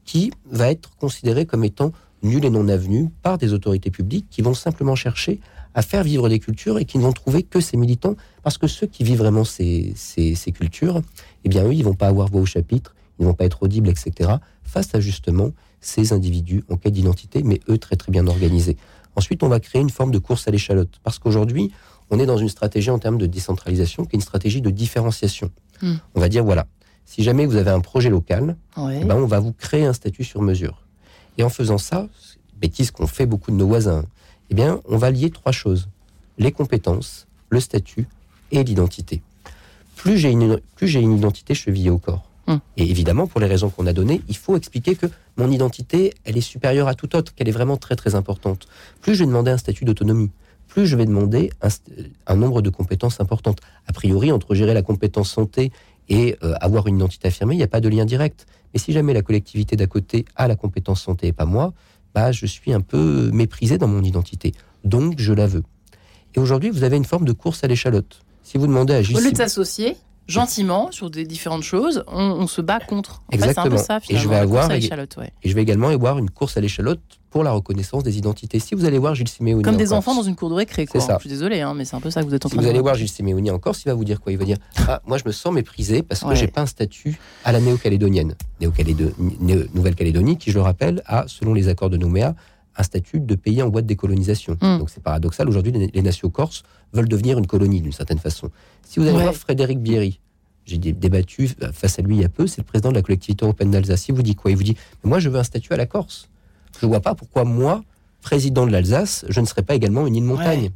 qui 0.03 0.31
va 0.49 0.71
être 0.71 0.89
considérée 0.97 1.45
comme 1.45 1.63
étant 1.63 1.91
nul 2.23 2.43
et 2.45 2.49
non 2.49 2.67
avenu 2.67 3.09
par 3.21 3.37
des 3.37 3.53
autorités 3.53 3.91
publiques 3.91 4.25
qui 4.29 4.41
vont 4.41 4.53
simplement 4.53 4.95
chercher 4.95 5.39
à 5.73 5.81
faire 5.81 6.03
vivre 6.03 6.29
des 6.29 6.39
cultures 6.39 6.77
et 6.79 6.85
qui 6.85 6.97
ne 6.97 7.03
vont 7.03 7.13
trouver 7.13 7.43
que 7.43 7.59
ces 7.59 7.77
militants, 7.77 8.15
parce 8.43 8.57
que 8.57 8.67
ceux 8.67 8.87
qui 8.87 9.03
vivent 9.03 9.19
vraiment 9.19 9.43
ces, 9.43 9.93
ces, 9.95 10.51
cultures, 10.51 11.01
eh 11.43 11.49
bien 11.49 11.65
eux, 11.65 11.73
ils 11.73 11.83
vont 11.83 11.93
pas 11.93 12.07
avoir 12.07 12.27
voix 12.27 12.41
au 12.41 12.45
chapitre, 12.45 12.95
ils 13.19 13.25
vont 13.25 13.33
pas 13.33 13.45
être 13.45 13.63
audibles, 13.63 13.89
etc., 13.89 14.31
face 14.63 14.93
à 14.95 14.99
justement 14.99 15.51
ces 15.79 16.13
individus 16.13 16.63
en 16.69 16.77
quête 16.77 16.93
d'identité, 16.93 17.43
mais 17.43 17.59
eux 17.69 17.77
très 17.77 17.95
très 17.95 18.11
bien 18.11 18.27
organisés. 18.27 18.77
Ensuite, 19.15 19.43
on 19.43 19.49
va 19.49 19.59
créer 19.59 19.81
une 19.81 19.89
forme 19.89 20.11
de 20.11 20.19
course 20.19 20.47
à 20.47 20.51
l'échalote, 20.51 20.99
parce 21.03 21.19
qu'aujourd'hui, 21.19 21.71
on 22.09 22.19
est 22.19 22.25
dans 22.25 22.37
une 22.37 22.49
stratégie 22.49 22.89
en 22.89 22.99
termes 22.99 23.17
de 23.17 23.25
décentralisation, 23.25 24.05
qui 24.05 24.15
est 24.15 24.17
une 24.17 24.21
stratégie 24.21 24.61
de 24.61 24.69
différenciation. 24.69 25.51
Hmm. 25.81 25.95
On 26.15 26.19
va 26.19 26.29
dire, 26.29 26.43
voilà, 26.43 26.67
si 27.05 27.23
jamais 27.23 27.45
vous 27.45 27.55
avez 27.55 27.71
un 27.71 27.79
projet 27.79 28.09
local, 28.09 28.55
eh 28.77 29.03
ben, 29.03 29.15
on 29.15 29.25
va 29.25 29.39
vous 29.39 29.53
créer 29.53 29.85
un 29.85 29.93
statut 29.93 30.23
sur 30.23 30.41
mesure. 30.41 30.85
Et 31.37 31.43
en 31.43 31.49
faisant 31.49 31.77
ça, 31.77 32.07
bêtise 32.59 32.91
qu'ont 32.91 33.07
fait 33.07 33.25
beaucoup 33.25 33.51
de 33.51 33.55
nos 33.55 33.67
voisins, 33.67 34.05
eh 34.51 34.55
bien, 34.55 34.81
on 34.87 34.97
va 34.97 35.09
lier 35.11 35.31
trois 35.31 35.51
choses 35.51 35.87
les 36.37 36.51
compétences, 36.51 37.27
le 37.49 37.59
statut 37.59 38.07
et 38.51 38.63
l'identité. 38.63 39.21
Plus 39.95 40.17
j'ai 40.17 40.31
une, 40.31 40.59
plus 40.75 40.87
j'ai 40.87 40.99
une 40.99 41.15
identité 41.17 41.53
chevillée 41.53 41.89
au 41.89 41.97
corps. 41.97 42.23
Hum. 42.47 42.59
Et 42.77 42.89
évidemment, 42.89 43.27
pour 43.27 43.39
les 43.39 43.47
raisons 43.47 43.69
qu'on 43.69 43.85
a 43.85 43.93
données, 43.93 44.21
il 44.27 44.35
faut 44.35 44.57
expliquer 44.57 44.95
que 44.95 45.05
mon 45.37 45.51
identité, 45.51 46.13
elle 46.25 46.37
est 46.37 46.41
supérieure 46.41 46.87
à 46.87 46.95
toute 46.95 47.15
autre, 47.15 47.33
qu'elle 47.35 47.47
est 47.47 47.53
vraiment 47.53 47.77
très 47.77 47.95
très 47.95 48.15
importante. 48.15 48.67
Plus 49.01 49.15
je 49.15 49.19
vais 49.19 49.27
demander 49.27 49.51
un 49.51 49.57
statut 49.57 49.85
d'autonomie, 49.85 50.31
plus 50.67 50.87
je 50.87 50.95
vais 50.95 51.05
demander 51.05 51.51
un, 52.25 52.35
nombre 52.35 52.61
de 52.61 52.69
compétences 52.69 53.21
importantes. 53.21 53.59
A 53.87 53.93
priori, 53.93 54.31
entre 54.31 54.55
gérer 54.55 54.73
la 54.73 54.81
compétence 54.81 55.29
santé 55.29 55.71
et 56.09 56.37
euh, 56.43 56.55
avoir 56.59 56.87
une 56.87 56.97
identité 56.97 57.27
affirmée, 57.27 57.55
il 57.55 57.57
n'y 57.57 57.63
a 57.63 57.67
pas 57.67 57.81
de 57.81 57.89
lien 57.89 58.05
direct. 58.05 58.47
Mais 58.73 58.79
si 58.79 58.91
jamais 58.93 59.13
la 59.13 59.21
collectivité 59.21 59.75
d'à 59.75 59.87
côté 59.87 60.25
a 60.35 60.47
la 60.47 60.55
compétence 60.55 61.01
santé 61.01 61.27
et 61.27 61.33
pas 61.33 61.45
moi, 61.45 61.73
bah, 62.13 62.31
je 62.31 62.45
suis 62.45 62.73
un 62.73 62.81
peu 62.81 63.29
méprisé 63.31 63.77
dans 63.77 63.87
mon 63.87 64.03
identité. 64.03 64.53
Donc, 64.83 65.15
je 65.17 65.33
la 65.33 65.47
veux. 65.47 65.63
Et 66.35 66.39
aujourd'hui, 66.39 66.69
vous 66.69 66.83
avez 66.83 66.97
une 66.97 67.05
forme 67.05 67.25
de 67.25 67.33
course 67.33 67.63
à 67.63 67.67
l'échalote. 67.67 68.21
Si 68.43 68.57
vous 68.57 68.67
demandez 68.67 68.93
à 68.93 68.99
Au 68.99 69.19
lieu 69.19 69.31
de 69.31 69.37
s'associer, 69.37 69.97
gentiment 70.31 70.91
sur 70.91 71.09
des 71.09 71.25
différentes 71.25 71.63
choses, 71.63 72.03
on, 72.07 72.47
se 72.47 72.61
bat 72.61 72.79
contre. 72.79 73.21
Exactement. 73.31 73.77
ça, 73.77 73.99
et 74.09 74.17
je 74.17 74.27
vais 74.27 74.37
avoir 74.37 74.71
et 74.71 74.81
je 74.81 75.55
vais 75.55 75.61
également 75.61 75.89
avoir 75.89 76.17
une 76.17 76.29
course 76.29 76.57
à 76.57 76.61
l'échalote 76.61 77.01
pour 77.29 77.43
la 77.43 77.51
reconnaissance 77.51 78.03
des 78.03 78.17
identités. 78.17 78.59
Si 78.59 78.75
vous 78.75 78.85
allez 78.85 78.97
voir 78.97 79.15
Gilles 79.15 79.27
Simeoni 79.27 79.63
comme 79.63 79.77
des 79.77 79.93
enfants 79.93 80.13
dans 80.13 80.23
une 80.23 80.35
cour 80.35 80.49
de 80.49 80.55
récré, 80.55 80.85
quoi. 80.85 80.99
Ça. 80.99 81.15
Je 81.15 81.21
suis 81.21 81.29
désolé, 81.29 81.61
hein, 81.61 81.73
mais 81.73 81.85
c'est 81.85 81.95
un 81.95 82.01
peu 82.01 82.11
ça 82.11 82.21
que 82.21 82.27
vous 82.27 82.35
êtes 82.35 82.45
en 82.45 82.49
train 82.49 82.59
si 82.59 82.63
Vous 82.63 82.69
allez 82.69 82.81
voir 82.81 82.95
Gilles 82.95 83.09
Simeoni 83.09 83.51
encore, 83.51 83.75
il 83.83 83.87
va 83.87 83.93
vous 83.93 84.03
dire 84.03 84.19
quoi? 84.19 84.31
Il 84.31 84.37
va 84.37 84.45
dire 84.45 84.57
ah, 84.87 85.01
moi 85.05 85.17
je 85.17 85.23
me 85.25 85.31
sens 85.31 85.53
méprisé 85.53 86.03
parce 86.03 86.21
que 86.21 86.35
j'ai 86.35 86.47
pas 86.47 86.61
un 86.61 86.65
statut 86.65 87.17
à 87.45 87.51
la 87.51 87.59
néo-calédonienne, 87.59 88.35
Nouvelle-Calédonie, 88.59 90.37
qui 90.37 90.51
je 90.51 90.55
le 90.55 90.61
rappelle 90.61 91.01
a, 91.05 91.25
selon 91.27 91.53
les 91.53 91.69
accords 91.69 91.89
de 91.89 91.97
Nouméa, 91.97 92.35
un 92.77 92.83
statut 92.83 93.19
de 93.19 93.35
pays 93.35 93.61
en 93.61 93.69
voie 93.69 93.81
de 93.81 93.87
décolonisation. 93.87 94.57
Hmm. 94.61 94.79
Donc 94.79 94.89
c'est 94.89 95.03
paradoxal. 95.03 95.47
Aujourd'hui, 95.47 95.71
les, 95.71 96.01
nations 96.01 96.29
corses 96.29 96.63
veulent 96.93 97.09
devenir 97.09 97.37
une 97.37 97.47
colonie 97.47 97.81
d'une 97.81 97.91
certaine 97.91 98.19
façon. 98.19 98.49
Si 98.83 98.99
vous 98.99 99.07
allez 99.07 99.21
voir 99.21 99.33
Frédéric 99.33 99.79
Bierry, 99.79 100.19
j'ai 100.71 100.93
débattu 100.93 101.49
face 101.73 101.99
à 101.99 102.01
lui 102.01 102.15
il 102.15 102.21
y 102.21 102.25
a 102.25 102.29
peu, 102.29 102.47
c'est 102.47 102.59
le 102.59 102.65
président 102.65 102.89
de 102.89 102.95
la 102.95 103.01
collectivité 103.01 103.45
européenne 103.45 103.71
d'Alsace. 103.71 104.07
Il 104.07 104.15
vous 104.15 104.23
dit 104.23 104.35
quoi? 104.35 104.51
Il 104.51 104.57
vous 104.57 104.63
dit 104.63 104.77
Moi, 105.03 105.19
je 105.19 105.29
veux 105.29 105.39
un 105.39 105.43
statut 105.43 105.73
à 105.73 105.77
la 105.77 105.85
Corse. 105.85 106.29
Je 106.79 106.85
ne 106.85 106.89
vois 106.91 107.01
pas 107.01 107.15
pourquoi 107.15 107.43
moi, 107.43 107.83
président 108.21 108.65
de 108.65 108.71
l'Alsace, 108.71 109.25
je 109.27 109.41
ne 109.41 109.45
serais 109.45 109.63
pas 109.63 109.75
également 109.75 110.07
une 110.07 110.15
île 110.15 110.23
montagne. 110.23 110.71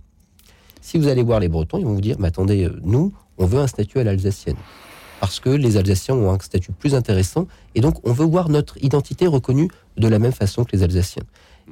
Si 0.81 0.97
vous 0.97 1.07
allez 1.07 1.23
voir 1.23 1.39
les 1.39 1.47
Bretons, 1.47 1.77
ils 1.77 1.85
vont 1.85 1.93
vous 1.93 2.01
dire 2.01 2.17
Mais 2.19 2.27
attendez, 2.27 2.65
euh, 2.65 2.79
nous, 2.83 3.13
on 3.37 3.45
veut 3.45 3.59
un 3.59 3.67
statut 3.67 3.99
à 3.99 4.03
l'alsacienne. 4.03 4.57
Parce 5.19 5.39
que 5.39 5.49
les 5.49 5.77
Alsaciens 5.77 6.15
ont 6.15 6.31
un 6.31 6.39
statut 6.39 6.73
plus 6.73 6.93
intéressant. 6.93 7.47
Et 7.73 7.81
donc, 7.81 8.05
on 8.07 8.11
veut 8.11 8.25
voir 8.25 8.49
notre 8.49 8.77
identité 8.83 9.27
reconnue 9.27 9.69
de 9.97 10.07
la 10.07 10.19
même 10.19 10.33
façon 10.33 10.65
que 10.65 10.75
les 10.75 10.83
Alsaciens. 10.83 11.23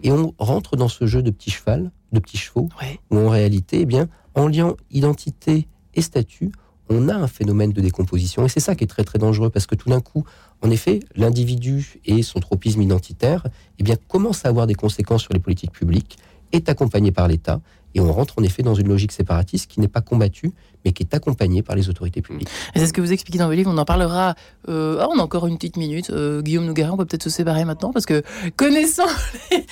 Et 0.01 0.11
on 0.11 0.33
rentre 0.39 0.75
dans 0.75 0.87
ce 0.87 1.05
jeu 1.05 1.21
de 1.21 1.29
petits 1.29 1.51
cheval, 1.51 1.91
de 2.13 2.19
petits 2.19 2.37
chevaux, 2.37 2.69
où 3.11 3.17
en 3.17 3.29
réalité, 3.29 3.81
eh 3.81 3.85
bien, 3.85 4.07
en 4.33 4.47
liant 4.47 4.75
identité 4.89 5.67
et 5.93 6.01
statut, 6.01 6.51
on 6.89 7.09
a 7.09 7.15
un 7.15 7.27
phénomène 7.27 7.71
de 7.71 7.81
décomposition. 7.81 8.45
Et 8.45 8.49
c'est 8.49 8.59
ça 8.59 8.75
qui 8.75 8.83
est 8.83 8.87
très 8.87 9.03
très 9.03 9.19
dangereux, 9.19 9.49
parce 9.49 9.65
que 9.65 9.75
tout 9.75 9.89
d'un 9.89 10.01
coup, 10.01 10.25
en 10.61 10.69
effet, 10.69 10.99
l'individu 11.15 11.99
et 12.05 12.23
son 12.23 12.39
tropisme 12.39 12.81
identitaire 12.81 13.47
eh 13.79 13.83
bien, 13.83 13.95
commencent 14.07 14.45
à 14.45 14.49
avoir 14.49 14.67
des 14.67 14.75
conséquences 14.75 15.23
sur 15.23 15.33
les 15.33 15.39
politiques 15.39 15.71
publiques, 15.71 16.17
est 16.51 16.69
accompagné 16.69 17.11
par 17.11 17.27
l'État, 17.27 17.61
et 17.95 17.99
on 17.99 18.11
rentre 18.11 18.35
en 18.37 18.43
effet 18.43 18.63
dans 18.63 18.75
une 18.75 18.87
logique 18.87 19.11
séparatiste 19.11 19.69
qui 19.69 19.79
n'est 19.79 19.87
pas 19.87 20.01
combattue, 20.01 20.51
mais 20.85 20.91
qui 20.91 21.03
est 21.03 21.13
accompagnée 21.13 21.63
par 21.63 21.75
les 21.75 21.89
autorités 21.89 22.21
publiques. 22.21 22.49
C'est 22.75 22.87
ce 22.87 22.93
que 22.93 23.01
vous 23.01 23.13
expliquez 23.13 23.39
dans 23.39 23.47
le 23.47 23.55
livre, 23.55 23.71
on 23.73 23.77
en 23.77 23.85
parlera. 23.85 24.35
Euh, 24.67 24.97
ah, 24.99 25.07
on 25.11 25.19
a 25.19 25.21
encore 25.21 25.47
une 25.47 25.57
petite 25.57 25.77
minute. 25.77 26.09
Euh, 26.09 26.41
Guillaume 26.41 26.65
Nougaret, 26.65 26.91
on 26.91 26.97
peut 26.97 27.05
peut-être 27.05 27.23
se 27.23 27.29
séparer 27.29 27.65
maintenant, 27.65 27.91
parce 27.91 28.05
que 28.05 28.23
connaissant 28.55 29.07
les 29.51 29.65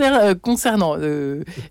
euh, 0.00 0.34
concernant, 0.34 0.96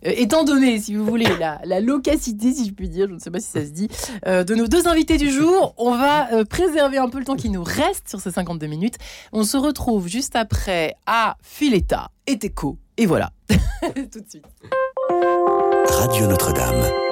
étant 0.03 0.43
donné, 0.43 0.79
si 0.79 0.95
vous 0.95 1.05
voulez, 1.05 1.27
la, 1.39 1.59
la, 1.65 1.79
locacité, 1.79 2.53
si 2.53 2.67
je 2.67 2.73
puis 2.73 2.89
dire, 2.89 3.07
je 3.07 3.13
ne 3.13 3.19
sais 3.19 3.31
pas 3.31 3.39
si 3.39 3.47
ça 3.47 3.65
se 3.65 3.71
dit, 3.71 3.89
de 4.25 4.55
nos 4.55 4.67
deux 4.67 4.87
invités 4.87 5.17
du 5.17 5.29
jour, 5.29 5.73
on 5.77 5.95
va 5.95 6.45
préserver 6.45 6.97
un 6.97 7.09
peu 7.09 7.19
le 7.19 7.25
temps 7.25 7.35
qui 7.35 7.49
nous 7.49 7.63
reste 7.63 8.09
sur 8.09 8.19
ces 8.19 8.31
52 8.31 8.67
minutes. 8.67 8.95
On 9.31 9.43
se 9.43 9.57
retrouve 9.57 10.07
juste 10.07 10.35
après 10.35 10.95
à 11.05 11.37
Fileta 11.41 12.09
et 12.27 12.37
Teco. 12.37 12.77
Et 12.97 13.05
voilà, 13.05 13.31
tout 13.49 14.19
de 14.19 14.29
suite. 14.29 14.45
Radio 15.87 16.27
Notre-Dame. 16.27 17.03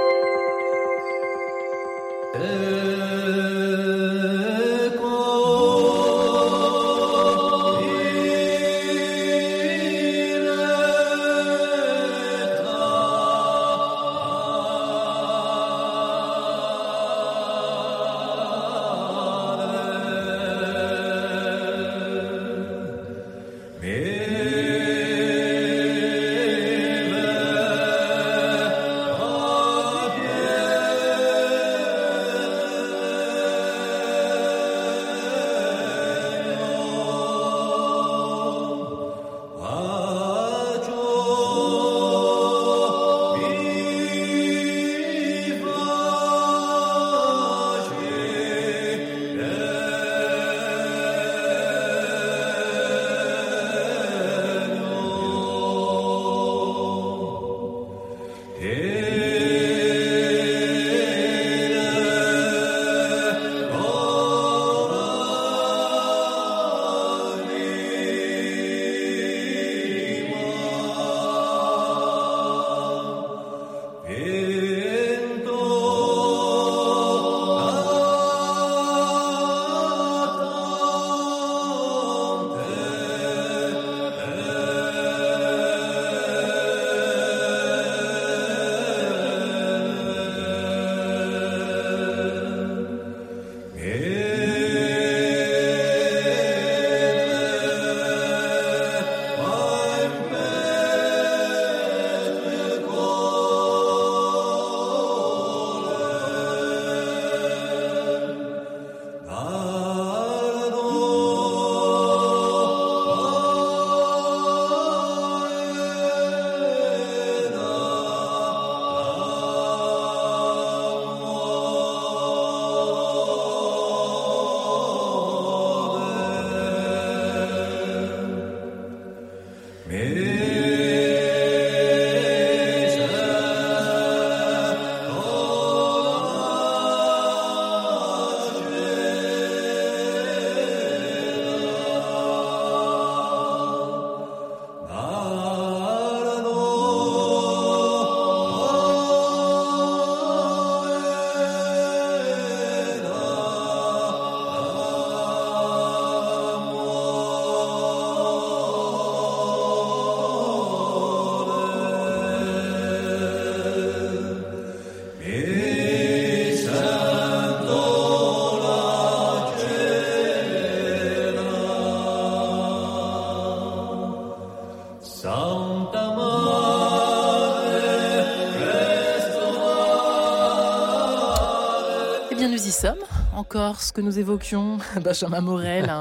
Encore 183.42 183.82
ce 183.82 183.92
que 183.92 184.02
nous 184.02 184.20
évoquions, 184.20 184.78
Benjamin 185.04 185.42
Morel, 185.42 185.92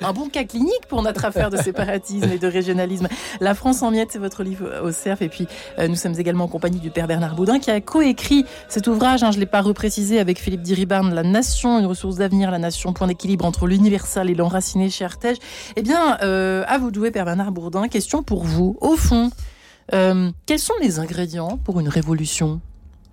un, 0.00 0.12
bon 0.12 0.28
cas 0.28 0.42
clinique 0.42 0.88
pour 0.88 1.02
notre 1.02 1.24
affaire 1.24 1.50
de 1.50 1.56
séparatisme 1.56 2.32
et 2.32 2.38
de 2.38 2.48
régionalisme. 2.48 3.06
La 3.38 3.54
France 3.54 3.80
en 3.84 3.92
miettes, 3.92 4.08
c'est 4.10 4.18
votre 4.18 4.42
livre 4.42 4.82
au 4.82 4.90
CERF. 4.90 5.22
Et 5.22 5.28
puis, 5.28 5.46
euh, 5.78 5.86
nous 5.86 5.94
sommes 5.94 6.18
également 6.18 6.44
en 6.44 6.48
compagnie 6.48 6.80
du 6.80 6.90
père 6.90 7.06
Bernard 7.06 7.36
Boudin 7.36 7.60
qui 7.60 7.70
a 7.70 7.80
coécrit 7.80 8.44
cet 8.68 8.88
ouvrage. 8.88 9.22
Hein, 9.22 9.30
je 9.30 9.36
ne 9.36 9.40
l'ai 9.40 9.46
pas 9.46 9.60
reprécisé 9.60 10.18
avec 10.18 10.40
Philippe 10.40 10.62
Diribarne, 10.62 11.14
La 11.14 11.22
Nation, 11.22 11.78
une 11.78 11.86
ressource 11.86 12.16
d'avenir, 12.16 12.50
la 12.50 12.58
Nation, 12.58 12.92
point 12.92 13.06
d'équilibre 13.06 13.44
entre 13.44 13.68
l'universal 13.68 14.28
et 14.28 14.34
l'enraciné 14.34 14.90
chez 14.90 15.04
Artege. 15.04 15.36
Eh 15.76 15.82
bien, 15.82 16.18
euh, 16.22 16.64
à 16.66 16.78
vous 16.78 16.90
douer, 16.90 17.12
père 17.12 17.24
Bernard 17.24 17.52
Bourdin, 17.52 17.86
question 17.86 18.24
pour 18.24 18.42
vous. 18.42 18.76
Au 18.80 18.96
fond, 18.96 19.30
euh, 19.94 20.32
quels 20.44 20.58
sont 20.58 20.74
les 20.82 20.98
ingrédients 20.98 21.56
pour 21.56 21.78
une 21.78 21.88
révolution? 21.88 22.60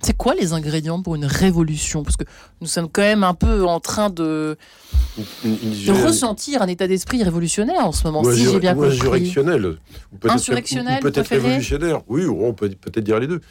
C'est 0.02 0.16
quoi 0.16 0.36
les 0.36 0.54
ingrédients 0.54 1.02
pour 1.02 1.16
une 1.16 1.26
révolution? 1.26 2.04
Parce 2.04 2.16
que 2.16 2.26
nous 2.62 2.68
sommes 2.68 2.90
quand 2.90 3.02
même 3.02 3.24
un 3.24 3.34
peu 3.34 3.66
en 3.66 3.80
train 3.80 4.10
de, 4.10 4.58
de 5.18 6.06
ressentir 6.06 6.62
un 6.62 6.68
état 6.68 6.88
d'esprit 6.88 7.24
révolutionnaire 7.24 7.86
en 7.86 7.92
ce 7.92 8.04
moment, 8.04 8.24
si 8.24 8.44
j'ai 8.46 8.60
bien 8.60 8.76
compris. 8.76 8.98
Insurrectionnel. 8.98 9.78
Insurrectionnel, 10.24 11.00
peut-être 11.02 11.30
révolutionnaire. 11.30 12.02
Oui, 12.08 12.26
on 12.26 12.54
peut 12.54 12.70
peut-être 12.70 13.04
dire 13.04 13.20
les 13.20 13.28
deux. 13.28 13.42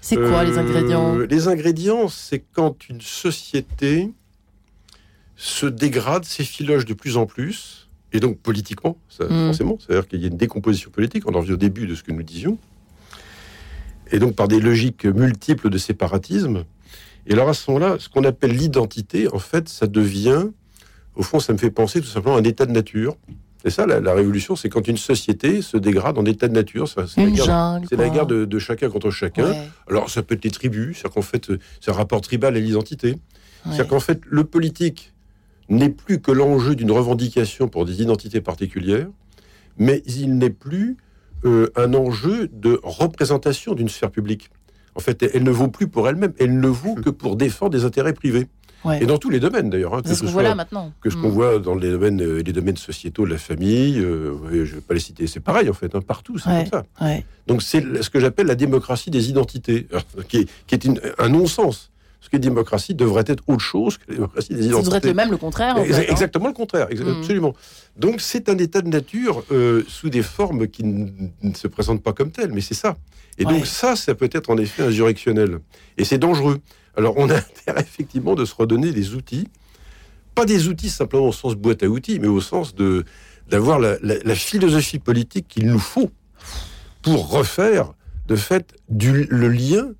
C'est 0.00 0.16
quoi 0.16 0.44
les 0.44 0.58
euh, 0.58 0.60
ingrédients? 0.60 1.16
Les 1.16 1.48
ingrédients, 1.48 2.08
c'est 2.08 2.44
quand 2.52 2.88
une 2.90 3.00
société 3.00 4.12
se 5.36 5.64
dégrade, 5.64 6.24
s'effiloche 6.24 6.84
de 6.84 6.92
plus 6.92 7.16
en 7.16 7.24
plus, 7.24 7.88
et 8.12 8.20
donc 8.20 8.38
politiquement, 8.38 8.98
ça, 9.08 9.24
hmm. 9.24 9.46
forcément, 9.46 9.78
c'est-à-dire 9.80 10.06
qu'il 10.06 10.20
y 10.20 10.24
a 10.24 10.28
une 10.28 10.36
décomposition 10.36 10.90
politique, 10.90 11.26
on 11.26 11.34
en 11.34 11.40
revient 11.40 11.52
au 11.52 11.56
début 11.56 11.86
de 11.86 11.94
ce 11.94 12.02
que 12.02 12.12
nous 12.12 12.22
disions, 12.22 12.58
et 14.14 14.20
donc 14.20 14.36
par 14.36 14.46
des 14.46 14.60
logiques 14.60 15.04
multiples 15.06 15.70
de 15.70 15.76
séparatisme. 15.76 16.64
Et 17.26 17.32
alors 17.32 17.48
à 17.48 17.54
ce 17.54 17.68
moment-là, 17.70 17.96
ce 17.98 18.08
qu'on 18.08 18.22
appelle 18.22 18.52
l'identité, 18.52 19.26
en 19.34 19.40
fait, 19.40 19.68
ça 19.68 19.88
devient, 19.88 20.50
au 21.16 21.24
fond, 21.24 21.40
ça 21.40 21.52
me 21.52 21.58
fait 21.58 21.72
penser 21.72 22.00
tout 22.00 22.06
simplement 22.06 22.36
à 22.36 22.38
un 22.38 22.44
état 22.44 22.64
de 22.64 22.70
nature. 22.70 23.16
C'est 23.64 23.70
ça, 23.70 23.86
la, 23.86 24.14
révolution, 24.14 24.54
c'est 24.54 24.68
quand 24.68 24.86
une 24.86 24.98
société 24.98 25.62
se 25.62 25.76
dégrade 25.76 26.16
en 26.16 26.24
état 26.26 26.46
de 26.46 26.52
nature. 26.52 26.86
C'est 26.86 26.96
la, 27.96 28.08
guerre, 28.08 28.26
de, 28.26 28.58
chacun 28.60 28.88
contre 28.88 29.10
chacun. 29.10 29.52
Alors, 29.88 30.10
ça 30.10 30.22
peut 30.22 30.34
être 30.34 30.44
les 30.44 30.50
tribus, 30.50 30.98
c'est-à-dire 30.98 31.14
qu'en 31.14 31.22
fait, 31.22 31.50
c'est 31.80 31.90
un 31.90 31.94
rapport 31.94 32.20
tribal 32.20 32.54
à 32.54 32.60
l'identité. 32.60 33.16
C'est-à-dire 33.64 33.88
qu'en 33.88 34.00
fait, 34.00 34.20
le 34.26 34.44
politique 34.44 35.12
n'est 35.68 35.88
plus 35.88 36.20
que 36.20 36.30
l'enjeu 36.30 36.76
d'une 36.76 36.92
revendication 36.92 37.66
pour 37.66 37.84
des 37.86 38.02
identités 38.02 38.42
particulières, 38.42 39.08
mais 39.78 40.02
il 40.06 40.36
n'est 40.36 40.50
plus 40.50 40.98
euh, 41.44 41.70
un 41.76 41.94
enjeu 41.94 42.48
de 42.52 42.80
représentation 42.82 43.74
d'une 43.74 43.88
sphère 43.88 44.10
publique. 44.10 44.50
En 44.94 45.00
fait, 45.00 45.22
elle 45.34 45.42
ne 45.42 45.50
vaut 45.50 45.68
plus 45.68 45.88
pour 45.88 46.08
elle-même, 46.08 46.32
elle 46.38 46.58
ne 46.58 46.68
vaut 46.68 46.94
que 46.94 47.10
pour 47.10 47.36
défendre 47.36 47.72
des 47.72 47.84
intérêts 47.84 48.12
privés. 48.12 48.48
Et 49.00 49.06
dans 49.06 49.18
tous 49.18 49.30
les 49.30 49.40
domaines 49.40 49.70
d'ailleurs. 49.70 49.94
Hein, 49.94 50.02
que 50.02 50.14
ce 50.14 50.22
qu'on 50.22 50.30
voit 50.30 50.42
là 50.42 50.54
maintenant. 50.54 50.92
Que 51.00 51.08
ce 51.08 51.16
qu'on 51.16 51.28
mm. 51.28 51.32
voit 51.32 51.58
dans 51.58 51.74
les 51.74 51.90
domaines, 51.90 52.20
euh, 52.20 52.42
les 52.42 52.52
domaines 52.52 52.76
sociétaux 52.76 53.24
la 53.24 53.38
famille, 53.38 53.98
euh, 53.98 54.36
je 54.52 54.58
ne 54.58 54.64
vais 54.64 54.80
pas 54.82 54.94
les 54.94 55.00
citer, 55.00 55.26
c'est 55.26 55.40
pareil 55.40 55.70
en 55.70 55.72
fait, 55.72 55.94
hein, 55.94 56.00
partout, 56.02 56.38
c'est 56.38 56.50
comme 56.70 56.84
ça. 57.00 57.22
Donc 57.46 57.62
c'est 57.62 58.02
ce 58.02 58.10
que 58.10 58.20
j'appelle 58.20 58.46
la 58.46 58.54
démocratie 58.54 59.10
des 59.10 59.30
identités, 59.30 59.88
qui 60.28 60.38
est, 60.38 60.48
qui 60.66 60.74
est 60.74 60.86
un 61.18 61.28
non-sens. 61.28 61.90
Parce 62.24 62.30
que 62.30 62.36
la 62.36 62.40
démocratie 62.40 62.94
devrait 62.94 63.24
être 63.26 63.42
autre 63.48 63.60
chose 63.60 63.98
que 63.98 64.04
la 64.08 64.14
démocratie 64.14 64.54
des 64.54 64.66
identités. 64.66 64.90
Ça 64.90 64.98
devrait 64.98 65.10
être 65.10 65.16
même 65.16 65.30
le 65.30 65.36
contraire. 65.36 65.76
En 65.76 65.84
fait, 65.84 65.92
hein. 65.92 66.04
Exactement 66.08 66.46
le 66.46 66.54
contraire, 66.54 66.88
mm. 66.90 67.18
absolument. 67.18 67.54
Donc 67.98 68.22
c'est 68.22 68.48
un 68.48 68.56
état 68.56 68.80
de 68.80 68.88
nature 68.88 69.44
euh, 69.52 69.84
sous 69.88 70.08
des 70.08 70.22
formes 70.22 70.66
qui 70.66 70.84
ne 70.84 71.54
se 71.54 71.68
présentent 71.68 72.02
pas 72.02 72.14
comme 72.14 72.30
telles, 72.30 72.50
mais 72.50 72.62
c'est 72.62 72.72
ça. 72.72 72.96
Et 73.36 73.44
donc 73.44 73.66
ça, 73.66 73.94
ça 73.94 74.14
peut 74.14 74.30
être 74.32 74.48
en 74.48 74.56
effet 74.56 74.84
insurrectionnel. 74.84 75.58
Et 75.98 76.04
c'est 76.06 76.16
dangereux. 76.16 76.60
Alors 76.96 77.12
on 77.18 77.28
a 77.28 77.36
intérêt 77.66 77.82
effectivement 77.82 78.34
de 78.34 78.46
se 78.46 78.54
redonner 78.54 78.90
des 78.92 79.14
outils, 79.14 79.48
pas 80.34 80.46
des 80.46 80.68
outils 80.68 80.88
simplement 80.88 81.28
au 81.28 81.32
sens 81.32 81.56
boîte 81.56 81.82
à 81.82 81.88
outils, 81.88 82.20
mais 82.20 82.28
au 82.28 82.40
sens 82.40 82.74
de 82.74 83.04
d'avoir 83.50 83.78
la, 83.78 83.98
la, 84.00 84.34
philosophie 84.34 84.98
politique 84.98 85.46
qu'il 85.48 85.66
nous 85.66 85.78
faut 85.78 86.10
pour 87.02 87.28
refaire 87.28 87.92
de 88.26 88.36
fait 88.36 88.74
du, 88.88 89.24
le 89.24 89.48
lien 89.48 89.90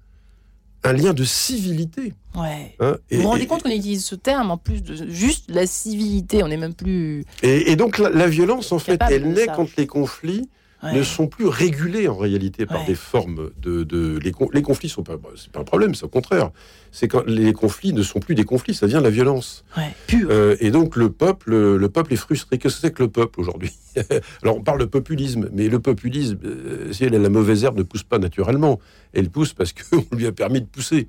un 0.85 0.93
lien 0.93 1.14
de 1.14 1.24
civilité. 1.24 2.12
Ouais. 2.35 2.76
Hein, 2.80 2.97
vous 3.11 3.22
vous 3.22 3.28
rendez 3.28 3.47
compte 3.47 3.62
qu'on 3.62 3.70
utilise 3.70 4.05
ce 4.05 4.14
terme 4.14 4.51
en 4.51 4.57
plus 4.57 4.82
de 4.82 5.09
juste 5.09 5.51
la 5.51 5.66
civilité, 5.66 6.43
on 6.43 6.49
n'est 6.49 6.57
même 6.57 6.74
plus. 6.74 7.24
Et, 7.43 7.76
donc 7.76 7.99
la, 7.99 8.28
violence, 8.28 8.72
en 8.72 8.78
fait, 8.78 9.01
elle 9.11 9.32
naît 9.32 9.47
quand 9.47 9.76
les 9.76 9.87
conflits 9.87 10.49
ne 10.93 11.03
sont 11.03 11.26
plus 11.26 11.47
régulés 11.47 12.09
en 12.09 12.16
réalité 12.16 12.66
par 12.66 12.85
des 12.85 12.95
formes 12.95 13.51
de, 13.61 13.85
de 13.85 14.18
les, 14.18 14.32
les, 14.53 14.62
conflits 14.62 14.89
sont 14.89 15.03
pas 15.03 15.16
c'est 15.37 15.51
pas 15.51 15.61
un 15.61 15.64
problème 15.64 15.95
c'est 15.95 16.05
au 16.05 16.09
contraire. 16.09 16.51
C'est 16.93 17.09
quand 17.09 17.24
les 17.26 17.53
conflits 17.53 17.93
ne 17.93 18.03
sont 18.03 18.20
plus 18.20 18.35
des 18.35 18.45
conflits 18.45 18.74
ça 18.74 18.87
devient 18.87 19.01
la 19.03 19.11
violence. 19.11 19.64
Euh, 20.12 20.57
et 20.61 20.70
donc 20.70 20.97
le 20.97 21.11
peuple 21.11 21.55
le 21.55 21.89
peuple 21.89 22.12
est 22.12 22.16
frustré. 22.16 22.59
Qu'est-ce 22.59 22.76
que 22.76 22.80
c'est 22.82 22.93
que 22.93 23.03
le 23.03 23.11
peuple 23.11 23.41
aujourd'hui? 23.41 23.72
Alors 24.43 24.57
on 24.57 24.62
parle 24.62 24.80
de 24.80 24.85
populisme 24.85 25.49
mais 25.53 25.68
le 25.68 25.78
populisme 25.78 26.39
euh, 26.45 26.93
si 26.93 27.05
elle 27.05 27.14
a 27.14 27.18
la 27.18 27.30
mauvaise 27.30 27.64
herbe 27.64 27.78
ne 27.78 27.82
pousse 27.82 28.03
pas 28.03 28.18
naturellement. 28.18 28.80
Elle 29.12 29.30
pousse 29.30 29.53
parce 29.53 29.72
qu'on 29.72 30.05
lui 30.16 30.26
a 30.26 30.32
permis 30.32 30.61
de 30.61 30.66
pousser. 30.66 31.09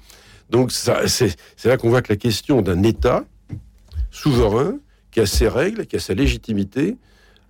Donc 0.50 0.72
ça 0.72 1.08
c'est 1.08 1.36
là 1.66 1.78
qu'on 1.78 1.90
voit 1.90 2.02
que 2.02 2.14
la 2.14 2.18
question 2.18 2.62
d'un 2.62 2.84
État 2.84 3.26
souverain 4.12 4.80
qui 5.12 5.20
a 5.20 5.26
ses 5.26 5.48
règles 5.48 5.86
qui 5.86 5.96
a 5.96 6.00
sa 6.00 6.14
légitimité 6.14 6.98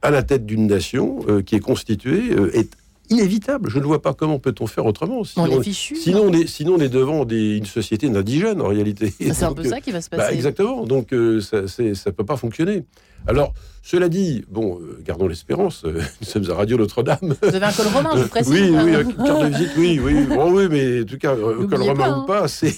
à 0.05 0.11
la 0.11 0.23
tête 0.23 0.45
d'une 0.45 0.67
nation 0.67 1.19
euh, 1.27 1.41
qui 1.41 1.55
est 1.55 1.59
constituée 1.59 2.31
euh, 2.31 2.55
est 2.55 2.69
inévitable. 3.09 3.69
Je 3.69 3.79
ne 3.79 3.85
vois 3.85 4.01
pas 4.01 4.13
comment 4.13 4.37
peut-on 4.37 4.67
faire 4.67 4.85
autrement. 4.85 5.23
Sinon, 5.23 5.47
on 5.51 5.61
est, 5.61 5.73
sinon, 5.73 6.21
on 6.25 6.33
est, 6.33 6.47
sinon 6.47 6.75
on 6.75 6.79
est 6.79 6.89
devant 6.89 7.25
des, 7.25 7.57
une 7.57 7.65
société 7.65 8.07
d'indigènes 8.09 8.61
en 8.61 8.67
réalité. 8.67 9.13
C'est 9.19 9.43
un 9.43 9.53
peu 9.53 9.63
ça 9.63 9.81
qui 9.81 9.91
va 9.91 10.01
se 10.01 10.09
bah, 10.09 10.17
passer. 10.17 10.35
exactement. 10.35 10.85
Donc 10.85 11.09
ça 11.09 11.61
ne 11.61 12.11
peut 12.11 12.25
pas 12.25 12.37
fonctionner. 12.37 12.83
Alors, 13.27 13.53
cela 13.81 14.07
dit, 14.07 14.45
bon, 14.47 14.79
gardons 15.03 15.27
l'espérance. 15.27 15.83
nous 15.85 16.27
sommes 16.27 16.49
à 16.51 16.53
Radio 16.53 16.77
Notre-Dame. 16.77 17.35
Vous 17.41 17.55
avez 17.55 17.65
un 17.65 17.71
col 17.71 17.87
romain, 17.87 18.11
je 18.15 18.21
vous 18.21 18.27
précise. 18.27 18.51
Oui, 18.53 18.69
oui, 18.69 19.15
carte 19.25 19.41
de 19.41 19.47
visite, 19.47 19.71
oui, 19.77 19.99
oui. 20.03 20.25
Bon, 20.25 20.51
oui, 20.51 20.67
mais 20.69 21.01
en 21.01 21.05
tout 21.05 21.17
cas, 21.17 21.35
col 21.35 21.81
romain 21.81 22.17
ou 22.17 22.21
hein. 22.21 22.25
pas, 22.27 22.47
c'est. 22.47 22.75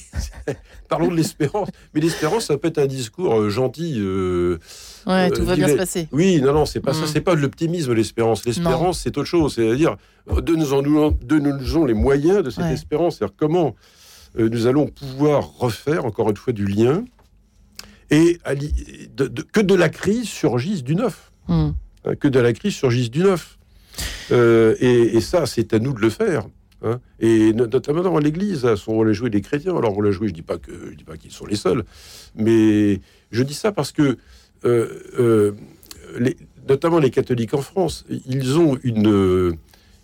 Parlons 0.87 1.09
de 1.09 1.15
l'espérance. 1.15 1.67
Mais 1.93 1.99
l'espérance, 1.99 2.45
ça 2.45 2.57
peut 2.57 2.69
être 2.69 2.77
un 2.77 2.87
discours 2.87 3.49
gentil. 3.49 4.01
Ouais, 5.07 5.29
tout 5.31 5.43
va 5.43 5.55
bien 5.55 5.69
se 5.69 5.75
passer. 5.75 6.07
Oui, 6.11 6.41
non, 6.41 6.53
non, 6.53 6.65
c'est 6.65 6.81
pas 6.81 6.93
ça, 6.93 7.05
mm. 7.05 7.07
c'est 7.07 7.21
pas 7.21 7.35
de 7.35 7.41
l'optimisme, 7.41 7.93
l'espérance. 7.93 8.45
L'espérance, 8.45 8.99
c'est 8.99 9.17
autre 9.17 9.27
chose. 9.27 9.55
C'est-à-dire, 9.55 9.95
de 10.29 10.55
nous 10.55 10.73
en 10.73 10.81
de 10.81 11.39
nous 11.39 11.85
les 11.85 11.93
moyens 11.93 12.43
de 12.43 12.49
cette 12.49 12.65
espérance. 12.65 13.17
C'est-à-dire 13.17 13.35
comment 13.37 13.75
euh, 14.37 14.49
nous 14.49 14.67
allons 14.67 14.87
pouvoir 14.87 15.57
refaire, 15.57 16.05
encore 16.05 16.29
une 16.29 16.37
fois, 16.37 16.53
du 16.53 16.65
lien 16.65 17.05
et 18.09 18.39
que 19.51 19.61
de 19.61 19.75
la 19.75 19.89
crise 19.89 20.27
surgisse 20.27 20.83
du 20.83 20.95
neuf. 20.95 21.31
Mm. 21.47 21.69
Hein, 22.05 22.15
que 22.15 22.27
de 22.27 22.39
la 22.39 22.53
crise 22.53 22.73
surgisse 22.73 23.09
du 23.09 23.19
neuf. 23.19 23.57
Euh, 24.31 24.75
et, 24.79 25.21
ça, 25.21 25.45
c'est 25.45 25.73
à 25.73 25.79
nous 25.79 25.93
de 25.93 25.99
le 25.99 26.09
faire. 26.09 26.45
Hein. 26.83 26.99
Et 27.19 27.53
notamment 27.53 28.01
dans 28.01 28.19
l'Église, 28.19 28.67
on 28.87 29.03
l'a 29.03 29.13
joué 29.13 29.29
des 29.29 29.41
chrétiens. 29.41 29.75
Alors 29.75 29.97
on 29.97 30.01
l'a 30.01 30.11
joué, 30.11 30.27
je 30.27 30.33
dis 30.33 30.43
pas 30.43 30.57
que 30.57 30.71
je 30.91 30.95
dis 30.95 31.03
pas 31.03 31.17
qu'ils 31.17 31.31
sont 31.31 31.47
les 31.47 31.55
seuls, 31.55 31.83
mais 32.35 33.01
je 33.31 33.43
dis 33.43 33.55
ça 33.55 33.71
parce 33.71 33.91
que 33.91 34.17
euh, 34.65 35.55
euh, 36.19 36.31
notamment 36.67 36.99
les 36.99 37.11
catholiques 37.11 37.53
en 37.53 37.61
France, 37.61 38.05
ils 38.09 38.57
ont 38.57 38.77
une, 38.83 39.57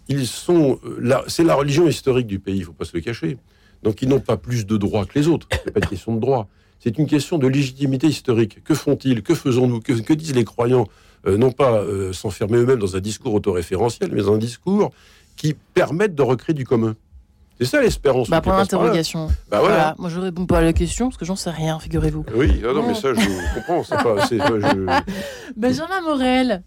ils 0.08 0.28
sont, 0.28 0.80
c'est 1.28 1.44
la 1.44 1.56
religion 1.56 1.88
historique 1.88 2.28
du 2.28 2.40
pays, 2.40 2.58
il 2.58 2.66
faut 2.66 2.74
pas 2.74 2.86
se 2.86 2.96
le 2.96 3.02
cacher. 3.02 3.38
Donc 3.84 4.02
ils 4.02 4.08
n'ont 4.08 4.22
pas 4.22 4.38
plus 4.38 4.66
de 4.66 4.78
droits 4.78 5.06
que 5.06 5.18
les 5.20 5.28
autres. 5.28 5.48
C'est 5.52 5.72
pas 5.72 5.82
une 5.82 5.90
question 5.90 6.16
de 6.16 6.22
droit. 6.22 6.48
C'est 6.80 6.98
une 6.98 7.08
question 7.08 7.38
de 7.38 7.48
légitimité 7.48 8.08
historique. 8.08 8.64
Que 8.64 8.74
font-ils? 8.74 9.24
Que 9.24 9.36
faisons-nous? 9.36 9.82
Que, 9.82 10.14
disent 10.14 10.36
les 10.36 10.46
croyants? 10.46 10.88
Euh, 11.26 11.38
Non 11.38 11.52
pas 11.52 11.84
s'enfermer 12.14 12.58
eux-mêmes 12.58 12.80
dans 12.80 12.96
un 12.96 13.00
discours 13.02 13.34
autoréférentiel, 13.34 14.12
mais 14.14 14.22
dans 14.22 14.34
un 14.34 14.38
discours 14.38 14.92
qui 15.36 15.56
permette 15.74 16.16
de 16.16 16.22
recréer 16.22 16.54
du 16.54 16.66
commun. 16.66 16.96
C'est 17.60 17.66
ça 17.66 17.82
l'espérance. 17.82 18.30
Bah, 18.30 18.42
pour 18.42 18.54
l'interrogation. 18.54 19.30
Bah, 19.50 19.60
voilà. 19.60 19.96
Moi, 19.98 20.10
je 20.10 20.20
réponds 20.20 20.46
pas 20.46 20.60
à 20.60 20.62
la 20.62 20.74
question 20.74 21.08
parce 21.10 21.18
que 21.18 21.26
j'en 21.26 21.36
sais 21.36 21.52
rien, 21.52 21.80
figurez-vous. 21.80 22.26
Oui, 22.36 22.62
non, 22.62 22.84
mais 22.86 22.96
ça, 22.96 23.14
je 23.14 23.56
comprends. 23.56 23.84
Pas, 23.84 24.26
je... 24.28 25.12
Benjamin 25.56 26.02
Morel. 26.02 26.64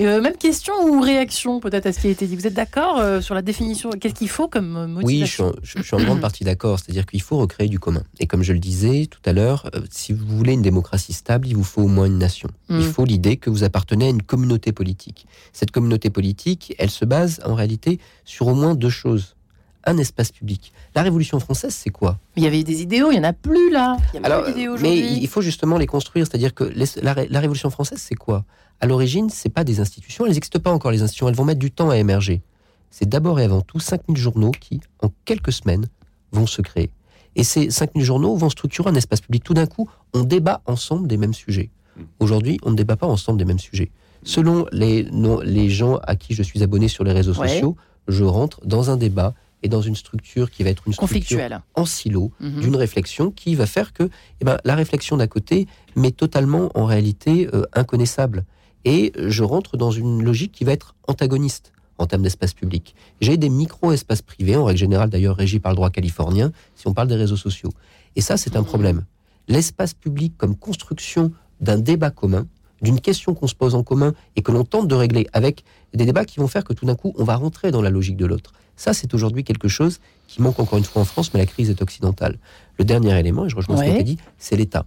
Euh, 0.00 0.22
même 0.22 0.36
question 0.36 0.72
ou 0.86 1.02
réaction 1.02 1.60
peut-être 1.60 1.84
à 1.84 1.92
ce 1.92 2.00
qui 2.00 2.06
a 2.06 2.10
été 2.10 2.26
dit? 2.26 2.34
Vous 2.34 2.46
êtes 2.46 2.54
d'accord 2.54 2.98
euh, 2.98 3.20
sur 3.20 3.34
la 3.34 3.42
définition 3.42 3.90
Qu'est-ce 3.90 4.14
qu'il 4.14 4.28
faut 4.30 4.48
comme 4.48 4.86
motivation? 4.86 5.48
Oui, 5.48 5.60
je, 5.62 5.82
suis 5.82 5.94
en 5.94 6.00
grande 6.00 6.20
partie 6.22 6.44
d'accord. 6.44 6.78
C'est-à-dire 6.78 7.04
qu'il 7.04 7.20
faut 7.20 7.36
recréer 7.36 7.68
du 7.68 7.78
commun. 7.78 8.02
Et 8.18 8.26
comme 8.26 8.42
je 8.42 8.54
le 8.54 8.58
disais 8.58 9.06
tout 9.06 9.20
à 9.26 9.34
l'heure, 9.34 9.70
euh, 9.74 9.80
si 9.90 10.14
vous 10.14 10.24
voulez 10.26 10.54
une 10.54 10.62
démocratie 10.62 11.12
stable, 11.12 11.46
il 11.46 11.56
vous 11.56 11.64
faut 11.64 11.82
au 11.82 11.88
moins 11.88 12.06
une 12.06 12.18
nation. 12.18 12.48
Il 12.70 12.76
mm. 12.76 12.82
faut 12.82 13.04
l'idée 13.04 13.36
que 13.36 13.50
vous 13.50 13.64
appartenez 13.64 14.06
à 14.06 14.10
une 14.10 14.22
communauté 14.22 14.72
politique. 14.72 15.26
Cette 15.52 15.72
communauté 15.72 16.08
politique, 16.08 16.74
elle 16.78 16.90
se 16.90 17.04
base 17.04 17.40
en 17.44 17.54
réalité 17.54 17.98
sur 18.24 18.46
au 18.46 18.54
moins 18.54 18.74
deux 18.74 18.88
choses 18.88 19.36
un 19.84 19.98
espace 19.98 20.30
public. 20.30 20.72
La 20.94 21.02
Révolution 21.02 21.38
française, 21.40 21.74
c'est 21.74 21.90
quoi? 21.90 22.18
Il 22.36 22.42
y 22.42 22.46
avait 22.46 22.62
des 22.62 22.82
idéaux, 22.82 23.10
il 23.10 23.14
n'y 23.14 23.20
en 23.20 23.28
a 23.28 23.32
plus 23.32 23.70
là. 23.70 23.96
Il 24.12 24.20
y 24.20 24.22
a 24.22 24.26
Alors, 24.26 24.46
mais 24.80 24.98
il 24.98 25.28
faut 25.28 25.42
justement 25.42 25.78
les 25.78 25.86
construire. 25.86 26.26
C'est-à-dire 26.26 26.54
que 26.54 26.64
la, 27.00 27.40
Révolution 27.40 27.70
française, 27.70 27.98
c'est 28.00 28.14
quoi? 28.14 28.44
À 28.80 28.86
l'origine, 28.86 29.30
c'est 29.30 29.48
pas 29.48 29.64
des 29.64 29.80
institutions. 29.80 30.26
Elles 30.26 30.32
n'existent 30.32 30.60
pas 30.60 30.72
encore, 30.72 30.90
les 30.90 31.02
institutions. 31.02 31.28
Elles 31.28 31.34
vont 31.34 31.44
mettre 31.44 31.60
du 31.60 31.70
temps 31.70 31.90
à 31.90 31.96
émerger. 31.96 32.42
C'est 32.90 33.08
d'abord 33.08 33.40
et 33.40 33.44
avant 33.44 33.60
tout 33.60 33.80
5000 33.80 34.16
journaux 34.16 34.50
qui, 34.50 34.80
en 35.00 35.10
quelques 35.24 35.52
semaines, 35.52 35.86
vont 36.32 36.46
se 36.46 36.62
créer. 36.62 36.90
Et 37.36 37.44
ces 37.44 37.70
5000 37.70 38.04
journaux 38.04 38.36
vont 38.36 38.50
structurer 38.50 38.90
un 38.90 38.94
espace 38.94 39.20
public. 39.20 39.42
Tout 39.44 39.54
d'un 39.54 39.66
coup, 39.66 39.88
on 40.12 40.22
débat 40.22 40.60
ensemble 40.66 41.08
des 41.08 41.16
mêmes 41.16 41.34
sujets. 41.34 41.70
Hmm. 41.96 42.02
Aujourd'hui, 42.20 42.58
on 42.62 42.70
ne 42.70 42.76
débat 42.76 42.96
pas 42.96 43.06
ensemble 43.06 43.38
des 43.38 43.44
mêmes 43.44 43.58
sujets. 43.58 43.90
Selon 44.24 44.66
les, 44.72 45.08
les 45.44 45.68
gens 45.68 45.96
à 46.04 46.14
qui 46.16 46.34
je 46.34 46.42
suis 46.42 46.62
abonné 46.62 46.88
sur 46.88 47.02
les 47.02 47.12
réseaux 47.12 47.34
sociaux, 47.34 47.76
je 48.08 48.24
rentre 48.24 48.60
dans 48.64 48.90
un 48.90 48.96
débat 48.96 49.34
et 49.62 49.68
dans 49.68 49.80
une 49.80 49.94
structure 49.94 50.50
qui 50.50 50.62
va 50.62 50.70
être 50.70 50.84
une 50.86 50.92
structure 50.92 51.40
en 51.74 51.84
silo 51.84 52.32
mhm. 52.40 52.60
d'une 52.60 52.76
réflexion 52.76 53.30
qui 53.30 53.54
va 53.54 53.66
faire 53.66 53.92
que 53.92 54.04
eh 54.40 54.44
ben, 54.44 54.58
la 54.64 54.74
réflexion 54.74 55.16
d'à 55.16 55.26
côté 55.26 55.66
m'est 55.96 56.16
totalement 56.16 56.70
en 56.74 56.84
réalité 56.84 57.48
euh, 57.54 57.64
inconnaissable. 57.72 58.44
Et 58.84 59.12
je 59.16 59.44
rentre 59.44 59.76
dans 59.76 59.90
une 59.90 60.22
logique 60.22 60.52
qui 60.52 60.64
va 60.64 60.72
être 60.72 60.96
antagoniste 61.06 61.72
en 61.98 62.06
termes 62.06 62.22
d'espace 62.22 62.52
public. 62.52 62.94
J'ai 63.20 63.36
des 63.36 63.48
micro-espaces 63.48 64.22
privés, 64.22 64.56
en 64.56 64.64
règle 64.64 64.80
générale 64.80 65.10
d'ailleurs 65.10 65.36
régis 65.36 65.60
par 65.60 65.72
le 65.72 65.76
droit 65.76 65.90
californien, 65.90 66.52
si 66.74 66.88
on 66.88 66.94
parle 66.94 67.08
des 67.08 67.16
réseaux 67.16 67.36
sociaux. 67.36 67.70
Et 68.16 68.20
ça, 68.20 68.36
c'est 68.36 68.56
un 68.56 68.62
problème. 68.62 69.04
L'espace 69.48 69.94
public 69.94 70.34
comme 70.36 70.56
construction 70.56 71.32
d'un 71.60 71.78
débat 71.78 72.10
commun, 72.10 72.46
d'une 72.82 73.00
question 73.00 73.34
qu'on 73.34 73.46
se 73.46 73.54
pose 73.54 73.74
en 73.74 73.84
commun 73.84 74.12
et 74.34 74.42
que 74.42 74.50
l'on 74.50 74.64
tente 74.64 74.88
de 74.88 74.94
régler 74.94 75.28
avec 75.32 75.64
des 75.94 76.04
débats 76.04 76.24
qui 76.24 76.40
vont 76.40 76.48
faire 76.48 76.64
que 76.64 76.72
tout 76.72 76.84
d'un 76.84 76.96
coup, 76.96 77.14
on 77.16 77.24
va 77.24 77.36
rentrer 77.36 77.70
dans 77.70 77.82
la 77.82 77.90
logique 77.90 78.16
de 78.16 78.26
l'autre. 78.26 78.52
Ça, 78.82 78.94
c'est 78.94 79.14
aujourd'hui 79.14 79.44
quelque 79.44 79.68
chose 79.68 80.00
qui 80.26 80.42
manque 80.42 80.58
encore 80.58 80.76
une 80.76 80.82
fois 80.82 81.02
en 81.02 81.04
France, 81.04 81.32
mais 81.32 81.38
la 81.38 81.46
crise 81.46 81.70
est 81.70 81.80
occidentale. 81.80 82.36
Le 82.80 82.84
dernier 82.84 83.16
élément, 83.16 83.46
et 83.46 83.48
je 83.48 83.54
rejoins 83.54 83.76
ce 83.76 83.84
que 83.84 83.96
tu 83.98 84.02
dit, 84.02 84.18
c'est 84.38 84.56
l'État. 84.56 84.86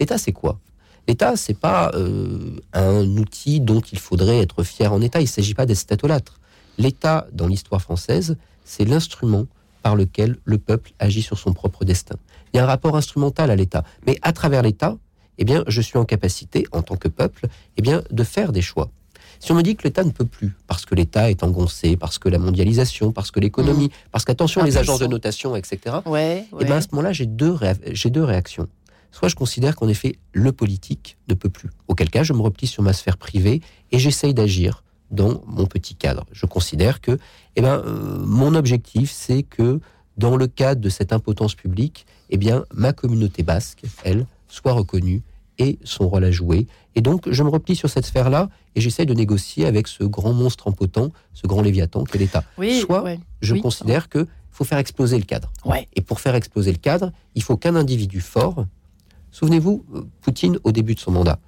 L'État, 0.00 0.16
c'est 0.16 0.32
quoi? 0.32 0.58
L'État, 1.06 1.36
c'est 1.36 1.58
pas 1.58 1.90
euh, 1.92 2.56
un 2.72 3.04
outil 3.18 3.60
dont 3.60 3.82
il 3.82 3.98
faudrait 3.98 4.38
être 4.38 4.62
fier 4.62 4.90
en 4.90 5.02
État. 5.02 5.20
Il 5.20 5.24
ne 5.24 5.28
s'agit 5.28 5.52
pas 5.52 5.66
d'être 5.66 5.76
statolâtre. 5.76 6.40
L'État, 6.78 7.26
dans 7.34 7.46
l'histoire 7.46 7.82
française, 7.82 8.38
c'est 8.64 8.86
l'instrument 8.86 9.44
par 9.82 9.94
lequel 9.94 10.38
le 10.46 10.56
peuple 10.56 10.92
agit 10.98 11.20
sur 11.20 11.36
son 11.36 11.52
propre 11.52 11.84
destin. 11.84 12.16
Il 12.54 12.56
y 12.56 12.60
a 12.60 12.64
un 12.64 12.66
rapport 12.66 12.96
instrumental 12.96 13.50
à 13.50 13.56
l'État, 13.56 13.84
mais 14.06 14.18
à 14.22 14.32
travers 14.32 14.62
l'État, 14.62 14.96
eh 15.36 15.44
bien, 15.44 15.64
je 15.66 15.82
suis 15.82 15.98
en 15.98 16.06
capacité, 16.06 16.64
en 16.72 16.80
tant 16.80 16.96
que 16.96 17.08
peuple, 17.08 17.48
eh 17.76 17.82
bien, 17.82 18.04
de 18.10 18.24
faire 18.24 18.52
des 18.52 18.62
choix. 18.62 18.90
Si 19.44 19.52
on 19.52 19.56
me 19.56 19.62
dit 19.62 19.76
que 19.76 19.82
l'État 19.82 20.02
ne 20.04 20.10
peut 20.10 20.24
plus, 20.24 20.56
parce 20.66 20.86
que 20.86 20.94
l'État 20.94 21.30
est 21.30 21.42
engoncé, 21.42 21.98
parce 21.98 22.18
que 22.18 22.30
la 22.30 22.38
mondialisation, 22.38 23.12
parce 23.12 23.30
que 23.30 23.40
l'économie, 23.40 23.88
mmh. 23.88 24.08
parce 24.10 24.24
qu'attention, 24.24 24.64
les 24.64 24.78
agences 24.78 25.00
de 25.00 25.06
notation, 25.06 25.54
etc., 25.54 25.96
ouais, 26.06 26.46
eh 26.58 26.64
bien, 26.64 26.76
à 26.76 26.80
ce 26.80 26.88
moment-là, 26.92 27.12
j'ai 27.12 27.26
deux, 27.26 27.54
j'ai 27.92 28.08
deux 28.08 28.24
réactions. 28.24 28.68
Soit 29.12 29.28
je 29.28 29.34
considère 29.34 29.76
qu'en 29.76 29.86
effet, 29.86 30.16
le 30.32 30.50
politique 30.50 31.18
ne 31.28 31.34
peut 31.34 31.50
plus. 31.50 31.68
Auquel 31.88 32.08
cas, 32.08 32.22
je 32.22 32.32
me 32.32 32.40
replie 32.40 32.66
sur 32.66 32.82
ma 32.82 32.94
sphère 32.94 33.18
privée 33.18 33.60
et 33.92 33.98
j'essaye 33.98 34.32
d'agir 34.32 34.82
dans 35.10 35.42
mon 35.46 35.66
petit 35.66 35.94
cadre. 35.94 36.24
Je 36.32 36.46
considère 36.46 37.02
que 37.02 37.18
eh 37.56 37.60
ben, 37.60 37.82
euh, 37.84 38.24
mon 38.24 38.54
objectif, 38.54 39.12
c'est 39.12 39.42
que 39.42 39.78
dans 40.16 40.38
le 40.38 40.46
cadre 40.46 40.80
de 40.80 40.88
cette 40.88 41.12
impotence 41.12 41.54
publique, 41.54 42.06
eh 42.30 42.38
bien, 42.38 42.64
ma 42.72 42.94
communauté 42.94 43.42
basque, 43.42 43.82
elle, 44.04 44.26
soit 44.48 44.72
reconnue 44.72 45.22
et 45.58 45.78
son 45.84 46.08
rôle 46.08 46.24
à 46.24 46.30
jouer. 46.30 46.66
Et 46.94 47.00
donc, 47.00 47.30
je 47.30 47.42
me 47.42 47.48
replie 47.48 47.76
sur 47.76 47.88
cette 47.88 48.06
sphère-là 48.06 48.48
et 48.74 48.80
j'essaie 48.80 49.06
de 49.06 49.14
négocier 49.14 49.66
avec 49.66 49.88
ce 49.88 50.04
grand 50.04 50.32
monstre 50.32 50.68
impotent, 50.68 51.10
ce 51.32 51.46
grand 51.46 51.62
léviathan 51.62 52.04
qu'est 52.04 52.18
l'État. 52.18 52.44
Soit 52.80 53.04
je 53.40 53.54
considère 53.56 54.08
qu'il 54.08 54.26
faut 54.50 54.64
faire 54.64 54.78
exploser 54.78 55.18
le 55.18 55.24
cadre. 55.24 55.52
Et 55.94 56.00
pour 56.00 56.20
faire 56.20 56.34
exploser 56.34 56.72
le 56.72 56.78
cadre, 56.78 57.12
il 57.34 57.42
faut 57.42 57.56
qu'un 57.56 57.76
individu 57.76 58.20
fort. 58.20 58.66
Souvenez-vous, 59.30 59.84
euh, 59.94 60.02
Poutine, 60.20 60.58
au 60.64 60.72
début 60.72 60.94
de 60.94 61.00
son 61.00 61.10
mandat, 61.10 61.38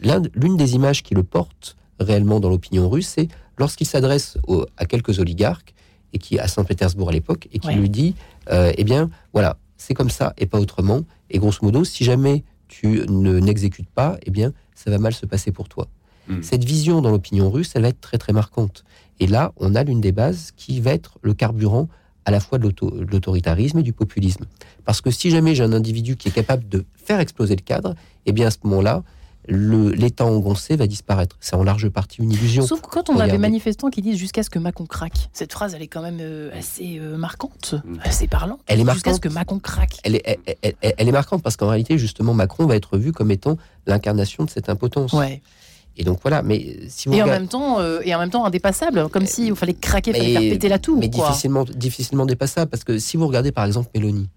l'une 0.00 0.56
des 0.56 0.74
images 0.74 1.02
qui 1.02 1.14
le 1.14 1.22
porte 1.22 1.76
réellement 2.00 2.40
dans 2.40 2.48
l'opinion 2.48 2.88
russe, 2.88 3.12
c'est 3.14 3.28
lorsqu'il 3.58 3.86
s'adresse 3.86 4.38
à 4.76 4.86
quelques 4.86 5.18
oligarques, 5.18 5.74
et 6.12 6.18
qui 6.18 6.38
à 6.38 6.48
Saint-Pétersbourg 6.48 7.10
à 7.10 7.12
l'époque, 7.12 7.48
et 7.52 7.58
qui 7.58 7.72
lui 7.72 7.88
dit, 7.88 8.14
euh, 8.50 8.72
eh 8.76 8.84
bien, 8.84 9.10
voilà, 9.32 9.58
c'est 9.76 9.94
comme 9.94 10.10
ça 10.10 10.34
et 10.38 10.46
pas 10.46 10.58
autrement. 10.58 11.02
Et 11.30 11.38
grosso 11.38 11.58
modo, 11.62 11.84
si 11.84 12.04
jamais 12.04 12.42
tu 12.70 13.04
ne 13.08 13.38
n'exécutes 13.38 13.90
pas, 13.90 14.16
eh 14.24 14.30
bien, 14.30 14.52
ça 14.74 14.90
va 14.90 14.98
mal 14.98 15.12
se 15.12 15.26
passer 15.26 15.52
pour 15.52 15.68
toi. 15.68 15.88
Hmm. 16.28 16.40
Cette 16.40 16.64
vision 16.64 17.02
dans 17.02 17.10
l'opinion 17.10 17.50
russe, 17.50 17.72
elle 17.74 17.82
va 17.82 17.88
être 17.88 18.00
très 18.00 18.16
très 18.16 18.32
marquante. 18.32 18.84
Et 19.18 19.26
là, 19.26 19.52
on 19.56 19.74
a 19.74 19.82
l'une 19.82 20.00
des 20.00 20.12
bases 20.12 20.52
qui 20.56 20.80
va 20.80 20.92
être 20.92 21.18
le 21.22 21.34
carburant 21.34 21.88
à 22.24 22.30
la 22.30 22.38
fois 22.40 22.58
de 22.58 22.72
l'autoritarisme 23.10 23.80
et 23.80 23.82
du 23.82 23.92
populisme. 23.92 24.44
Parce 24.84 25.00
que 25.00 25.10
si 25.10 25.30
jamais 25.30 25.54
j'ai 25.54 25.64
un 25.64 25.72
individu 25.72 26.16
qui 26.16 26.28
est 26.28 26.32
capable 26.32 26.68
de 26.68 26.84
faire 26.94 27.18
exploser 27.18 27.56
le 27.56 27.62
cadre, 27.62 27.94
eh 28.26 28.32
bien 28.32 28.46
à 28.46 28.50
ce 28.50 28.58
moment-là, 28.64 29.02
l'État 29.50 30.24
engoncé 30.24 30.76
va 30.76 30.86
disparaître. 30.86 31.36
C'est 31.40 31.56
en 31.56 31.64
large 31.64 31.88
partie 31.88 32.22
une 32.22 32.32
illusion. 32.32 32.66
Sauf 32.66 32.80
que 32.80 32.88
quand 32.88 33.10
on 33.10 33.18
a 33.18 33.28
des 33.28 33.38
manifestants 33.38 33.90
qui 33.90 34.02
disent 34.02 34.16
jusqu'à 34.16 34.42
ce 34.42 34.50
que 34.50 34.58
Macron 34.58 34.86
craque, 34.86 35.28
cette 35.32 35.52
phrase 35.52 35.74
elle 35.74 35.82
est 35.82 35.88
quand 35.88 36.02
même 36.02 36.18
euh, 36.20 36.56
assez 36.56 36.98
euh, 36.98 37.16
marquante, 37.16 37.74
mm. 37.84 37.98
assez 38.04 38.28
parlante. 38.28 38.60
Elle 38.66 38.80
est 38.80 38.84
marquante. 38.84 38.96
Jusqu'à 38.96 39.14
ce 39.14 39.20
que 39.20 39.28
Macron 39.28 39.58
craque. 39.58 39.98
Elle 40.04 40.16
est, 40.16 40.38
elle, 40.62 41.08
est 41.08 41.12
marquante 41.12 41.42
parce 41.42 41.56
qu'en 41.56 41.68
réalité, 41.68 41.98
justement, 41.98 42.34
Macron 42.34 42.66
va 42.66 42.76
être 42.76 42.96
vu 42.96 43.12
comme 43.12 43.30
étant 43.30 43.56
l'incarnation 43.86 44.44
de 44.44 44.50
cette 44.50 44.68
impotence. 44.68 45.12
Ouais. 45.12 45.42
Et 45.96 46.04
donc 46.04 46.20
voilà, 46.22 46.42
mais 46.42 46.78
si 46.88 47.08
vous 47.08 47.14
et 47.14 47.22
en 47.22 47.26
même 47.26 47.48
temps, 47.48 47.80
euh, 47.80 48.00
et 48.04 48.14
en 48.14 48.18
même 48.18 48.30
temps 48.30 48.44
indépassable, 48.44 49.08
comme 49.08 49.26
s'il 49.26 49.54
fallait 49.56 49.74
craquer, 49.74 50.12
il 50.12 50.16
fallait 50.16 50.32
faire 50.32 50.40
péter 50.40 50.68
la 50.68 50.78
tour. 50.78 50.98
Mais 50.98 51.08
difficilement, 51.08 51.64
difficilement 51.64 52.26
dépassable 52.26 52.70
parce 52.70 52.84
que 52.84 52.98
si 52.98 53.16
vous 53.16 53.26
regardez 53.26 53.52
par 53.52 53.64
exemple 53.64 53.90
Mélanie, 53.94 54.28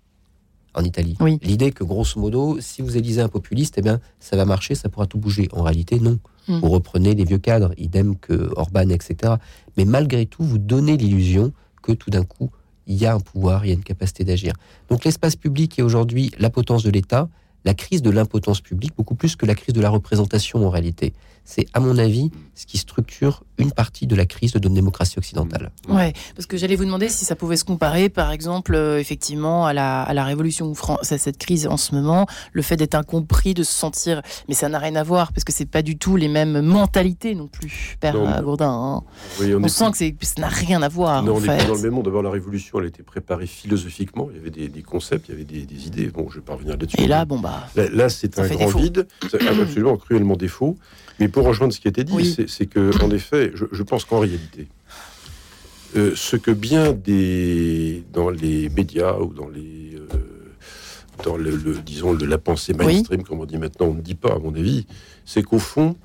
en 0.74 0.84
Italie. 0.84 1.18
L'idée 1.42 1.72
que, 1.72 1.84
grosso 1.84 2.20
modo, 2.20 2.58
si 2.60 2.82
vous 2.82 2.98
élisez 2.98 3.22
un 3.22 3.30
populiste, 3.30 3.76
eh 3.78 3.82
bien, 3.82 4.00
ça 4.20 4.36
va 4.36 4.46
marcher, 4.46 4.76
ça 4.76 4.90
pourra 4.90 5.08
tout 5.08 5.18
bouger. 5.18 5.48
En 5.52 5.64
réalité, 5.64 6.00
non. 6.00 6.20
Hmm. 6.48 6.60
Vous 6.60 6.70
reprenez 6.70 7.14
les 7.14 7.24
vieux 7.24 7.38
cadres, 7.38 7.74
idem 7.78 8.18
que 8.18 8.52
Orban, 8.56 8.90
etc. 8.90 9.36
Mais 9.78 9.86
malgré 9.86 10.26
tout, 10.26 10.44
vous 10.44 10.58
donnez 10.58 10.98
l'illusion 10.98 11.54
que 11.82 11.92
tout 11.92 12.10
d'un 12.10 12.24
coup, 12.24 12.50
il 12.88 12.96
y 12.96 13.06
a 13.06 13.14
un 13.14 13.20
pouvoir, 13.20 13.66
il 13.66 13.70
y 13.70 13.72
a 13.72 13.76
une 13.76 13.84
capacité 13.84 14.24
d'agir. 14.24 14.54
Donc 14.90 15.06
l'espace 15.06 15.36
public 15.36 15.80
est 15.80 15.82
aujourd'hui 15.82 16.32
la 16.38 16.50
potence 16.50 16.84
de 16.84 16.90
l'État, 16.90 17.30
la 17.66 17.74
crise 17.74 18.02
de 18.02 18.10
l'impotence 18.10 18.62
publique, 18.62 18.94
beaucoup 18.98 19.16
plus 19.16 19.36
que 19.36 19.46
la 19.46 19.56
crise 19.56 19.74
de 19.74 19.82
la 19.82 19.90
représentation 19.90 20.66
en 20.66 20.70
réalité. 20.70 21.14
C'est, 21.46 21.66
à 21.74 21.80
mon 21.80 21.98
avis, 21.98 22.30
ce 22.56 22.66
qui 22.66 22.78
structure 22.78 23.44
une 23.58 23.72
partie 23.72 24.08
de 24.08 24.16
la 24.16 24.26
crise 24.26 24.54
de 24.54 24.60
notre 24.60 24.74
démocratie 24.74 25.18
occidentale. 25.18 25.72
Ouais, 25.88 26.14
parce 26.36 26.46
que 26.46 26.58
j'allais 26.58 26.76
vous 26.76 26.86
demander 26.86 27.10
si 27.10 27.26
ça 27.26 27.36
pouvait 27.36 27.58
se 27.58 27.66
comparer, 27.66 28.10
par 28.10 28.32
exemple, 28.32 28.76
euh, 28.76 29.00
effectivement, 29.00 29.66
à 29.66 29.74
la, 29.74 30.02
à 30.02 30.14
la 30.14 30.24
Révolution 30.24 30.74
à 30.88 31.04
cette 31.04 31.38
crise 31.38 31.68
en 31.68 31.78
ce 31.78 31.94
moment, 31.94 32.26
le 32.52 32.62
fait 32.62 32.76
d'être 32.76 32.96
incompris, 32.96 33.54
de 33.54 33.64
se 33.64 33.72
sentir. 33.72 34.22
Mais 34.48 34.56
ça 34.56 34.70
n'a 34.70 34.80
rien 34.80 34.96
à 34.96 35.04
voir, 35.04 35.34
parce 35.34 35.44
que 35.44 35.52
c'est 35.52 35.66
pas 35.66 35.82
du 35.82 35.98
tout 35.98 36.16
les 36.16 36.28
mêmes 36.28 36.62
mentalités 36.62 37.36
non 37.36 37.48
plus, 37.48 37.98
Père 38.00 38.16
Gourdin. 38.42 38.70
Hein. 38.70 39.04
on, 39.40 39.68
sent 39.68 39.92
que 39.92 40.26
ça 40.26 40.42
n'a 40.42 40.48
rien 40.48 40.82
à 40.82 40.90
voir. 40.90 41.24
Non, 41.24 41.36
on 41.36 41.44
est 41.44 41.68
dans 41.68 41.76
le 41.76 41.82
même 41.82 41.92
monde. 41.92 42.06
D'abord, 42.06 42.24
la 42.24 42.32
Révolution, 42.32 42.80
elle 42.80 42.88
était 42.88 43.04
préparée 43.04 43.48
philosophiquement. 43.48 44.30
Il 44.32 44.38
y 44.38 44.40
avait 44.40 44.70
des, 44.70 44.82
concepts, 44.82 45.28
il 45.30 45.32
y 45.32 45.36
avait 45.36 45.46
des, 45.46 45.88
idées. 45.88 46.08
Bon, 46.08 46.30
je 46.30 46.36
vais 46.36 46.42
pas 46.42 46.54
revenir 46.54 46.72
là-dessus. 46.72 47.00
Et 47.00 47.08
là, 47.08 47.26
bon, 47.26 47.40
bah. 47.40 47.68
Là, 47.76 48.10
c'est 48.10 48.40
un 48.40 48.48
grand 48.48 48.68
vide. 48.68 49.08
C'est 49.30 49.46
absolument 49.48 49.98
cruellement 49.98 50.36
défaut. 50.36 50.78
Mais 51.20 51.28
pour 51.28 51.46
rejoindre 51.46 51.74
ce 51.74 51.80
qui 51.80 51.88
a 51.88 51.90
été 51.90 52.04
dit, 52.04 52.38
c'est 52.48 52.66
que, 52.66 52.92
en 53.04 53.12
effet, 53.12 53.43
je, 53.54 53.84
pense 53.84 54.06
qu'en 54.06 54.20
réalité, 54.20 54.68
euh, 55.96 56.14
ce 56.16 56.36
que 56.36 56.52
bien 56.52 56.92
des 56.92 58.04
dans 58.14 58.30
les 58.30 58.70
médias 58.70 59.18
ou 59.20 59.34
dans 59.34 59.50
les 59.50 59.96
euh, 59.96 60.18
dans 61.24 61.38
le, 61.38 61.54
disons 61.86 62.14
de 62.14 62.26
la 62.26 62.38
pensée 62.38 62.74
mainstream, 62.74 63.24
comme 63.24 63.40
on 63.40 63.46
dit 63.46 63.58
maintenant, 63.58 63.88
on 63.88 63.94
ne 63.94 64.02
dit 64.02 64.16
pas 64.16 64.34
à 64.34 64.40
mon 64.40 64.54
avis, 64.56 64.86
c'est 65.26 65.44
qu'au 65.44 65.60
fond, 65.60 65.96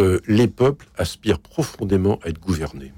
euh, 0.00 0.20
les 0.26 0.48
peuples 0.48 0.86
aspirent 0.96 1.38
profondément 1.38 2.18
à 2.22 2.28
être 2.28 2.40
gouvernés. 2.40 2.92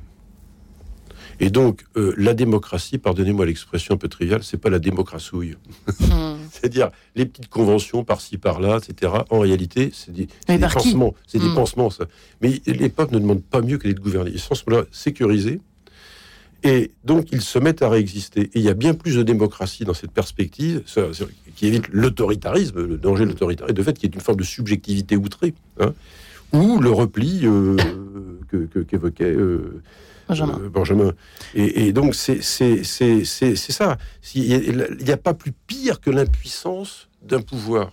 Et 1.41 1.49
donc, 1.49 1.85
la 1.97 2.35
démocratie, 2.35 2.99
pardonnez-moi 2.99 3.47
l'expression 3.47 3.95
un 3.95 3.97
peu 3.97 4.09
triviale, 4.09 4.43
c'est 4.45 4.59
pas 4.59 4.69
la 4.69 4.79
démocratie. 4.79 5.57
Hmm. 5.99 6.37
C'est-à-dire 6.53 6.91
les 7.17 7.25
petites 7.25 7.49
conventions 7.49 8.05
par-ci 8.05 8.37
par-là, 8.37 8.79
etc. 8.79 9.13
En 9.31 9.41
réalité, 9.41 9.91
c'est 9.95 10.13
des, 10.13 10.29
pansements. 10.47 11.15
C'est 11.27 11.39
des 11.39 11.49
hmm. 11.49 11.55
pansements, 11.55 11.91
ça. 11.91 12.05
Mais 12.43 12.61
les 12.67 12.91
peuples 12.91 13.15
ne 13.15 13.21
demandent 13.21 13.43
pas 13.43 13.63
mieux 13.63 13.79
que 13.79 13.89
d'être 13.89 14.01
gouvernés. 14.01 14.31
Ils 14.33 14.39
sont 14.41 14.55
là 14.67 14.85
sécurisés. 14.93 15.61
Et 16.63 16.91
donc, 17.05 17.33
ils 17.33 17.41
se 17.41 17.59
mettent 17.59 17.81
à 17.81 17.89
réexister. 17.89 18.43
Et 18.43 18.59
il 18.59 18.63
y 18.63 18.69
a 18.69 18.75
bien 18.75 18.93
plus 18.93 19.17
de 19.17 19.23
démocratie 19.23 19.85
dans 19.85 19.95
cette 19.95 20.13
perspective, 20.13 20.83
qui 21.57 21.67
évite 21.67 21.89
l'autoritarisme, 21.89 22.85
le 22.85 22.99
danger 22.99 23.25
de 23.25 23.31
l'autoritarisme, 23.31 23.75
de 23.75 23.83
fait, 23.83 23.99
qui 23.99 24.05
est 24.05 24.15
une 24.15 24.21
forme 24.21 24.39
de 24.39 24.45
subjectivité 24.45 25.17
outrée, 25.17 25.55
hein, 25.79 25.95
ou 26.53 26.79
le 26.79 26.91
repli 26.91 27.41
euh, 27.45 27.77
qu'évoquait 28.89 29.25
euh, 29.25 29.81
Benjamin. 30.31 31.07
Euh. 31.07 31.15
Et, 31.55 31.93
donc, 31.93 32.15
c'est 32.15 32.43
ça. 32.43 33.97
Il 34.35 34.87
n'y 35.03 35.11
a, 35.11 35.17
pas 35.17 35.35
plus 35.35 35.53
pire 35.53 36.01
que 36.01 36.11
l'impuissance 36.11 37.09
d'un 37.23 37.41
pouvoir. 37.41 37.93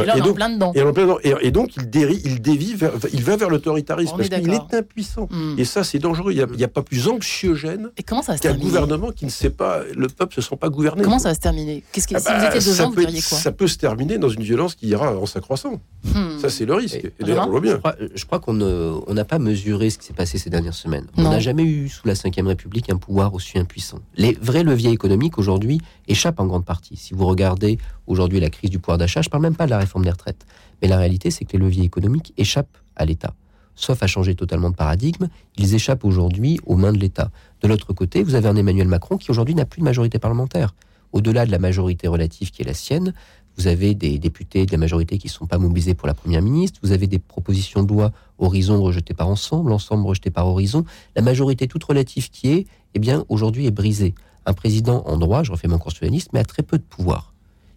Et 0.00 0.04
là, 0.04 0.14
on 0.16 0.18
est 0.18 0.28
en 0.28 0.34
plein 0.34 0.50
dedans. 0.50 0.72
Et, 0.74 0.82
en 0.82 0.92
plein 0.92 1.04
dedans. 1.04 1.18
Et, 1.22 1.50
donc, 1.50 1.76
il, 1.76 1.88
dérie, 1.88 2.20
il 2.24 2.40
dévie, 2.40 2.74
vers, 2.74 2.92
il 3.12 3.22
va 3.22 3.36
vers 3.36 3.50
l'autoritarisme 3.50 4.16
parce 4.16 4.28
qu'il 4.28 4.52
est 4.52 4.74
impuissant. 4.74 5.28
Hmm. 5.30 5.54
Et 5.58 5.64
ça, 5.64 5.84
c'est 5.84 5.98
dangereux. 5.98 6.32
Il 6.32 6.46
n'y 6.56 6.64
a, 6.64 6.68
pas 6.68 6.82
plus 6.82 7.08
anxiogène 7.08 7.90
qu'un 8.04 8.54
gouvernement 8.54 9.10
qui 9.10 9.24
ne 9.24 9.30
sait 9.30 9.50
pas, 9.50 9.80
le 9.94 10.08
peuple 10.08 10.34
ne 10.36 10.42
se 10.42 10.48
sent 10.48 10.56
pas 10.56 10.68
gouverné. 10.68 11.02
Comment 11.02 11.18
ça 11.18 11.30
va 11.30 11.34
se 11.34 11.40
terminer? 11.40 11.82
Qu'est-ce 11.92 12.08
que, 12.08 12.16
ah 12.16 12.20
Si 12.20 12.26
vous 12.26 12.38
bah, 12.38 12.56
étiez 12.56 12.72
devant, 12.72 12.90
vous 12.90 12.96
diriez 12.96 13.22
quoi? 13.22 13.38
Ça 13.38 13.52
peut 13.52 13.66
se 13.66 13.78
terminer 13.78 14.18
dans 14.18 14.28
une 14.28 14.42
violence 14.42 14.74
qui 14.74 14.88
ira 14.88 15.16
en 15.16 15.26
s'accroissant. 15.26 15.80
Hmm. 16.04 16.38
Ça, 16.40 16.50
c'est 16.50 16.66
le 16.66 16.74
risque. 16.74 17.04
Et, 17.04 17.12
d'ailleurs, 17.24 17.46
on 17.46 17.50
voit 17.50 17.60
bien. 17.60 17.80
Je 18.14 18.24
crois, 18.24 18.40
qu'on 18.40 18.54
n'a 18.54 19.24
pas 19.24 19.38
mesuré 19.38 19.90
ce 19.90 19.98
qui 19.98 20.06
s'est 20.06 20.12
passé 20.12 20.38
ces 20.38 20.50
dernières 20.50 20.74
semaines. 20.74 21.06
On 21.16 21.22
n'a 21.22 21.40
jamais 21.40 21.64
eu, 21.64 21.88
sous 21.88 22.06
la 22.06 22.14
Ve 22.14 22.46
République, 22.46 22.90
un 22.90 22.96
pouvoir 22.96 23.34
aussi 23.34 23.58
impuissant. 23.58 23.98
Les 24.16 24.36
vrais 24.40 24.64
leviers 24.64 24.90
économiques, 24.90 25.38
aujourd'hui, 25.38 25.80
échappent 26.08 26.40
en 26.40 26.46
grande 26.46 26.64
partie. 26.64 26.96
Si 26.96 27.14
vous 27.14 27.26
regardez 27.26 27.78
aujourd'hui 28.06 28.40
la 28.40 28.50
crise 28.50 28.70
du 28.70 28.78
pouvoir 28.78 28.98
d'achat, 28.98 29.22
je 29.22 29.28
ne 29.28 29.30
parle 29.30 29.42
même 29.42 29.56
pas 29.56 29.66
de 29.66 29.70
la 29.70 29.78
réforme 29.78 30.04
des 30.04 30.10
retraites. 30.10 30.46
Mais 30.80 30.88
la 30.88 30.98
réalité, 30.98 31.30
c'est 31.30 31.44
que 31.44 31.52
les 31.52 31.58
leviers 31.58 31.84
économiques 31.84 32.32
échappent 32.36 32.78
à 32.96 33.04
l'État. 33.04 33.34
Sauf 33.74 34.02
à 34.02 34.06
changer 34.06 34.34
totalement 34.34 34.70
de 34.70 34.74
paradigme, 34.74 35.28
ils 35.58 35.74
échappent 35.74 36.04
aujourd'hui 36.04 36.58
aux 36.64 36.76
mains 36.76 36.92
de 36.92 36.98
l'État. 36.98 37.30
De 37.60 37.68
l'autre 37.68 37.92
côté, 37.92 38.22
vous 38.22 38.34
avez 38.34 38.48
un 38.48 38.56
Emmanuel 38.56 38.88
Macron 38.88 39.18
qui 39.18 39.30
aujourd'hui 39.30 39.54
n'a 39.54 39.66
plus 39.66 39.80
de 39.80 39.84
majorité 39.84 40.18
parlementaire. 40.18 40.74
Au-delà 41.12 41.46
de 41.46 41.50
la 41.50 41.58
majorité 41.58 42.08
relative 42.08 42.50
qui 42.50 42.62
est 42.62 42.64
la 42.64 42.74
sienne, 42.74 43.12
vous 43.56 43.68
avez 43.68 43.94
des 43.94 44.18
députés 44.18 44.66
de 44.66 44.72
la 44.72 44.78
majorité 44.78 45.18
qui 45.18 45.28
ne 45.28 45.32
sont 45.32 45.46
pas 45.46 45.58
mobilisés 45.58 45.94
pour 45.94 46.08
la 46.08 46.14
Première 46.14 46.42
ministre, 46.42 46.78
vous 46.82 46.92
avez 46.92 47.06
des 47.06 47.18
propositions 47.18 47.82
de 47.82 47.88
loi 47.88 48.12
Horizon 48.38 48.82
rejetées 48.82 49.14
par 49.14 49.28
Ensemble, 49.28 49.72
Ensemble 49.72 50.06
rejeté 50.06 50.30
par 50.30 50.46
Horizon. 50.46 50.84
La 51.14 51.22
majorité 51.22 51.66
toute 51.66 51.84
relative 51.84 52.30
qui 52.30 52.52
est, 52.52 52.66
eh 52.94 52.98
bien, 52.98 53.24
aujourd'hui 53.28 53.66
est 53.66 53.70
brisée. 53.70 54.14
Un 54.44 54.52
président 54.52 55.02
en 55.06 55.16
droit, 55.16 55.42
je 55.42 55.52
refais 55.52 55.68
mon 55.68 55.78
constitutionnaliste, 55.78 56.30
mais 56.32 56.40
a 56.40 56.44
très 56.44 56.62
peu 56.62 56.78
de 56.78 56.82
pouvoir. 56.82 57.32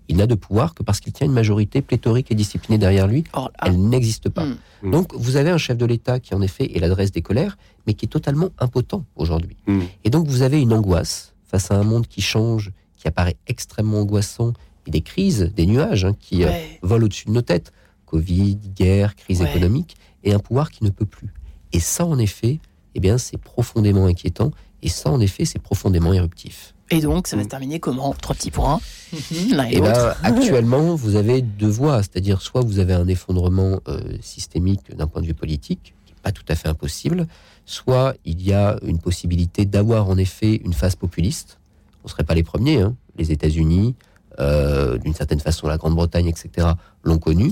Il 0.09 0.17
n'a 0.17 0.27
de 0.27 0.35
pouvoir 0.35 0.73
que 0.73 0.83
parce 0.83 0.99
qu'il 0.99 1.13
tient 1.13 1.27
une 1.27 1.33
majorité 1.33 1.81
pléthorique 1.81 2.31
et 2.31 2.35
disciplinée 2.35 2.79
derrière 2.79 3.07
lui. 3.07 3.23
Elle 3.61 3.79
n'existe 3.89 4.29
pas. 4.29 4.45
Hmm. 4.45 4.57
Hmm. 4.81 4.91
Donc, 4.91 5.13
vous 5.13 5.37
avez 5.37 5.51
un 5.51 5.57
chef 5.57 5.77
de 5.77 5.85
l'État 5.85 6.19
qui, 6.19 6.33
en 6.33 6.41
effet, 6.41 6.75
est 6.75 6.79
l'adresse 6.79 7.11
des 7.11 7.21
colères, 7.21 7.57
mais 7.85 7.93
qui 7.93 8.05
est 8.05 8.09
totalement 8.09 8.49
impotent 8.59 9.05
aujourd'hui. 9.15 9.55
Hmm. 9.67 9.81
Et 10.03 10.09
donc, 10.09 10.27
vous 10.27 10.41
avez 10.41 10.59
une 10.59 10.73
angoisse 10.73 11.33
face 11.43 11.71
à 11.71 11.75
un 11.75 11.83
monde 11.83 12.07
qui 12.07 12.21
change, 12.21 12.71
qui 12.97 13.07
apparaît 13.07 13.37
extrêmement 13.47 14.01
angoissant, 14.01 14.53
des 14.87 15.01
crises, 15.01 15.51
des 15.55 15.67
nuages 15.67 16.05
hein, 16.05 16.15
qui 16.19 16.43
euh, 16.43 16.51
volent 16.81 17.05
au-dessus 17.05 17.25
de 17.27 17.31
nos 17.31 17.43
têtes. 17.43 17.71
Covid, 18.05 18.57
guerre, 18.75 19.15
crise 19.15 19.41
économique, 19.41 19.95
et 20.23 20.33
un 20.33 20.39
pouvoir 20.39 20.71
qui 20.71 20.83
ne 20.83 20.89
peut 20.89 21.05
plus. 21.05 21.31
Et 21.73 21.79
ça, 21.79 22.07
en 22.07 22.17
effet, 22.17 22.59
eh 22.95 22.99
bien, 22.99 23.19
c'est 23.19 23.37
profondément 23.37 24.07
inquiétant, 24.07 24.49
et 24.81 24.89
ça, 24.89 25.11
en 25.11 25.19
effet, 25.19 25.45
c'est 25.45 25.59
profondément 25.59 26.11
éruptif. 26.11 26.73
Et 26.91 27.01
donc, 27.01 27.27
ça 27.27 27.35
va 27.35 27.43
se 27.43 27.47
mm. 27.47 27.49
terminer 27.49 27.79
comment? 27.79 28.13
Trois 28.13 28.35
petits 28.35 28.51
points. 28.51 28.79
et, 29.13 29.77
et 29.77 29.81
ben, 29.81 30.13
actuellement, 30.23 30.95
vous 30.95 31.15
avez 31.15 31.41
deux 31.41 31.67
voies, 31.67 32.01
c'est-à-dire 32.03 32.41
soit 32.41 32.61
vous 32.61 32.79
avez 32.79 32.93
un 32.93 33.07
effondrement 33.07 33.79
euh, 33.87 33.99
systémique 34.21 34.95
d'un 34.95 35.07
point 35.07 35.21
de 35.21 35.27
vue 35.27 35.33
politique, 35.33 35.93
qui 36.05 36.13
n'est 36.13 36.21
pas 36.21 36.31
tout 36.31 36.45
à 36.47 36.55
fait 36.55 36.67
impossible, 36.67 37.27
soit 37.65 38.15
il 38.25 38.41
y 38.41 38.53
a 38.53 38.77
une 38.83 38.99
possibilité 38.99 39.65
d'avoir 39.65 40.09
en 40.09 40.17
effet 40.17 40.55
une 40.65 40.73
phase 40.73 40.95
populiste. 40.95 41.59
On 42.03 42.07
ne 42.07 42.09
serait 42.09 42.23
pas 42.23 42.33
les 42.33 42.43
premiers, 42.43 42.81
hein. 42.81 42.95
les 43.17 43.31
États-Unis, 43.31 43.95
euh, 44.39 44.97
d'une 44.97 45.13
certaine 45.13 45.39
façon 45.39 45.67
la 45.67 45.77
Grande-Bretagne, 45.77 46.27
etc., 46.27 46.69
l'ont 47.03 47.17
connu, 47.17 47.51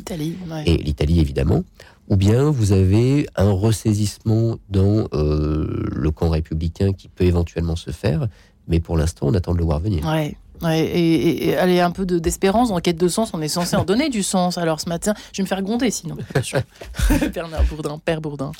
et 0.66 0.78
l'Italie 0.78 1.20
évidemment, 1.20 1.64
ou 2.08 2.16
bien 2.16 2.50
vous 2.50 2.72
avez 2.72 3.28
un 3.36 3.52
ressaisissement 3.52 4.58
dans 4.70 5.08
euh, 5.14 5.86
le 5.92 6.12
camp 6.12 6.30
républicain 6.30 6.94
qui 6.94 7.10
peut 7.10 7.26
éventuellement 7.26 7.76
se 7.76 7.92
faire, 7.92 8.28
mais 8.68 8.80
pour 8.80 8.98
l'instant 8.98 9.28
on 9.28 9.34
attend 9.34 9.54
de 9.54 9.60
le 9.60 9.66
voir 9.66 9.80
venir. 9.80 10.06
Ouais. 10.06 10.36
et, 10.72 11.50
et, 11.50 11.58
aller 11.58 11.80
un 11.80 11.92
peu 11.92 12.06
d'espérance, 12.06 12.72
en 12.72 12.80
quête 12.80 12.98
de 12.98 13.08
sens, 13.08 13.32
on 13.34 13.42
est 13.42 13.48
censé 13.48 13.76
en 13.76 13.84
donner 13.84 14.10
du 14.10 14.24
sens. 14.24 14.58
Alors 14.58 14.80
ce 14.80 14.90
matin, 14.90 15.14
je 15.32 15.38
vais 15.38 15.44
me 15.44 15.48
faire 15.48 15.62
gronder 15.62 15.92
sinon. 15.92 16.18
Bernard 17.34 17.64
Bourdin, 17.66 18.00
Père 18.04 18.22
Bourdin. 18.22 18.52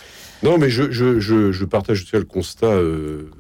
Non, 0.44 0.58
mais 0.58 0.70
je, 0.70 0.92
je, 0.92 1.20
je, 1.20 1.66
partage 1.66 2.06
le 2.14 2.24
constat 2.24 2.68
euh, 2.68 3.32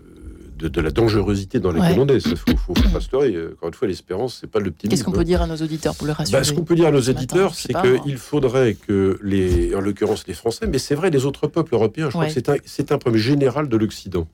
de, 0.57 0.82
la 0.82 0.89
dangerosité 0.89 1.59
dans 1.59 1.72
les 1.72 1.80
ouais. 1.80 1.95
Il 1.95 2.36
faut, 2.36 2.57
faut, 2.57 2.74
pas 2.74 2.99
se 2.99 3.11
leurrer. 3.11 3.36
Encore 3.53 3.70
une 3.70 3.74
fois, 3.74 3.88
l'espérance, 3.88 4.38
c'est 4.41 4.47
pas 4.47 4.59
l'optimisme. 4.59 4.89
Qu'est-ce 4.89 5.03
qu'on 5.03 5.11
peut 5.11 5.24
dire 5.24 5.41
à 5.41 5.47
nos 5.47 5.55
auditeurs 5.55 5.95
pour 5.95 6.07
le 6.07 6.13
rassurer 6.13 6.39
bah, 6.39 6.43
Ce 6.43 6.53
qu'on 6.53 6.63
peut 6.63 6.76
dire 6.76 6.88
à 6.88 6.91
nos 6.91 7.01
auditeurs, 7.01 7.53
c'est 7.53 7.74
qu'il 7.74 8.18
faudrait 8.18 8.74
que, 8.74 9.20
les, 9.22 9.76
en 9.76 9.82
l'occurrence 9.82 10.26
les 10.28 10.34
Français, 10.34 10.68
mais 10.68 10.80
c'est 10.80 10.95
vrai 10.95 11.09
les 11.09 11.26
autres 11.26 11.47
peuples 11.47 11.74
européens, 11.74 12.07
je 12.07 12.13
crois 12.13 12.26
que 12.26 12.32
c'est 12.32 12.49
un, 12.49 12.55
c'est 12.65 12.91
un 12.91 12.97
problème 12.97 13.22
général 13.22 13.70
de 13.70 13.78
l'Occident. 13.78 14.28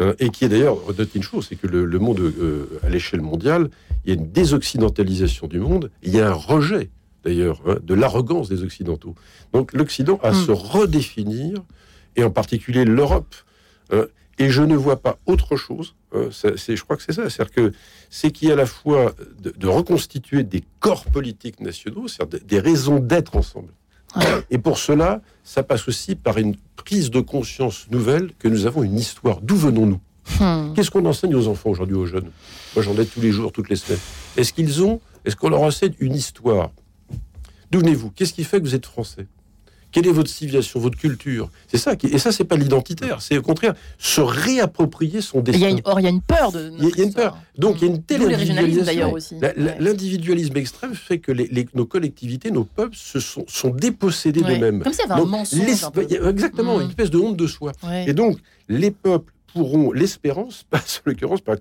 Euh, 0.00 0.14
et 0.18 0.30
qui 0.30 0.44
est 0.44 0.48
d'ailleurs, 0.48 0.78
note 0.96 1.14
une 1.14 1.22
chose, 1.22 1.46
c'est 1.48 1.56
que 1.56 1.66
le, 1.66 1.98
monde, 1.98 2.18
euh, 2.18 2.66
à 2.82 2.88
l'échelle 2.88 3.20
mondiale, 3.20 3.70
il 4.04 4.12
y 4.12 4.16
a 4.16 4.20
une 4.20 4.30
désoccidentalisation 4.30 5.46
du 5.46 5.60
monde, 5.60 5.90
il 6.02 6.14
y 6.14 6.20
a 6.20 6.28
un 6.28 6.32
rejet, 6.32 6.90
d'ailleurs, 7.24 7.60
hein, 7.66 7.76
de 7.82 7.94
l'arrogance 7.94 8.48
des 8.48 8.64
Occidentaux. 8.64 9.14
Donc 9.52 9.72
l'Occident 9.72 10.18
a 10.22 10.28
à 10.28 10.32
hmm. 10.32 10.46
se 10.46 10.50
redéfinir, 10.50 11.62
et 12.16 12.24
en 12.24 12.30
particulier 12.30 12.84
l'Europe. 12.84 13.34
Hein, 13.92 14.06
et 14.38 14.50
je 14.50 14.62
ne 14.62 14.74
vois 14.74 15.00
pas 15.00 15.18
autre 15.26 15.56
chose. 15.56 15.94
Euh, 16.14 16.30
c'est, 16.30 16.76
je 16.76 16.82
crois 16.82 16.96
que 16.96 17.02
c'est 17.02 17.12
ça. 17.12 17.28
C'est-à-dire 17.30 17.54
que 17.54 17.72
c'est 18.10 18.30
qu'il 18.30 18.48
y 18.48 18.50
a 18.50 18.54
à 18.54 18.56
la 18.56 18.66
fois 18.66 19.14
de, 19.38 19.68
reconstituer 19.68 20.42
des 20.42 20.64
corps 20.80 21.04
politiques 21.04 21.60
nationaux, 21.60 22.08
c'est-à-dire 22.08 22.40
des, 22.44 22.58
raisons 22.58 22.98
d'être 22.98 23.36
ensemble. 23.36 23.72
Et 24.50 24.58
pour 24.58 24.78
cela, 24.78 25.20
ça 25.42 25.62
passe 25.62 25.88
aussi 25.88 26.14
par 26.14 26.38
une 26.38 26.56
prise 26.76 27.10
de 27.10 27.20
conscience 27.20 27.86
nouvelle 27.90 28.32
que 28.38 28.48
nous 28.48 28.66
avons 28.66 28.82
une 28.82 28.98
histoire. 28.98 29.40
D'où 29.40 29.56
venons-nous? 29.56 30.00
Hmm. 30.40 30.72
Qu'est-ce 30.74 30.90
qu'on 30.90 31.04
enseigne 31.04 31.34
aux 31.34 31.48
enfants 31.48 31.70
aujourd'hui, 31.70 31.96
aux 31.96 32.06
jeunes? 32.06 32.30
Moi, 32.74 32.82
j'en 32.82 32.94
ai 32.94 33.04
tous 33.04 33.20
les 33.20 33.30
jours, 33.30 33.52
toutes 33.52 33.68
les 33.68 33.76
semaines. 33.76 34.00
Est-ce 34.36 34.52
qu'ils 34.52 34.82
ont, 34.82 35.00
est-ce 35.24 35.36
qu'on 35.36 35.48
leur 35.50 35.62
enseigne 35.62 35.94
une 35.98 36.14
histoire? 36.14 36.70
D'où 37.70 37.80
venez-vous? 37.80 38.10
Qu'est-ce 38.10 38.32
qui 38.32 38.44
fait 38.44 38.60
que 38.60 38.64
vous 38.64 38.74
êtes 38.74 38.86
français? 38.86 39.26
Quelle 39.94 40.08
est 40.08 40.12
votre 40.12 40.28
civilisation, 40.28 40.80
votre 40.80 40.98
culture? 40.98 41.48
C'est 41.68 41.76
ça. 41.76 41.94
Qui, 41.94 42.08
et 42.08 42.18
ça, 42.18 42.32
c'est 42.32 42.42
pas 42.42 42.56
l'identitaire. 42.56 43.22
C'est 43.22 43.38
au 43.38 43.42
contraire 43.42 43.74
se 43.96 44.20
réapproprier 44.20 45.20
son 45.20 45.40
destin. 45.40 45.60
Il 45.60 45.62
y 45.62 45.66
a 45.66 45.70
une, 45.70 45.80
or, 45.84 46.00
il 46.00 46.02
y 46.02 46.06
a 46.06 46.10
une 46.10 46.20
peur 46.20 46.50
de. 46.50 46.72
Il 46.76 46.98
y, 46.98 47.00
a 47.00 47.04
une 47.04 47.14
peur. 47.14 47.38
Donc 47.56 47.76
il 47.76 47.86
y 47.86 47.90
a 47.90 47.94
une 47.94 48.02
telle 48.02 48.22
individualisation. 48.22 49.14
L'individualisme 49.78 50.56
extrême 50.56 50.96
fait 50.96 51.20
que 51.20 51.30
les, 51.30 51.68
nos 51.74 51.86
collectivités, 51.86 52.50
nos 52.50 52.64
peuples, 52.64 52.96
se 52.96 53.20
sont, 53.20 53.44
sont 53.46 53.70
dépossédés 53.70 54.40
d'eux-mêmes. 54.40 54.82
Comme 54.82 54.92
s'il 54.92 55.08
y 55.08 55.12
avait 55.12 55.22
un 55.22 55.26
mensonge. 55.26 55.60
exactement, 56.28 56.80
une 56.80 56.88
espèce 56.88 57.10
de 57.10 57.18
honte 57.18 57.36
de 57.36 57.46
soi. 57.46 57.70
Et 58.08 58.14
donc 58.14 58.38
les 58.68 58.90
peuples 58.90 59.32
pourront 59.52 59.92
l'espérance 59.92 60.64
passe 60.70 61.02
en 61.06 61.10
l'occurrence 61.10 61.40
par, 61.40 61.54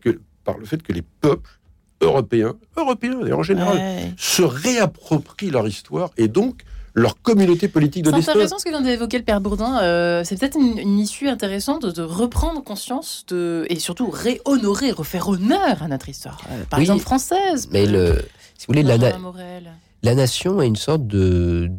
par 0.43 0.57
le 0.57 0.65
fait 0.65 0.81
que 0.81 0.91
les 0.91 1.03
peuples 1.21 1.59
européens, 2.01 2.55
européens 2.77 3.23
et 3.27 3.33
en 3.33 3.43
général, 3.43 3.79
se 4.17 4.41
réapproprient 4.41 5.51
leur 5.51 5.67
histoire 5.67 6.09
et 6.17 6.27
donc 6.27 6.63
leur 6.93 7.21
communauté 7.21 7.67
politique 7.67 8.03
de 8.03 8.11
destin. 8.11 8.23
C'est 8.23 8.31
intéressant 8.31 8.59
ce 8.59 8.65
que 8.65 8.69
vient 8.69 8.81
d'évoquer 8.81 9.17
le 9.17 9.23
père 9.23 9.41
Bourdin. 9.41 9.79
Euh, 9.81 10.23
c'est 10.23 10.39
peut-être 10.39 10.57
une, 10.57 10.99
issue 10.99 11.27
intéressante 11.27 11.85
de, 11.85 12.01
reprendre 12.01 12.63
conscience 12.63 13.25
de, 13.27 13.65
et 13.69 13.79
surtout 13.79 14.09
réhonorer, 14.09 14.91
refaire 14.91 15.27
honneur 15.27 15.81
à 15.81 15.87
notre 15.87 16.09
histoire, 16.09 16.41
euh, 16.51 16.63
par 16.69 16.79
exemple 16.79 17.01
française. 17.01 17.67
Mais 17.71 17.85
le, 17.85 18.23
si 18.57 18.67
vous 18.67 18.73
voulez, 18.73 18.83
la, 18.83 18.97
la, 20.03 20.15
nation 20.15 20.61
est 20.61 20.67
une 20.67 20.75
sorte 20.75 21.07
de 21.07 21.71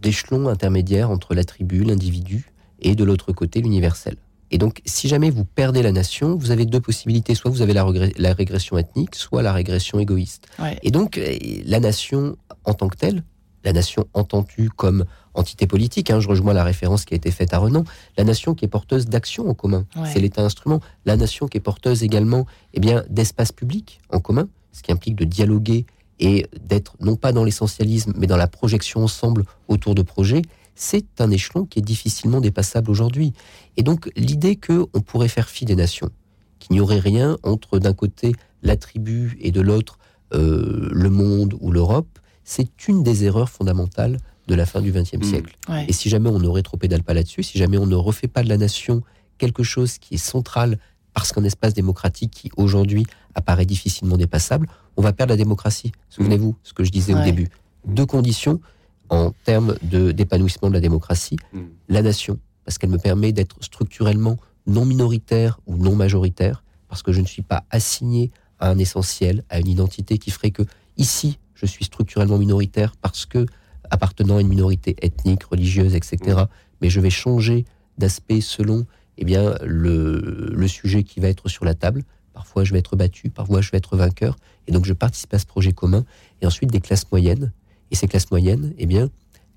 d'échelon 0.00 0.48
intermédiaire 0.48 1.10
entre 1.10 1.34
la 1.34 1.44
tribu, 1.44 1.82
l'individu, 1.82 2.52
et 2.80 2.94
de 2.94 3.04
l'autre 3.04 3.32
côté 3.32 3.60
l'universel. 3.60 4.16
Et 4.52 4.58
donc, 4.58 4.82
si 4.84 5.08
jamais 5.08 5.30
vous 5.30 5.46
perdez 5.46 5.82
la 5.82 5.92
nation, 5.92 6.36
vous 6.36 6.50
avez 6.50 6.66
deux 6.66 6.80
possibilités. 6.80 7.34
Soit 7.34 7.50
vous 7.50 7.62
avez 7.62 7.72
la, 7.72 7.86
la 8.18 8.34
régression 8.34 8.76
ethnique, 8.76 9.14
soit 9.14 9.40
la 9.42 9.52
régression 9.52 9.98
égoïste. 9.98 10.46
Et 10.82 10.90
donc, 10.90 11.16
euh, 11.16 11.38
la 11.64 11.80
nation 11.80 12.36
en 12.64 12.74
tant 12.74 12.88
que 12.88 12.96
telle 12.96 13.24
la 13.64 13.72
nation 13.72 14.06
entendue 14.14 14.70
comme 14.70 15.04
entité 15.34 15.66
politique. 15.66 16.10
Hein, 16.10 16.20
je 16.20 16.28
rejoins 16.28 16.52
la 16.52 16.64
référence 16.64 17.04
qui 17.04 17.14
a 17.14 17.16
été 17.16 17.30
faite 17.30 17.54
à 17.54 17.58
Renan. 17.58 17.84
La 18.16 18.24
nation 18.24 18.54
qui 18.54 18.64
est 18.64 18.68
porteuse 18.68 19.06
d'actions 19.06 19.48
en 19.48 19.54
commun, 19.54 19.86
c'est 20.04 20.20
l'État 20.20 20.42
instrument. 20.42 20.80
La 21.06 21.16
nation 21.16 21.46
qui 21.46 21.58
est 21.58 21.60
porteuse 21.60 22.02
également 22.02 22.46
eh 22.74 22.80
bien, 22.80 23.04
d'espace 23.08 23.52
public 23.52 24.00
en 24.10 24.20
commun, 24.20 24.48
ce 24.72 24.82
qui 24.82 24.92
implique 24.92 25.16
de 25.16 25.24
dialoguer 25.24 25.86
et 26.18 26.46
d'être 26.60 26.96
non 27.00 27.16
pas 27.16 27.32
dans 27.32 27.44
l'essentialisme, 27.44 28.12
mais 28.16 28.26
dans 28.26 28.36
la 28.36 28.46
projection 28.46 29.02
ensemble 29.02 29.44
autour 29.68 29.94
de 29.94 30.02
projets, 30.02 30.42
c'est 30.74 31.20
un 31.20 31.30
échelon 31.30 31.64
qui 31.64 31.78
est 31.78 31.82
difficilement 31.82 32.40
dépassable 32.40 32.90
aujourd'hui. 32.90 33.32
Et 33.76 33.82
donc 33.82 34.10
l'idée 34.16 34.56
qu'on 34.56 35.00
pourrait 35.00 35.28
faire 35.28 35.48
fi 35.48 35.64
des 35.64 35.76
nations, 35.76 36.10
qu'il 36.58 36.74
n'y 36.74 36.80
aurait 36.80 36.98
rien 36.98 37.38
entre 37.42 37.78
d'un 37.78 37.92
côté 37.92 38.32
la 38.62 38.76
tribu 38.76 39.36
et 39.40 39.50
de 39.50 39.60
l'autre 39.60 39.98
euh, 40.34 40.88
le 40.92 41.10
monde 41.10 41.56
ou 41.60 41.72
l'Europe, 41.72 42.18
c'est 42.44 42.88
une 42.88 43.02
des 43.02 43.24
erreurs 43.24 43.48
fondamentales 43.48 44.18
de 44.48 44.54
la 44.54 44.66
fin 44.66 44.80
du 44.80 44.92
XXe 44.92 45.14
mmh. 45.14 45.22
siècle. 45.22 45.56
Et 45.88 45.92
si 45.92 46.08
jamais 46.08 46.28
on 46.28 46.38
ne 46.38 46.48
rétropédale 46.48 47.02
pas 47.02 47.14
là-dessus, 47.14 47.42
si 47.42 47.58
jamais 47.58 47.78
on 47.78 47.86
ne 47.86 47.94
refait 47.94 48.28
pas 48.28 48.42
de 48.42 48.48
la 48.48 48.56
nation 48.56 49.02
quelque 49.38 49.62
chose 49.62 49.98
qui 49.98 50.14
est 50.14 50.18
central 50.18 50.78
parce 51.14 51.32
qu'un 51.32 51.44
espace 51.44 51.74
démocratique 51.74 52.30
qui 52.30 52.50
aujourd'hui 52.56 53.04
apparaît 53.34 53.66
difficilement 53.66 54.16
dépassable, 54.16 54.68
on 54.96 55.02
va 55.02 55.12
perdre 55.12 55.32
la 55.32 55.36
démocratie. 55.36 55.92
Souvenez-vous 56.08 56.56
ce 56.62 56.72
que 56.72 56.84
je 56.84 56.90
disais 56.90 57.14
au 57.14 57.22
début. 57.22 57.48
Deux 57.86 58.06
conditions 58.06 58.60
en 59.08 59.32
termes 59.44 59.76
d'épanouissement 59.82 60.68
de, 60.68 60.74
la 60.74 60.80
démocratie. 60.80 61.36
Mmh. 61.52 61.60
La 61.88 62.02
nation, 62.02 62.38
parce 62.64 62.78
qu'elle 62.78 62.90
me 62.90 62.98
permet 62.98 63.32
d'être 63.32 63.56
structurellement 63.60 64.38
non 64.66 64.84
minoritaire 64.84 65.60
ou 65.66 65.76
non 65.76 65.96
majoritaire, 65.96 66.64
parce 66.88 67.02
que 67.02 67.12
je 67.12 67.20
ne 67.20 67.26
suis 67.26 67.42
pas 67.42 67.64
assigné 67.70 68.30
à 68.58 68.70
un 68.70 68.78
essentiel, 68.78 69.44
à 69.50 69.58
une 69.58 69.68
identité 69.68 70.18
qui 70.18 70.30
ferait 70.30 70.50
que 70.50 70.62
ici, 70.96 71.38
je 71.62 71.70
suis 71.70 71.84
structurellement 71.84 72.38
minoritaire 72.38 72.94
parce 73.00 73.26
que 73.26 73.46
appartenant 73.90 74.38
à 74.38 74.40
une 74.40 74.48
minorité 74.48 74.96
ethnique, 75.02 75.44
religieuse, 75.44 75.94
etc. 75.94 76.44
Mais 76.80 76.90
je 76.90 77.00
vais 77.00 77.10
changer 77.10 77.64
d'aspect 77.98 78.40
selon 78.40 78.86
eh 79.18 79.24
bien, 79.24 79.54
le, 79.62 80.50
le, 80.52 80.68
sujet 80.68 81.02
qui 81.02 81.20
va 81.20 81.28
être 81.28 81.48
sur 81.48 81.64
la 81.64 81.74
table. 81.74 82.02
Parfois, 82.32 82.64
je 82.64 82.72
vais 82.72 82.78
être 82.78 82.96
battu, 82.96 83.28
parfois, 83.28 83.60
je 83.60 83.70
vais 83.70 83.78
être 83.78 83.96
vainqueur. 83.96 84.36
Et 84.66 84.72
donc, 84.72 84.86
je 84.86 84.94
participe 84.94 85.34
à 85.34 85.38
ce 85.38 85.44
projet 85.44 85.72
commun. 85.72 86.04
Et 86.40 86.46
ensuite, 86.46 86.70
des 86.70 86.80
classes 86.80 87.10
moyennes. 87.12 87.52
Et 87.90 87.94
ces 87.94 88.08
classes 88.08 88.30
moyennes, 88.30 88.72
eh 88.78 88.86
bien, 88.86 89.10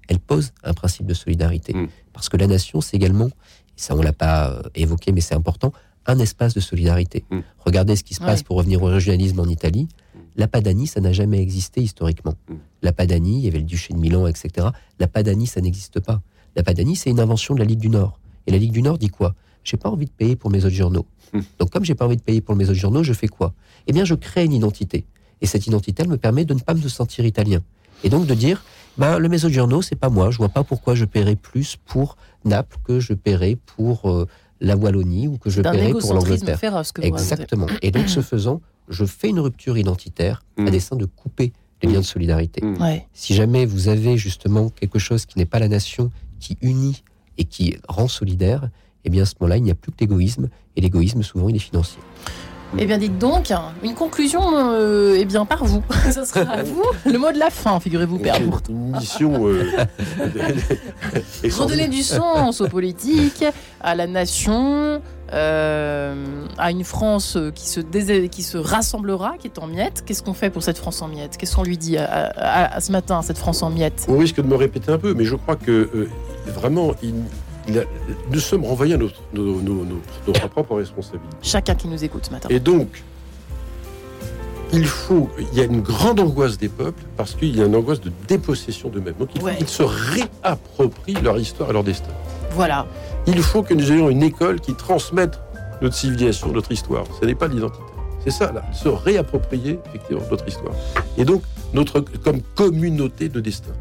elles 0.10 0.20
posent 0.20 0.52
un 0.64 0.74
principe 0.74 1.06
de 1.06 1.14
solidarité. 1.14 1.74
Mmh. 1.74 1.88
Parce 2.12 2.28
que 2.28 2.38
la 2.38 2.48
nation, 2.48 2.82
c'est 2.82 2.98
également, 2.98 3.28
et 3.28 3.32
ça, 3.78 3.96
on 3.96 4.02
l'a 4.02 4.14
pas 4.14 4.52
euh, 4.52 4.62
évoqué, 4.76 5.14
mais 5.14 5.22
c'est 5.22 5.36
important, 5.36 5.72
un 6.06 6.20
espace 6.20 6.54
de 6.54 6.60
solidarité. 6.60 7.24
Mmh. 7.30 7.40
Regardez 7.60 7.96
ce 7.96 8.04
qui 8.04 8.14
se 8.14 8.20
passe 8.20 8.44
pour 8.44 8.58
revenir 8.58 8.84
au 8.84 8.88
régionalisme 8.88 9.40
en 9.40 9.48
Italie. 9.48 9.88
La 10.36 10.48
Padanie, 10.48 10.88
ça 10.88 11.00
n'a 11.00 11.14
jamais 11.14 11.40
existé 11.42 11.82
historiquement. 11.82 12.36
La 12.82 12.92
Padanie, 12.92 13.40
il 13.40 13.46
y 13.46 13.48
avait 13.48 13.60
le 13.60 13.66
duché 13.66 13.94
de 13.94 14.00
Milan, 14.00 14.28
etc. 14.28 14.68
La 15.00 15.08
Padanie, 15.08 15.48
ça 15.48 15.62
n'existe 15.62 16.00
pas. 16.00 16.22
La 16.56 16.64
Padanie, 16.64 16.96
c'est 16.96 17.10
une 17.10 17.20
invention 17.20 17.54
de 17.54 17.60
la 17.60 17.66
Ligue 17.66 17.80
du 17.80 17.90
Nord. 17.90 18.20
Et 18.48 18.52
la 18.52 18.58
Ligue 18.58 18.72
du 18.72 18.82
Nord 18.82 18.98
dit 18.98 19.10
quoi? 19.10 19.34
J'ai 19.64 19.78
pas 19.78 19.90
envie 19.90 20.06
de 20.06 20.12
payer 20.12 20.36
pour 20.36 20.52
mes 20.52 20.60
autres 20.60 20.76
journaux. 20.76 21.06
Donc, 21.60 21.70
comme 21.72 21.84
j'ai 21.84 21.96
pas 21.96 22.06
envie 22.06 22.18
de 22.18 22.22
payer 22.22 22.42
pour 22.42 22.56
mes 22.56 22.66
autres 22.66 22.80
journaux, 22.80 23.04
je 23.04 23.14
fais 23.14 23.28
quoi? 23.28 23.54
Eh 23.88 23.94
bien, 23.94 24.06
je 24.06 24.14
crée 24.16 24.46
une 24.46 24.54
identité. 24.54 25.06
Et 25.42 25.48
cette 25.48 25.68
identité, 25.68 26.04
elle 26.04 26.10
me 26.10 26.18
permet 26.18 26.46
de 26.46 26.54
ne 26.54 26.60
pas 26.60 26.74
me 26.74 26.88
sentir 26.88 27.26
italien. 27.26 27.62
Et 28.04 28.10
donc 28.10 28.26
de 28.26 28.34
dire, 28.34 28.64
ben, 28.98 29.18
le 29.20 29.38
journaux, 29.38 29.82
c'est 29.82 29.96
pas 29.96 30.10
moi. 30.10 30.32
Je 30.32 30.38
vois 30.38 30.50
pas 30.50 30.64
pourquoi 30.64 30.96
je 30.96 31.06
paierais 31.06 31.36
plus 31.36 31.78
pour 31.86 32.18
Naples 32.46 32.78
que 32.84 33.00
je 33.00 33.14
paierais 33.14 33.58
pour 33.76 34.10
euh, 34.10 34.28
la 34.62 34.76
Wallonie 34.76 35.28
ou 35.28 35.38
que 35.38 35.50
je 35.50 35.62
paierais 35.62 35.92
pour 35.92 36.14
l'Angleterre. 36.14 36.60
Exactement. 37.02 37.68
Et 37.82 37.92
donc, 37.92 38.10
ce 38.10 38.22
faisant, 38.22 38.62
je 38.90 39.06
fais 39.06 39.30
une 39.30 39.40
rupture 39.40 39.78
identitaire 39.78 40.44
à 40.58 40.64
mm. 40.64 40.70
dessein 40.70 40.96
de 40.96 41.06
couper 41.06 41.54
les 41.84 41.92
liens 41.92 42.00
de 42.00 42.06
solidarité. 42.06 42.64
Mm. 42.64 42.78
Si 43.14 43.34
jamais 43.34 43.66
vous 43.66 43.88
avez 43.88 44.18
justement 44.18 44.70
quelque 44.70 45.00
chose 45.00 45.26
qui 45.26 45.38
n'est 45.38 45.46
pas 45.46 45.60
la 45.60 45.68
nation, 45.68 46.12
qui 46.40 46.58
unit 46.62 47.04
et 47.38 47.44
qui 47.46 47.78
rend 47.88 48.08
solidaire, 48.08 48.70
eh 49.04 49.10
bien 49.10 49.24
à 49.24 49.26
ce 49.26 49.36
moment-là, 49.40 49.58
il 49.58 49.64
n'y 49.64 49.72
a 49.72 49.76
plus 49.76 49.92
que 49.92 49.98
l'égoïsme, 50.00 50.50
et 50.76 50.82
l'égoïsme, 50.82 51.22
souvent, 51.24 51.50
il 51.50 51.56
est 51.56 51.60
financier. 51.60 52.00
Eh 52.78 52.86
bien, 52.86 52.98
dites 52.98 53.18
donc, 53.18 53.54
une 53.84 53.94
conclusion, 53.94 54.42
euh, 54.54 55.16
eh 55.18 55.26
bien, 55.26 55.46
par 55.46 55.64
vous. 55.64 55.82
Ce 56.12 56.26
sera 56.26 56.52
à 56.52 56.64
vous. 56.64 56.84
Le 57.06 57.18
mot 57.18 57.32
de 57.32 57.40
la 57.40 57.50
fin, 57.50 57.80
figurez-vous, 57.80 58.20
Père 58.20 58.38
Une 58.70 58.92
mission. 58.92 59.48
Euh, 59.48 59.72
Redonner 61.44 61.88
du 61.88 62.04
sens 62.04 62.60
aux 62.60 62.68
politiques, 62.68 63.46
à 63.80 63.96
la 63.96 64.08
nation, 64.08 65.02
euh, 65.32 66.46
à 66.58 66.72
une 66.72 66.84
France 66.84 67.38
qui 67.54 67.68
se, 67.68 67.80
qui 67.80 68.44
se 68.44 68.58
rassemblera, 68.58 69.36
qui 69.40 69.48
est 69.48 69.58
en 69.60 69.68
miettes. 69.68 70.04
Qu'est-ce 70.06 70.24
qu'on 70.24 70.34
fait 70.34 70.50
pour 70.50 70.64
cette 70.64 70.78
France 70.78 71.02
en 71.02 71.08
miettes? 71.08 71.38
Qu'est-ce 71.38 71.56
qu'on 71.56 71.64
lui 71.64 71.78
dit 71.78 71.98
à, 71.98 72.80
ce 72.82 72.92
matin, 72.92 73.22
cette 73.22 73.38
France 73.38 73.64
en 73.64 73.70
miettes? 73.70 74.06
On 74.10 74.18
risque 74.18 74.38
de 74.38 74.48
me 74.48 74.56
répéter 74.56 74.92
un 74.92 74.98
peu, 74.98 75.14
mais 75.14 75.24
je 75.24 75.36
crois 75.36 75.56
que 75.56 76.10
nous 77.68 78.40
sommes 78.40 78.66
renvoyés 78.66 78.94
à 78.94 78.98
notre, 78.98 79.22
notre, 79.34 80.50
propre 80.50 80.76
responsabilité. 80.76 81.36
Chacun 81.42 81.76
qui 81.76 81.88
nous 81.88 82.04
écoute 82.04 82.26
ce 82.26 82.32
matin. 82.32 82.50
Et 82.50 82.60
donc, 82.60 83.04
il 84.74 84.86
faut, 84.86 85.30
il 85.40 85.58
y 85.58 85.62
a 85.62 85.66
une 85.66 85.82
grande 85.82 86.20
angoisse 86.20 86.58
des 86.58 86.70
peuples 86.70 87.04
parce 87.18 87.36
qu'il 87.36 87.56
y 87.56 87.62
a 87.62 87.66
une 87.66 87.76
angoisse 87.76 88.02
de 88.02 88.12
dépossession 88.28 88.90
d'eux-mêmes. 88.90 89.16
Donc 89.20 89.30
il 89.36 89.42
faut 89.42 89.48
qu'ils 89.48 89.68
se 89.68 89.84
réapproprient 89.84 91.22
leur 91.24 91.38
histoire 91.38 91.70
et 91.70 91.74
leur 91.74 91.84
destin. 91.84 92.12
Voilà. 92.52 92.86
Il 93.28 93.42
faut 93.42 93.64
que 93.64 93.74
nous 93.74 93.92
ayons 93.92 94.10
une 94.10 94.24
école 94.24 94.60
qui 94.60 94.74
transmette 94.74 95.40
notre 95.82 95.96
civilisation, 95.96 96.52
notre 96.52 96.72
histoire. 96.72 97.06
Ce 97.20 97.26
n'est 97.26 97.36
pas 97.36 97.48
l'identité. 97.48 97.84
C'est 98.24 98.32
ça, 98.32 98.52
là, 98.52 98.64
se 98.74 98.90
réapproprier 98.90 99.80
effectivement 99.86 100.24
notre 100.32 100.48
histoire. 100.48 100.74
Et 101.18 101.26
donc, 101.26 101.44
notre, 101.74 102.00
comme 102.00 102.42
communauté 102.56 103.30
de 103.30 103.40
destin. 103.40 103.74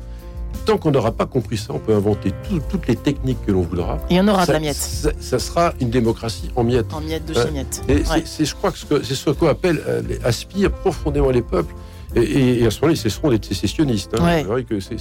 Tant 0.64 0.78
qu'on 0.78 0.90
n'aura 0.90 1.12
pas 1.12 1.26
compris 1.26 1.56
ça, 1.56 1.72
on 1.74 1.78
peut 1.78 1.94
inventer 1.94 2.32
toutes 2.70 2.86
les 2.86 2.96
techniques 2.96 3.44
que 3.46 3.52
l'on 3.52 3.62
voudra. 3.62 3.98
Et 4.10 4.20
on 4.20 4.28
aura 4.28 4.46
de 4.46 4.52
la 4.52 4.60
miette. 4.60 4.76
Ça, 4.76 5.38
sera 5.38 5.74
une 5.80 5.90
démocratie 5.90 6.50
en 6.56 6.64
miettes. 6.64 6.92
En 6.92 7.00
miettes 7.00 7.26
de 7.26 7.34
chez 7.34 7.50
miettes. 7.50 7.82
Et 7.88 8.02
c'est, 8.24 8.44
je 8.44 8.54
crois 8.54 8.70
que 8.70 8.78
c'est 8.78 9.14
ce 9.14 9.30
qu'appellent, 9.30 9.82
euh, 9.86 10.02
aspirent 10.24 10.72
profondément 10.72 11.30
les 11.30 11.42
peuples. 11.42 11.74
Et, 12.16 12.64
à 12.64 12.70
ce 12.70 12.80
moment-là, 12.80 12.96
ce 12.96 13.08
seront 13.08 13.30
des 13.30 13.40
sécessionnistes. 13.42 14.14
Hein. 14.14 14.38
C'est 14.38 14.42
vrai 14.44 14.64
que 14.64 14.78
c'est, 14.78 14.96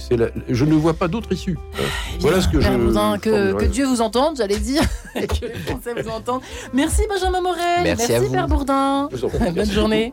je 0.48 0.64
ne 0.64 0.74
vois 0.74 0.94
pas 0.94 1.08
d'autre 1.08 1.32
issue. 1.32 1.56
Hein. 1.74 1.82
Eh 2.16 2.20
voilà 2.20 2.40
ce 2.40 2.48
que 2.48 2.60
je. 2.60 3.18
que, 3.18 3.64
Dieu 3.66 3.86
vous 3.86 4.00
entende, 4.00 4.36
j'allais 4.36 4.58
dire, 4.58 4.82
que 5.14 5.46
les 5.46 5.54
Français 5.54 6.02
vous 6.02 6.10
entendent. 6.10 6.42
Merci 6.72 7.02
Benjamin 7.08 7.40
Morel. 7.40 7.84
Merci, 7.84 8.06
Merci 8.10 8.30
Père 8.30 8.48
Bourdin. 8.48 9.08
Bonne 9.54 9.70
journée. 9.70 10.12